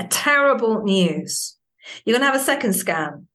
a 0.00 0.04
terrible 0.04 0.82
news. 0.82 1.56
You're 2.04 2.18
going 2.18 2.26
to 2.26 2.32
have 2.32 2.40
a 2.40 2.44
second 2.44 2.72
scan. 2.72 3.28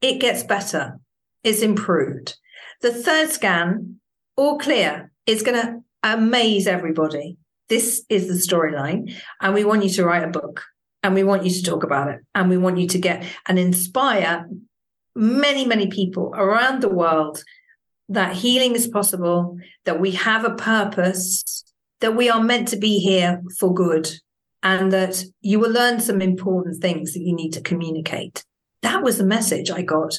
It 0.00 0.20
gets 0.20 0.42
better 0.42 0.98
it's 1.42 1.62
improved. 1.62 2.36
The 2.82 2.92
third 2.92 3.30
scan, 3.30 4.00
all 4.36 4.58
clear, 4.58 5.10
is 5.26 5.42
going 5.42 5.60
to 5.60 5.80
amaze 6.02 6.66
everybody. 6.66 7.36
This 7.68 8.04
is 8.08 8.26
the 8.26 8.34
storyline. 8.34 9.14
And 9.40 9.54
we 9.54 9.64
want 9.64 9.84
you 9.84 9.90
to 9.90 10.04
write 10.04 10.24
a 10.24 10.28
book 10.28 10.62
and 11.02 11.14
we 11.14 11.22
want 11.22 11.44
you 11.44 11.50
to 11.50 11.62
talk 11.62 11.84
about 11.84 12.08
it. 12.08 12.20
And 12.34 12.48
we 12.48 12.56
want 12.56 12.78
you 12.78 12.88
to 12.88 12.98
get 12.98 13.24
and 13.46 13.58
inspire 13.58 14.48
many, 15.14 15.66
many 15.66 15.88
people 15.88 16.32
around 16.34 16.80
the 16.80 16.88
world 16.88 17.42
that 18.08 18.34
healing 18.34 18.74
is 18.74 18.88
possible, 18.88 19.58
that 19.84 20.00
we 20.00 20.12
have 20.12 20.44
a 20.44 20.54
purpose, 20.54 21.64
that 22.00 22.16
we 22.16 22.28
are 22.28 22.42
meant 22.42 22.68
to 22.68 22.76
be 22.76 22.98
here 22.98 23.42
for 23.58 23.72
good. 23.72 24.10
and 24.62 24.92
that 24.92 25.24
you 25.40 25.58
will 25.58 25.70
learn 25.70 26.00
some 26.00 26.20
important 26.20 26.80
things 26.80 27.14
that 27.14 27.20
you 27.20 27.34
need 27.34 27.52
to 27.52 27.60
communicate. 27.60 28.44
That 28.82 29.02
was 29.02 29.18
the 29.18 29.24
message 29.24 29.70
I 29.70 29.82
got. 29.82 30.18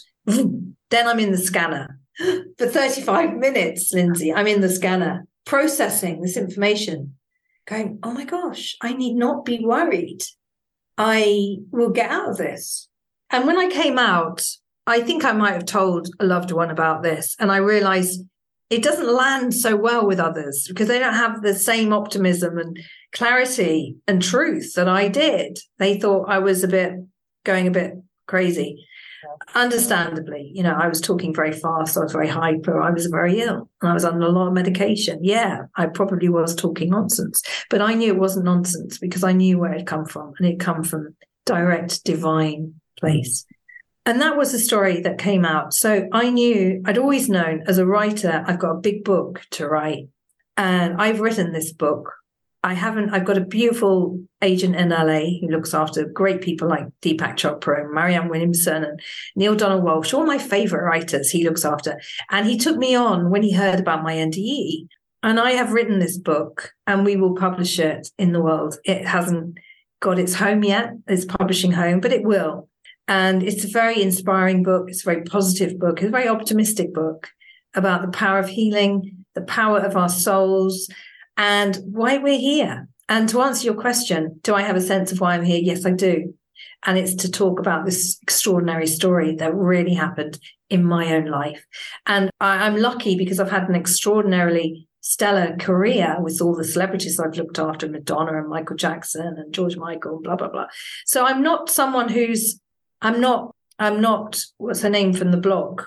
Then 0.92 1.08
I'm 1.08 1.20
in 1.20 1.32
the 1.32 1.38
scanner 1.38 2.00
for 2.58 2.68
35 2.68 3.34
minutes, 3.34 3.92
Lindsay. 3.92 4.32
I'm 4.32 4.48
in 4.48 4.62
the 4.62 4.70
scanner 4.70 5.26
processing 5.46 6.22
this 6.22 6.38
information, 6.38 7.16
going, 7.66 8.00
oh 8.04 8.12
my 8.12 8.26
gosh, 8.26 8.78
I 8.82 8.94
need 8.94 9.16
not 9.16 9.44
be 9.44 9.60
worried. 9.66 10.22
I 10.98 11.58
will 11.72 11.90
get 11.90 12.12
out 12.12 12.30
of 12.30 12.38
this. 12.38 12.88
And 13.32 13.48
when 13.48 13.58
I 13.58 13.70
came 13.70 13.98
out, 13.98 14.44
I 14.86 15.02
think 15.02 15.24
I 15.24 15.32
might 15.32 15.54
have 15.54 15.66
told 15.66 16.10
a 16.20 16.26
loved 16.26 16.52
one 16.52 16.70
about 16.70 17.02
this. 17.02 17.36
And 17.40 17.52
I 17.52 17.58
realized 17.58 18.24
it 18.70 18.84
doesn't 18.84 19.14
land 19.14 19.54
so 19.54 19.76
well 19.76 20.06
with 20.06 20.20
others 20.20 20.66
because 20.68 20.88
they 20.88 21.00
don't 21.00 21.14
have 21.14 21.42
the 21.42 21.56
same 21.56 21.94
optimism 21.94 22.58
and 22.58 22.78
clarity 23.14 23.96
and 24.08 24.22
truth 24.22 24.74
that 24.76 24.88
I 24.88 25.08
did. 25.08 25.60
They 25.78 26.00
thought 26.00 26.30
I 26.30 26.40
was 26.40 26.64
a 26.64 26.68
bit 26.68 26.94
going 27.44 27.68
a 27.68 27.72
bit 27.72 27.94
crazy. 28.28 28.86
Understandably, 29.56 30.52
you 30.54 30.64
know, 30.64 30.74
I 30.74 30.88
was 30.88 31.02
talking 31.02 31.34
very 31.34 31.52
fast, 31.52 31.98
I 31.98 32.02
was 32.02 32.12
very 32.12 32.28
hyper, 32.28 32.82
I 32.82 32.92
was 32.92 33.08
very 33.08 33.42
ill, 33.42 33.70
and 33.82 33.92
I 33.92 33.94
was 33.94 34.06
on 34.06 34.22
a 34.22 34.30
lot 34.30 34.48
of 34.48 34.54
medication. 34.54 35.20
Yeah, 35.22 35.64
I 35.76 35.88
probably 35.88 36.30
was 36.30 36.56
talking 36.56 36.90
nonsense, 36.90 37.42
but 37.70 37.82
I 37.82 37.94
knew 37.94 38.14
it 38.14 38.20
wasn't 38.20 38.46
nonsense 38.46 38.98
because 38.98 39.24
I 39.24 39.34
knew 39.34 39.58
where 39.58 39.74
it 39.74 39.88
come 39.88 40.06
from, 40.06 40.34
and 40.40 40.48
it 40.48 40.60
come 40.60 40.84
from 40.84 41.16
direct 41.46 42.04
divine 42.04 42.76
place. 43.00 43.46
And 44.06 44.22
that 44.22 44.38
was 44.38 44.52
the 44.52 44.60
story 44.60 45.02
that 45.02 45.20
came 45.20 45.46
out. 45.46 45.74
So 45.74 46.08
I 46.12 46.30
knew, 46.30 46.82
I'd 46.86 46.98
always 46.98 47.30
known 47.30 47.64
as 47.68 47.78
a 47.78 47.86
writer, 47.86 48.44
I've 48.48 48.60
got 48.60 48.72
a 48.72 48.80
big 48.80 49.04
book 49.04 49.42
to 49.52 49.68
write. 49.68 50.08
And 50.58 51.02
I've 51.02 51.22
written 51.22 51.54
this 51.54 51.72
book. 51.72 52.12
I 52.64 52.76
haven't, 52.76 53.10
I've 53.10 53.26
got 53.26 53.40
a 53.40 53.46
beautiful 53.46 54.20
agent 54.42 54.76
in 54.76 54.90
LA 54.90 55.40
who 55.40 55.48
looks 55.50 55.74
after 55.74 56.06
great 56.06 56.42
people 56.42 56.68
like 56.68 56.86
Deepak 57.02 57.36
Chopra 57.36 57.82
and 57.82 57.94
Marianne 57.94 58.30
Williamson 58.30 58.84
and 58.84 59.00
Neale 59.36 59.56
Donald 59.56 59.84
Walsch, 59.84 60.14
all 60.14 60.26
my 60.26 60.38
favorite 60.38 60.84
writers 60.84 61.32
he 61.32 61.44
looks 61.44 61.66
after. 61.66 62.00
And 62.30 62.46
he 62.46 62.58
took 62.58 62.78
me 62.78 62.94
on 62.94 63.32
when 63.32 63.42
he 63.42 63.52
heard 63.52 63.80
about 63.80 64.04
my 64.04 64.14
NDE. 64.14 64.88
And 65.24 65.40
I 65.40 65.52
have 65.52 65.74
written 65.74 66.00
this 66.00 66.18
book 66.18 66.72
and 66.86 67.04
we 67.04 67.16
will 67.16 67.36
publish 67.36 67.80
it 67.80 68.10
in 68.20 68.32
the 68.32 68.42
world. 68.42 68.78
It 68.86 69.06
hasn't 69.08 69.58
got 70.00 70.20
its 70.20 70.36
home 70.36 70.64
yet, 70.64 70.94
its 71.08 71.26
publishing 71.26 71.72
home, 71.72 72.00
but 72.00 72.14
it 72.14 72.24
will. 72.24 72.70
And 73.08 73.42
it's 73.42 73.66
a 73.66 73.70
very 73.70 74.02
inspiring 74.02 74.62
book. 74.62 74.86
It's 74.88 75.06
a 75.06 75.12
very 75.12 75.24
positive 75.24 75.80
book. 75.80 75.98
It's 75.98 76.08
a 76.08 76.12
very 76.12 76.28
optimistic 76.28 76.94
book 76.94 77.30
about 77.74 78.04
the 78.04 78.12
power 78.12 78.40
of 78.40 78.50
healing, 78.50 79.26
the 79.34 79.42
power 79.42 79.80
of 79.80 79.98
our 79.98 80.10
souls, 80.10 80.88
and 81.38 81.78
why 81.86 82.18
we're 82.18 82.40
here. 82.40 82.88
And 83.10 83.28
to 83.30 83.42
answer 83.42 83.66
your 83.66 83.80
question, 83.80 84.40
do 84.44 84.56
I 84.56 84.62
have 84.62 84.76
a 84.76 84.82
sense 84.82 85.12
of 85.12 85.20
why 85.20 85.34
I'm 85.34 85.44
here? 85.44 85.60
Yes, 85.62 85.86
I 85.86 85.92
do. 85.92 86.34
And 86.86 86.98
it's 86.98 87.16
to 87.16 87.32
talk 87.32 87.60
about 87.60 87.86
this 87.86 88.18
extraordinary 88.22 88.88
story 88.88 89.36
that 89.36 89.54
really 89.54 89.94
happened 89.94 90.40
in 90.70 90.86
my 90.86 91.14
own 91.14 91.26
life. 91.26 91.66
And 92.08 92.32
I, 92.40 92.66
am 92.68 92.78
lucky 92.78 93.18
because 93.18 93.40
I've 93.40 93.52
had 93.52 93.68
an 93.68 93.76
extraordinarily 93.76 94.88
stellar 95.02 95.58
career 95.58 96.18
with 96.22 96.40
all 96.42 96.56
the 96.56 96.64
celebrities 96.64 97.20
I've 97.20 97.38
looked 97.38 97.60
after, 97.60 97.90
Madonna 97.90 98.38
and 98.38 98.48
Michael 98.48 98.78
Jackson 98.78 99.36
and 99.38 99.54
George 99.54 99.76
Michael, 99.76 100.22
blah, 100.22 100.36
blah, 100.36 100.50
blah. 100.50 100.68
So 101.06 101.26
I'm 101.26 101.44
not 101.44 101.70
someone 101.70 102.08
who's 102.10 102.62
I'm 103.02 103.20
not, 103.20 103.56
I'm 103.80 104.00
not, 104.00 104.44
what's 104.58 104.82
her 104.82 104.90
name 104.90 105.14
from 105.14 105.32
the 105.32 105.38
blog? 105.38 105.82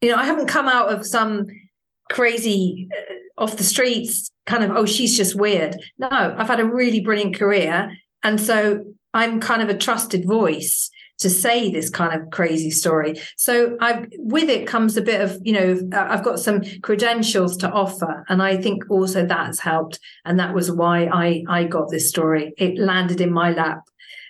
You 0.00 0.10
know, 0.10 0.16
I 0.16 0.24
haven't 0.24 0.46
come 0.46 0.66
out 0.66 0.92
of 0.92 1.06
some 1.06 1.46
crazy 2.10 2.88
uh, 2.92 3.14
off 3.36 3.56
the 3.56 3.64
streets 3.64 4.30
kind 4.46 4.64
of, 4.64 4.70
oh, 4.70 4.86
she's 4.86 5.16
just 5.16 5.34
weird. 5.34 5.76
No, 5.98 6.08
I've 6.10 6.48
had 6.48 6.60
a 6.60 6.64
really 6.64 7.00
brilliant 7.00 7.36
career. 7.36 7.92
And 8.22 8.40
so 8.40 8.84
I'm 9.12 9.40
kind 9.40 9.62
of 9.62 9.68
a 9.68 9.76
trusted 9.76 10.26
voice 10.26 10.90
to 11.18 11.30
say 11.30 11.70
this 11.70 11.90
kind 11.90 12.20
of 12.20 12.30
crazy 12.30 12.70
story. 12.70 13.20
So 13.36 13.76
I 13.80 14.06
with 14.18 14.48
it 14.48 14.66
comes 14.66 14.96
a 14.96 15.02
bit 15.02 15.20
of, 15.20 15.38
you 15.42 15.52
know, 15.52 15.88
uh, 15.92 16.06
I've 16.08 16.24
got 16.24 16.40
some 16.40 16.62
credentials 16.82 17.56
to 17.58 17.70
offer. 17.70 18.24
And 18.28 18.42
I 18.42 18.56
think 18.56 18.90
also 18.90 19.24
that's 19.24 19.60
helped. 19.60 20.00
And 20.24 20.40
that 20.40 20.54
was 20.54 20.72
why 20.72 21.06
I 21.06 21.44
I 21.48 21.64
got 21.64 21.90
this 21.90 22.08
story. 22.08 22.52
It 22.58 22.78
landed 22.78 23.20
in 23.20 23.32
my 23.32 23.52
lap 23.52 23.82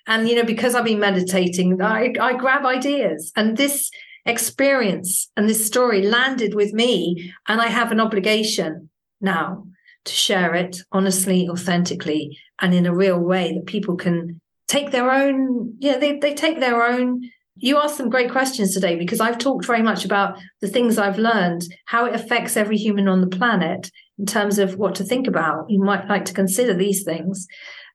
and, 0.06 0.28
you 0.28 0.36
know, 0.36 0.44
because 0.44 0.74
I've 0.74 0.84
been 0.84 1.00
meditating, 1.00 1.80
I, 1.80 2.12
I 2.20 2.34
grab 2.34 2.66
ideas. 2.66 3.32
And 3.36 3.56
this 3.56 3.90
experience 4.26 5.30
and 5.36 5.48
this 5.48 5.66
story 5.66 6.02
landed 6.02 6.54
with 6.54 6.72
me. 6.72 7.32
And 7.48 7.60
I 7.60 7.68
have 7.68 7.92
an 7.92 8.00
obligation 8.00 8.90
now 9.24 9.66
to 10.04 10.12
share 10.12 10.54
it 10.54 10.76
honestly, 10.92 11.48
authentically, 11.48 12.38
and 12.60 12.74
in 12.74 12.86
a 12.86 12.94
real 12.94 13.18
way 13.18 13.52
that 13.54 13.66
people 13.66 13.96
can 13.96 14.40
take 14.68 14.90
their 14.90 15.10
own, 15.10 15.74
yeah, 15.78 15.96
they, 15.96 16.18
they 16.18 16.34
take 16.34 16.60
their 16.60 16.82
own. 16.84 17.22
You 17.56 17.78
asked 17.78 17.96
some 17.96 18.10
great 18.10 18.30
questions 18.30 18.74
today 18.74 18.96
because 18.96 19.20
I've 19.20 19.38
talked 19.38 19.64
very 19.64 19.82
much 19.82 20.04
about 20.04 20.38
the 20.60 20.68
things 20.68 20.98
I've 20.98 21.18
learned, 21.18 21.62
how 21.86 22.04
it 22.06 22.14
affects 22.14 22.56
every 22.56 22.76
human 22.76 23.08
on 23.08 23.20
the 23.20 23.28
planet 23.28 23.90
in 24.18 24.26
terms 24.26 24.58
of 24.58 24.76
what 24.76 24.94
to 24.96 25.04
think 25.04 25.26
about. 25.26 25.66
You 25.68 25.82
might 25.82 26.08
like 26.08 26.24
to 26.26 26.34
consider 26.34 26.74
these 26.74 27.04
things 27.04 27.46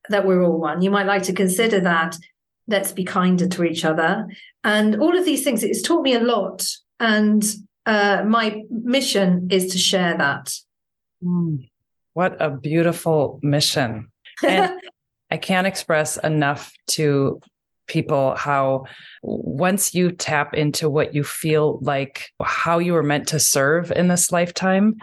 that 0.10 0.26
we're 0.26 0.44
all 0.44 0.60
one. 0.60 0.82
You 0.82 0.92
might 0.92 1.06
like 1.06 1.24
to 1.24 1.34
consider 1.34 1.80
that. 1.82 2.18
Let's 2.68 2.92
be 2.92 3.04
kinder 3.04 3.48
to 3.48 3.64
each 3.64 3.84
other. 3.84 4.28
And 4.64 5.02
all 5.02 5.18
of 5.18 5.26
these 5.26 5.44
things, 5.44 5.64
it's 5.64 5.82
taught 5.82 6.04
me 6.04 6.14
a 6.14 6.20
lot. 6.20 6.66
And 7.00 7.44
uh, 7.86 8.24
my 8.26 8.64
mission 8.70 9.48
is 9.52 9.72
to 9.72 9.78
share 9.78 10.18
that. 10.18 10.54
Mm, 11.24 11.70
what 12.14 12.42
a 12.42 12.50
beautiful 12.50 13.40
mission. 13.42 14.12
And 14.46 14.80
I 15.32 15.38
can't 15.38 15.68
express 15.68 16.18
enough 16.18 16.72
to 16.88 17.42
people 17.88 18.36
how 18.36 18.86
once 19.24 19.96
you 19.96 20.12
tap 20.12 20.54
into 20.54 20.90
what 20.90 21.16
you 21.16 21.24
feel 21.24 21.80
like 21.82 22.30
how 22.42 22.78
you 22.78 22.94
were 22.94 23.04
meant 23.04 23.28
to 23.28 23.40
serve 23.40 23.92
in 23.92 24.08
this 24.08 24.32
lifetime 24.32 24.96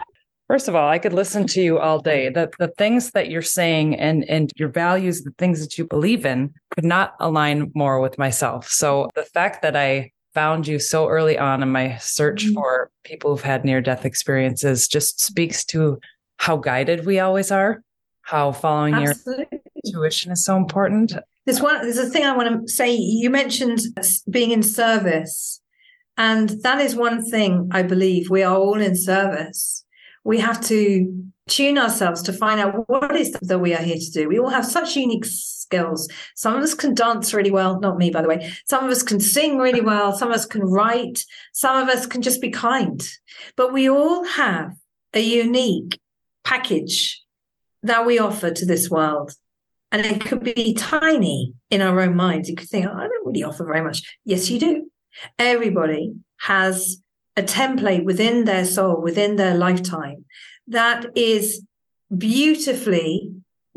First 0.47 0.69
of 0.69 0.75
all, 0.75 0.87
I 0.87 0.97
could 0.97 1.11
listen 1.11 1.45
to 1.47 1.61
you 1.61 1.77
all 1.77 1.99
day. 1.99 2.29
The 2.29 2.49
the 2.57 2.69
things 2.69 3.11
that 3.11 3.29
you're 3.29 3.41
saying 3.41 3.95
and 3.95 4.23
and 4.29 4.49
your 4.55 4.69
values, 4.69 5.23
the 5.23 5.33
things 5.37 5.59
that 5.59 5.77
you 5.77 5.85
believe 5.85 6.25
in, 6.25 6.53
could 6.71 6.85
not 6.85 7.15
align 7.19 7.69
more 7.75 7.99
with 7.99 8.17
myself. 8.17 8.69
So 8.69 9.09
the 9.13 9.25
fact 9.25 9.61
that 9.63 9.75
I 9.75 10.11
found 10.37 10.67
you 10.67 10.77
so 10.77 11.07
early 11.07 11.35
on 11.35 11.63
in 11.63 11.71
my 11.71 11.97
search 11.97 12.45
mm-hmm. 12.45 12.53
for 12.53 12.91
people 13.03 13.31
who've 13.31 13.41
had 13.41 13.65
near 13.65 13.81
death 13.81 14.05
experiences 14.05 14.87
just 14.87 15.19
speaks 15.19 15.65
to 15.65 15.99
how 16.37 16.57
guided 16.57 17.07
we 17.07 17.19
always 17.19 17.49
are, 17.49 17.81
how 18.21 18.51
following 18.51 18.93
Absolutely. 18.93 19.47
your 19.51 19.61
intuition 19.83 20.31
is 20.31 20.45
so 20.45 20.55
important. 20.55 21.13
There's 21.45 21.59
one 21.59 21.81
there's 21.81 21.97
a 21.97 22.05
thing 22.05 22.23
I 22.23 22.37
want 22.37 22.67
to 22.67 22.71
say. 22.71 22.93
You 22.95 23.31
mentioned 23.31 23.79
being 24.29 24.51
in 24.51 24.61
service. 24.61 25.59
And 26.17 26.49
that 26.61 26.81
is 26.81 26.95
one 26.95 27.25
thing 27.25 27.69
I 27.71 27.81
believe 27.81 28.29
we 28.29 28.43
are 28.43 28.55
all 28.55 28.79
in 28.79 28.95
service 28.95 29.85
we 30.27 30.39
have 30.39 30.59
to 30.59 31.23
tune 31.47 31.77
ourselves 31.77 32.21
to 32.21 32.33
find 32.33 32.59
out 32.59 32.89
what 32.89 33.15
is 33.15 33.31
that 33.31 33.59
we 33.59 33.73
are 33.73 33.81
here 33.81 33.95
to 33.95 34.11
do. 34.11 34.27
We 34.27 34.37
all 34.37 34.49
have 34.49 34.65
such 34.65 34.97
unique 34.97 35.25
skills. 35.67 36.07
Some 36.35 36.55
of 36.55 36.63
us 36.63 36.73
can 36.73 36.93
dance 36.93 37.33
really 37.33 37.51
well, 37.51 37.79
not 37.79 37.97
me, 37.97 38.09
by 38.09 38.21
the 38.21 38.27
way. 38.27 38.51
Some 38.65 38.83
of 38.85 38.91
us 38.91 39.03
can 39.03 39.19
sing 39.19 39.57
really 39.57 39.81
well. 39.81 40.13
Some 40.13 40.29
of 40.29 40.35
us 40.35 40.45
can 40.45 40.63
write. 40.63 41.23
Some 41.53 41.75
of 41.81 41.89
us 41.89 42.05
can 42.05 42.21
just 42.21 42.41
be 42.41 42.49
kind. 42.49 43.01
But 43.55 43.73
we 43.73 43.89
all 43.89 44.23
have 44.25 44.75
a 45.13 45.19
unique 45.19 45.99
package 46.43 47.21
that 47.83 48.05
we 48.05 48.17
offer 48.19 48.49
to 48.51 48.65
this 48.65 48.89
world. 48.89 49.33
And 49.91 50.05
it 50.05 50.25
could 50.25 50.43
be 50.43 50.73
tiny 50.73 51.53
in 51.69 51.81
our 51.81 51.99
own 52.01 52.15
minds. 52.15 52.49
You 52.49 52.55
could 52.55 52.69
think, 52.69 52.85
oh, 52.85 52.93
I 52.93 53.07
don't 53.07 53.27
really 53.27 53.43
offer 53.43 53.65
very 53.65 53.81
much. 53.81 54.01
Yes, 54.25 54.49
you 54.49 54.59
do. 54.59 54.91
Everybody 55.39 56.13
has 56.41 57.01
a 57.35 57.41
template 57.43 58.03
within 58.03 58.45
their 58.45 58.65
soul, 58.65 59.01
within 59.01 59.35
their 59.35 59.55
lifetime 59.55 60.25
that 60.67 61.05
is 61.15 61.65
beautifully 62.15 63.31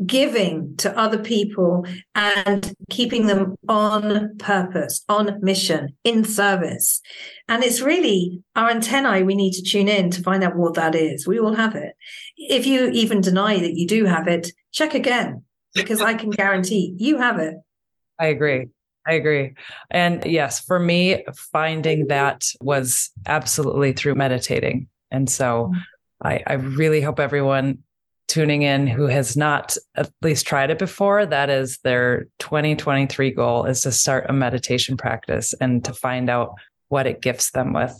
giving 0.05 0.75
to 0.77 0.97
other 0.97 1.17
people 1.17 1.85
and 2.15 2.73
keeping 2.89 3.27
them 3.27 3.55
on 3.67 4.37
purpose, 4.37 5.03
on 5.09 5.39
mission, 5.41 5.89
in 6.03 6.23
service. 6.23 7.01
And 7.47 7.63
it's 7.63 7.81
really 7.81 8.41
our 8.55 8.69
antennae 8.69 9.23
we 9.23 9.35
need 9.35 9.53
to 9.53 9.63
tune 9.63 9.87
in 9.87 10.09
to 10.11 10.23
find 10.23 10.43
out 10.43 10.55
what 10.55 10.75
that 10.75 10.95
is. 10.95 11.27
We 11.27 11.39
all 11.39 11.53
have 11.53 11.75
it. 11.75 11.93
If 12.37 12.65
you 12.65 12.89
even 12.89 13.21
deny 13.21 13.59
that 13.59 13.75
you 13.75 13.87
do 13.87 14.05
have 14.05 14.27
it, 14.27 14.51
check 14.71 14.93
again, 14.93 15.43
because 15.73 16.01
I 16.01 16.13
can 16.13 16.29
guarantee 16.29 16.95
you 16.97 17.17
have 17.17 17.39
it. 17.39 17.55
I 18.19 18.27
agree. 18.27 18.67
I 19.07 19.13
agree. 19.13 19.53
And 19.89 20.23
yes, 20.25 20.59
for 20.59 20.79
me, 20.79 21.25
finding 21.35 22.07
that 22.07 22.45
was 22.61 23.09
absolutely 23.25 23.93
through 23.93 24.15
meditating. 24.15 24.87
And 25.09 25.29
so 25.29 25.71
mm. 25.73 25.81
I, 26.23 26.43
I 26.45 26.53
really 26.53 27.01
hope 27.01 27.19
everyone 27.19 27.79
tuning 28.31 28.61
in 28.61 28.87
who 28.87 29.07
has 29.07 29.35
not 29.35 29.75
at 29.95 30.09
least 30.21 30.47
tried 30.47 30.69
it 30.69 30.79
before, 30.79 31.25
that 31.25 31.49
is 31.49 31.79
their 31.79 32.27
2023 32.39 33.31
goal 33.31 33.65
is 33.65 33.81
to 33.81 33.91
start 33.91 34.25
a 34.29 34.33
meditation 34.33 34.95
practice 34.95 35.53
and 35.59 35.83
to 35.83 35.93
find 35.93 36.29
out 36.29 36.53
what 36.87 37.05
it 37.05 37.21
gifts 37.21 37.51
them 37.51 37.73
with. 37.73 37.93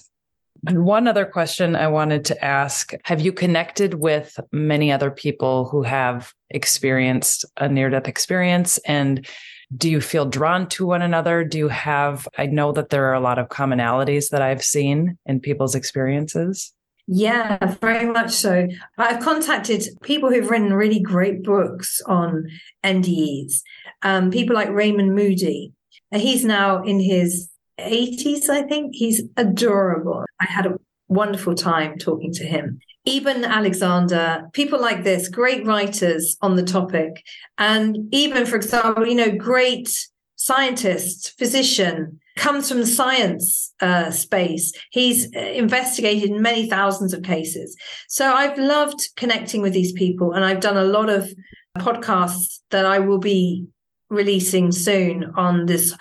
And 0.66 0.86
one 0.86 1.10
other 1.10 1.26
question 1.26 1.76
I 1.76 1.90
wanted 1.90 2.24
to 2.26 2.46
ask 2.46 2.94
Have 3.04 3.20
you 3.20 3.34
connected 3.34 3.96
with 3.96 4.40
many 4.54 4.90
other 4.90 5.12
people 5.12 5.68
who 5.68 5.84
have 5.84 6.34
experienced 6.50 7.44
a 7.58 7.68
near 7.68 7.90
death 7.90 8.08
experience? 8.08 8.78
And 8.86 9.28
do 9.76 9.90
you 9.90 10.00
feel 10.00 10.26
drawn 10.26 10.68
to 10.70 10.86
one 10.86 11.02
another? 11.02 11.44
Do 11.44 11.58
you 11.58 11.68
have, 11.68 12.26
I 12.38 12.46
know 12.46 12.72
that 12.72 12.90
there 12.90 13.06
are 13.06 13.14
a 13.14 13.20
lot 13.22 13.38
of 13.38 13.50
commonalities 13.50 14.30
that 14.30 14.42
I've 14.42 14.64
seen 14.64 15.18
in 15.26 15.42
people's 15.42 15.76
experiences. 15.76 16.74
Yeah, 17.14 17.58
very 17.82 18.06
much 18.06 18.32
so. 18.32 18.70
I've 18.98 19.22
contacted 19.22 19.84
people 20.02 20.30
who've 20.30 20.50
written 20.50 20.74
really 20.74 21.02
great 21.02 21.44
books 21.44 22.00
on 22.06 22.48
NDEs, 22.86 23.64
um, 24.02 24.32
people 24.32 24.56
like 24.56 24.70
Raymond 24.70 25.14
Moody. 25.14 25.74
He's 26.16 26.46
now 26.46 26.82
in 26.84 27.02
his 27.02 27.50
80s, 27.78 28.48
I 28.48 28.62
think. 28.62 28.96
He's 28.96 29.24
adorable. 29.36 30.24
I 30.40 30.46
had 30.46 30.66
a 30.66 30.80
wonderful 31.10 31.54
time 31.54 31.98
talking 31.98 32.32
to 32.32 32.46
him. 32.46 32.80
Eben 33.06 33.44
Alexander, 33.44 34.50
people 34.54 34.80
like 34.80 35.04
this, 35.04 35.28
great 35.28 35.66
writers 35.66 36.38
on 36.42 36.56
the 36.56 36.64
topic. 36.64 37.26
And 37.58 37.98
even, 38.14 38.46
for 38.46 38.56
example, 38.56 39.06
you 39.06 39.16
know, 39.16 39.36
great 39.36 40.08
scientist, 40.38 41.38
physician, 41.38 42.21
comes 42.38 42.70
from 42.70 42.80
the 42.80 42.88
science 42.88 43.74
uh, 43.82 44.12
space. 44.12 44.72
He's 44.92 45.34
uh, 45.36 45.40
investigated 45.40 46.32
many 46.32 46.70
thousands 46.70 47.14
of 47.14 47.24
cases. 47.24 47.76
So 48.08 48.32
I've 48.32 48.58
loved 48.58 49.10
connecting 49.18 49.62
with 49.62 49.74
these 49.74 49.92
people. 49.92 50.34
And 50.34 50.46
I've 50.46 50.62
done 50.62 50.78
a 50.78 50.84
lot 50.84 51.10
of 51.10 51.32
podcasts 51.78 52.60
that 52.72 52.86
I 52.86 53.00
will 53.00 53.20
be 53.20 53.66
releasing 54.10 54.72
soon 54.72 55.32
on 55.36 55.66
this 55.66 55.96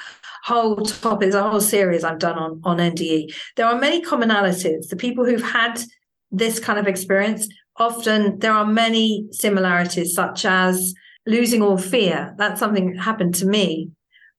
whole 0.45 0.76
topic. 0.76 1.20
There's 1.20 1.35
a 1.35 1.49
whole 1.49 1.61
series 1.61 2.05
I've 2.05 2.18
done 2.18 2.39
on, 2.39 2.61
on 2.64 2.78
NDE. 2.78 3.35
There 3.57 3.66
are 3.66 3.78
many 3.78 4.03
commonalities. 4.03 4.89
The 4.89 4.97
people 4.97 5.24
who've 5.24 5.43
had 5.43 5.81
this 6.31 6.59
kind 6.61 6.78
of 6.78 6.87
experience, 6.87 7.49
often 7.76 8.39
there 8.39 8.53
are 8.53 8.66
many 8.66 9.26
similarities, 9.33 10.14
such 10.14 10.45
as 10.45 10.95
losing 11.26 11.62
all 11.62 11.78
fear. 11.78 12.35
That's 12.39 12.61
something 12.61 12.93
that 12.93 13.03
happened 13.03 13.35
to 13.37 13.47
me. 13.47 13.91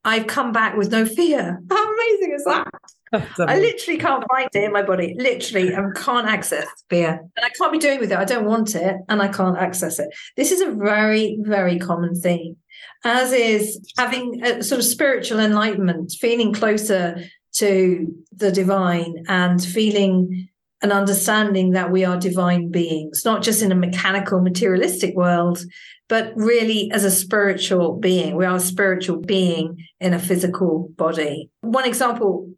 I've 0.03 0.27
come 0.27 0.51
back 0.51 0.75
with 0.75 0.91
no 0.91 1.05
fear. 1.05 1.59
How 1.69 1.93
amazing 1.93 2.33
is 2.35 2.43
that? 2.45 2.67
I 3.13 3.59
literally 3.59 3.99
can't 3.99 4.23
find 4.31 4.49
it 4.53 4.63
in 4.63 4.71
my 4.71 4.83
body, 4.83 5.15
literally, 5.17 5.73
and 5.73 5.93
can't 5.95 6.27
access 6.27 6.65
fear. 6.89 7.19
And 7.35 7.45
I 7.45 7.49
can't 7.49 7.71
be 7.71 7.77
doing 7.77 7.99
with 7.99 8.11
it. 8.11 8.17
I 8.17 8.23
don't 8.23 8.45
want 8.45 8.73
it 8.73 8.95
and 9.09 9.21
I 9.21 9.27
can't 9.27 9.57
access 9.57 9.99
it. 9.99 10.07
This 10.37 10.51
is 10.51 10.61
a 10.61 10.71
very, 10.71 11.37
very 11.41 11.77
common 11.77 12.15
theme 12.15 12.55
as 13.03 13.31
is 13.31 13.79
having 13.97 14.43
a 14.43 14.63
sort 14.63 14.79
of 14.79 14.85
spiritual 14.85 15.39
enlightenment, 15.39 16.11
feeling 16.19 16.53
closer 16.53 17.23
to 17.53 18.07
the 18.35 18.51
divine 18.51 19.23
and 19.27 19.63
feeling 19.63 20.47
an 20.83 20.91
understanding 20.91 21.71
that 21.71 21.91
we 21.91 22.05
are 22.05 22.17
divine 22.17 22.71
beings, 22.71 23.23
not 23.23 23.43
just 23.43 23.61
in 23.61 23.71
a 23.71 23.75
mechanical, 23.75 24.41
materialistic 24.41 25.15
world, 25.15 25.59
but 26.11 26.33
really 26.35 26.91
as 26.91 27.05
a 27.05 27.09
spiritual 27.09 27.93
being. 27.93 28.35
We 28.35 28.45
are 28.45 28.57
a 28.57 28.59
spiritual 28.59 29.21
being 29.21 29.87
in 30.01 30.13
a 30.13 30.19
physical 30.19 30.89
body. 30.97 31.49
One 31.61 31.87
example 31.87 32.49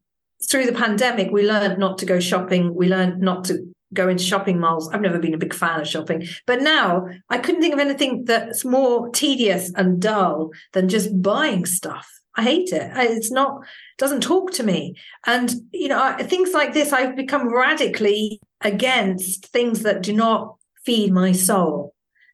through 0.49 0.65
the 0.65 0.73
pandemic, 0.73 1.29
we 1.31 1.47
learned 1.47 1.77
not 1.77 1.99
to 1.99 2.07
go 2.07 2.19
shopping. 2.19 2.73
We 2.73 2.89
learned 2.89 3.21
not 3.21 3.43
to 3.45 3.59
go 3.93 4.09
into 4.09 4.23
shopping 4.23 4.59
malls. 4.59 4.89
I've 4.89 5.01
never 5.01 5.19
been 5.19 5.35
a 5.35 5.37
big 5.45 5.53
fan 5.53 5.79
of 5.79 5.87
shopping, 5.87 6.27
but 6.47 6.63
now 6.63 7.05
I 7.29 7.37
couldn't 7.37 7.61
think 7.61 7.75
of 7.75 7.79
anything 7.79 8.25
that's 8.25 8.65
more 8.65 9.09
tedious 9.09 9.71
and 9.75 10.01
dull 10.01 10.49
than 10.71 10.89
just 10.89 11.21
buying 11.21 11.67
stuff. 11.67 12.09
I 12.35 12.41
hate 12.41 12.69
it. 12.71 12.91
It's 12.95 13.29
not 13.29 13.63
doesn't 13.99 14.21
talk 14.21 14.51
to 14.53 14.63
me. 14.63 14.95
And 15.27 15.53
you 15.71 15.89
know, 15.89 16.17
things 16.21 16.53
like 16.53 16.73
this 16.73 16.91
I've 16.91 17.15
become 17.15 17.53
radically 17.53 18.41
against 18.61 19.45
things 19.49 19.83
that 19.83 20.01
do 20.01 20.11
not 20.11 20.55
feed 20.83 21.13
my 21.13 21.33
soul. 21.33 21.93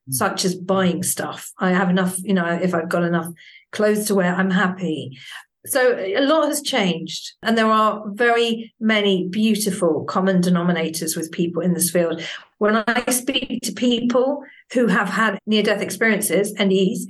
Such 0.09 0.45
as 0.45 0.55
buying 0.55 1.03
stuff. 1.03 1.51
I 1.59 1.71
have 1.71 1.89
enough, 1.89 2.17
you 2.19 2.33
know, 2.33 2.47
if 2.47 2.73
I've 2.73 2.89
got 2.89 3.03
enough 3.03 3.27
clothes 3.71 4.05
to 4.07 4.15
wear, 4.15 4.33
I'm 4.33 4.51
happy. 4.51 5.17
So 5.65 5.97
a 5.97 6.21
lot 6.21 6.47
has 6.47 6.61
changed, 6.61 7.33
and 7.43 7.57
there 7.57 7.67
are 7.67 8.03
very 8.07 8.73
many 8.79 9.27
beautiful 9.27 10.05
common 10.05 10.41
denominators 10.41 11.17
with 11.17 11.33
people 11.33 11.61
in 11.61 11.73
this 11.73 11.91
field. 11.91 12.21
When 12.59 12.77
I 12.87 13.11
speak 13.11 13.61
to 13.63 13.73
people 13.73 14.41
who 14.71 14.87
have 14.87 15.09
had 15.09 15.37
near-death 15.45 15.81
experiences 15.81 16.53
and 16.53 16.71
these, 16.71 17.07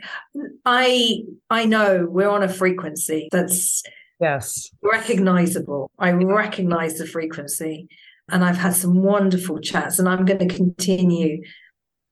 I 0.65 1.21
I 1.51 1.65
know 1.65 2.07
we're 2.09 2.29
on 2.29 2.41
a 2.41 2.49
frequency 2.49 3.29
that's 3.31 3.83
yes 4.19 4.71
recognizable. 4.81 5.91
I 5.99 6.11
recognize 6.11 6.97
the 6.97 7.05
frequency, 7.05 7.87
and 8.29 8.43
I've 8.43 8.57
had 8.57 8.73
some 8.73 9.03
wonderful 9.03 9.59
chats, 9.59 9.99
and 9.99 10.09
I'm 10.09 10.25
going 10.25 10.47
to 10.47 10.55
continue 10.55 11.43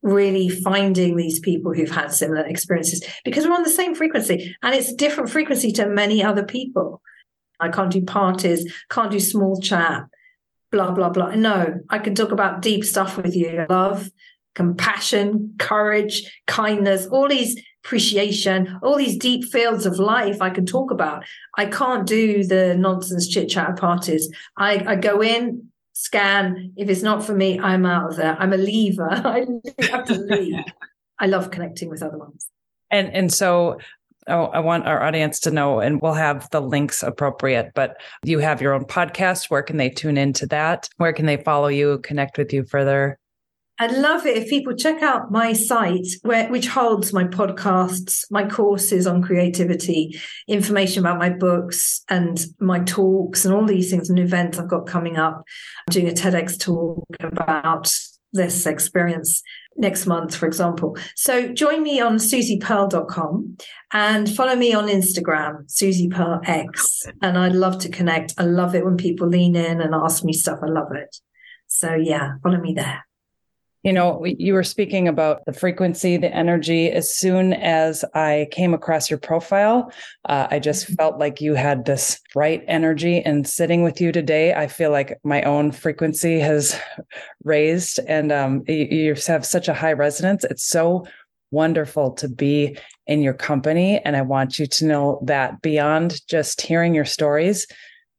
really 0.08 0.50
finding 0.50 1.16
these 1.16 1.40
people 1.40 1.74
who've 1.74 1.92
had 1.92 2.12
similar 2.12 2.46
experiences 2.46 3.04
because 3.26 3.46
we're 3.46 3.54
on 3.54 3.64
the 3.64 3.70
same 3.70 3.94
frequency 3.94 4.56
and 4.64 4.74
it's 4.74 4.92
a 4.92 4.96
different 4.96 5.30
frequency 5.30 5.72
to 5.74 5.88
many 5.88 6.24
other 6.24 6.44
people. 6.44 7.02
I 7.60 7.70
can't 7.70 7.92
do 7.92 8.04
parties, 8.04 8.72
can't 8.90 9.12
do 9.12 9.20
small 9.20 9.60
chat, 9.60 10.04
blah, 10.72 10.92
blah, 10.92 11.10
blah. 11.10 11.36
No, 11.36 11.80
I 11.90 12.00
can 12.00 12.16
talk 12.16 12.32
about 12.32 12.62
deep 12.62 12.86
stuff 12.86 13.18
with 13.18 13.36
you 13.36 13.66
love, 13.70 14.10
compassion, 14.56 15.56
courage, 15.60 16.42
kindness, 16.48 17.08
all 17.08 17.28
these 17.28 17.62
appreciation, 17.84 18.80
all 18.84 18.98
these 18.98 19.18
deep 19.18 19.46
fields 19.46 19.86
of 19.86 19.98
life 19.98 20.42
I 20.42 20.50
can 20.50 20.66
talk 20.66 20.92
about. 20.92 21.24
I 21.58 21.68
can't 21.68 22.06
do 22.06 22.44
the 22.44 22.76
nonsense 22.76 23.28
chit 23.28 23.50
chat 23.50 23.78
parties. 23.78 24.30
I, 24.58 24.84
I 24.86 24.96
go 24.96 25.22
in, 25.22 25.70
scan. 25.98 26.74
If 26.78 26.90
it's 26.90 27.02
not 27.02 27.26
for 27.26 27.34
me, 27.34 27.60
I'm 27.60 27.86
out 27.86 28.12
of 28.12 28.18
there. 28.18 28.38
I'm 28.40 28.54
a 28.54 28.58
leaver. 28.58 29.10
I 29.12 29.46
have 29.90 30.06
to 30.06 30.16
leave. 30.16 30.64
I 31.20 31.26
love 31.26 31.50
connecting 31.50 31.90
with 31.90 32.04
other 32.04 32.18
ones. 32.18 32.48
And 32.92 33.12
and 33.14 33.34
so 33.34 33.80
oh, 34.28 34.46
I 34.46 34.60
want 34.60 34.88
our 34.88 35.02
audience 35.02 35.40
to 35.42 35.52
know, 35.52 35.80
and 35.80 36.00
we'll 36.02 36.14
have 36.14 36.50
the 36.52 36.62
links 36.62 37.02
appropriate. 37.02 37.72
But 37.74 38.00
you 38.24 38.38
have 38.40 38.62
your 38.62 38.74
own 38.74 38.86
podcast. 38.86 39.50
Where 39.50 39.64
can 39.64 39.78
they 39.78 39.90
tune 39.90 40.18
into 40.18 40.46
that? 40.48 40.88
Where 40.98 41.14
can 41.14 41.26
they 41.26 41.38
follow 41.38 41.68
you, 41.68 41.98
connect 42.00 42.38
with 42.38 42.54
you 42.54 42.64
further? 42.64 43.18
I'd 43.80 43.92
love 43.92 44.26
it 44.26 44.38
if 44.38 44.50
people 44.50 44.76
check 44.76 45.02
out 45.04 45.32
my 45.32 45.54
site, 45.54 46.08
where, 46.24 46.50
which 46.50 46.68
holds 46.68 47.14
my 47.14 47.26
podcasts, 47.26 48.26
my 48.32 48.48
courses 48.48 49.06
on 49.06 49.22
creativity, 49.22 50.20
information 50.48 51.04
about 51.04 51.20
my 51.20 51.30
books 51.30 52.04
and 52.10 52.44
my 52.60 52.80
talks, 52.80 53.46
and 53.46 53.54
all 53.54 53.66
these 53.66 53.92
things 53.92 54.10
and 54.10 54.20
events 54.20 54.58
I've 54.58 54.68
got 54.68 54.88
coming 54.88 55.18
up. 55.18 55.44
I'm 55.88 55.92
doing 55.92 56.10
a 56.10 56.12
TEDx 56.12 56.60
talk 56.60 57.06
about 57.20 57.92
this 58.34 58.66
experience 58.66 59.44
next 59.78 60.06
month, 60.06 60.36
for 60.36 60.48
example. 60.48 60.98
So 61.16 61.54
join 61.54 61.84
me 61.84 62.02
on 62.02 62.18
susiepearl.com 62.18 63.58
and 63.94 64.36
follow 64.36 64.56
me 64.56 64.74
on 64.74 64.88
Instagram, 64.88 65.70
Susie 65.70 66.10
Pearl 66.10 66.42
X. 66.46 67.04
And 67.22 67.38
I'd 67.38 67.54
love 67.54 67.80
to 67.80 67.90
connect. 67.90 68.34
I 68.38 68.44
love 68.44 68.76
it 68.76 68.84
when 68.84 68.98
people 68.98 69.28
lean 69.28 69.56
in 69.56 69.82
and 69.82 69.94
ask 69.94 70.24
me 70.24 70.34
stuff. 70.34 70.60
I 70.64 70.68
love 70.68 70.92
it. 70.94 71.16
So 71.68 71.94
yeah, 71.94 72.34
follow 72.44 72.60
me 72.60 72.74
there. 72.74 73.07
You 73.84 73.94
know, 73.94 74.26
you 74.26 74.54
were 74.54 74.64
speaking 74.64 75.08
about 75.08 75.46
the 75.46 75.54
frequency, 75.54 76.18
the 76.18 76.34
energy. 76.34 76.92
As 76.92 77.16
soon 77.16 77.54
as 77.54 78.04
I 78.14 78.48
came 78.52 78.74
across 78.74 79.10
your 79.10 79.20
profile, 79.20 79.92
uh, 80.26 80.48
I 80.50 80.60
just 80.60 80.86
mm-hmm. 80.86 80.96
felt 80.96 81.20
like 81.20 81.40
you 81.40 81.54
had 81.54 81.86
this 81.86 82.20
bright 82.34 82.64
energy. 82.68 83.22
And 83.22 83.48
sitting 83.48 83.84
with 83.84 84.02
you 84.02 84.12
today, 84.12 84.54
I 84.54 84.68
feel 84.68 84.92
like 84.92 85.20
my 85.24 85.42
own 85.44 85.72
frequency 85.72 86.40
has 86.40 86.78
raised, 87.44 88.00
and 88.08 88.32
um, 88.32 88.64
you, 88.68 88.88
you 88.90 89.16
have 89.28 89.46
such 89.46 89.68
a 89.68 89.74
high 89.74 89.94
resonance. 89.94 90.44
It's 90.44 90.68
so 90.68 91.06
wonderful 91.52 92.12
to 92.12 92.28
be 92.28 92.78
in 93.06 93.22
your 93.22 93.34
company. 93.34 94.00
And 94.00 94.18
I 94.18 94.22
want 94.22 94.60
you 94.60 94.66
to 94.66 94.86
know 94.86 95.24
that 95.26 95.62
beyond 95.62 96.20
just 96.28 96.60
hearing 96.60 96.94
your 96.94 97.06
stories, 97.06 97.68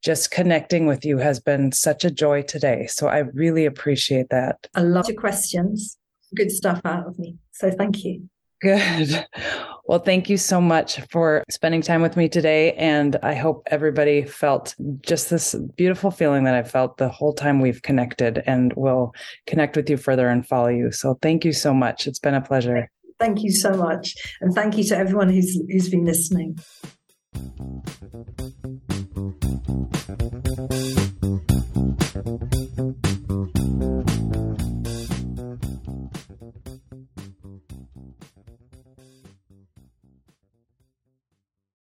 just 0.03 0.31
connecting 0.31 0.85
with 0.85 1.05
you 1.05 1.17
has 1.17 1.39
been 1.39 1.71
such 1.71 2.05
a 2.05 2.11
joy 2.11 2.41
today. 2.41 2.87
So 2.87 3.07
I 3.07 3.19
really 3.19 3.65
appreciate 3.65 4.29
that. 4.29 4.67
A 4.75 4.83
lot 4.83 5.09
of 5.09 5.15
questions, 5.15 5.97
good 6.35 6.51
stuff 6.51 6.81
out 6.85 7.07
of 7.07 7.19
me. 7.19 7.37
So 7.51 7.71
thank 7.71 8.03
you. 8.03 8.29
Good. 8.61 9.25
Well, 9.85 9.99
thank 9.99 10.29
you 10.29 10.37
so 10.37 10.59
much 10.59 10.99
for 11.09 11.43
spending 11.49 11.81
time 11.81 12.01
with 12.01 12.17
me 12.17 12.27
today. 12.27 12.73
And 12.73 13.15
I 13.23 13.33
hope 13.33 13.63
everybody 13.71 14.23
felt 14.23 14.75
just 15.01 15.29
this 15.29 15.55
beautiful 15.77 16.11
feeling 16.11 16.43
that 16.43 16.55
I 16.55 16.63
felt 16.63 16.97
the 16.97 17.09
whole 17.09 17.33
time 17.33 17.61
we've 17.61 17.81
connected 17.81 18.43
and 18.45 18.73
will 18.73 19.13
connect 19.47 19.75
with 19.75 19.89
you 19.89 19.97
further 19.97 20.27
and 20.27 20.45
follow 20.45 20.67
you. 20.67 20.91
So 20.91 21.17
thank 21.21 21.45
you 21.45 21.53
so 21.53 21.73
much. 21.73 22.05
It's 22.05 22.19
been 22.19 22.35
a 22.35 22.41
pleasure. 22.41 22.91
Thank 23.17 23.43
you 23.43 23.51
so 23.51 23.71
much. 23.71 24.15
And 24.41 24.53
thank 24.53 24.77
you 24.77 24.83
to 24.85 24.97
everyone 24.97 25.29
who's 25.29 25.59
who's 25.69 25.89
been 25.89 26.05
listening. 26.05 26.59
Thank 27.31 27.81
you. 30.21 30.28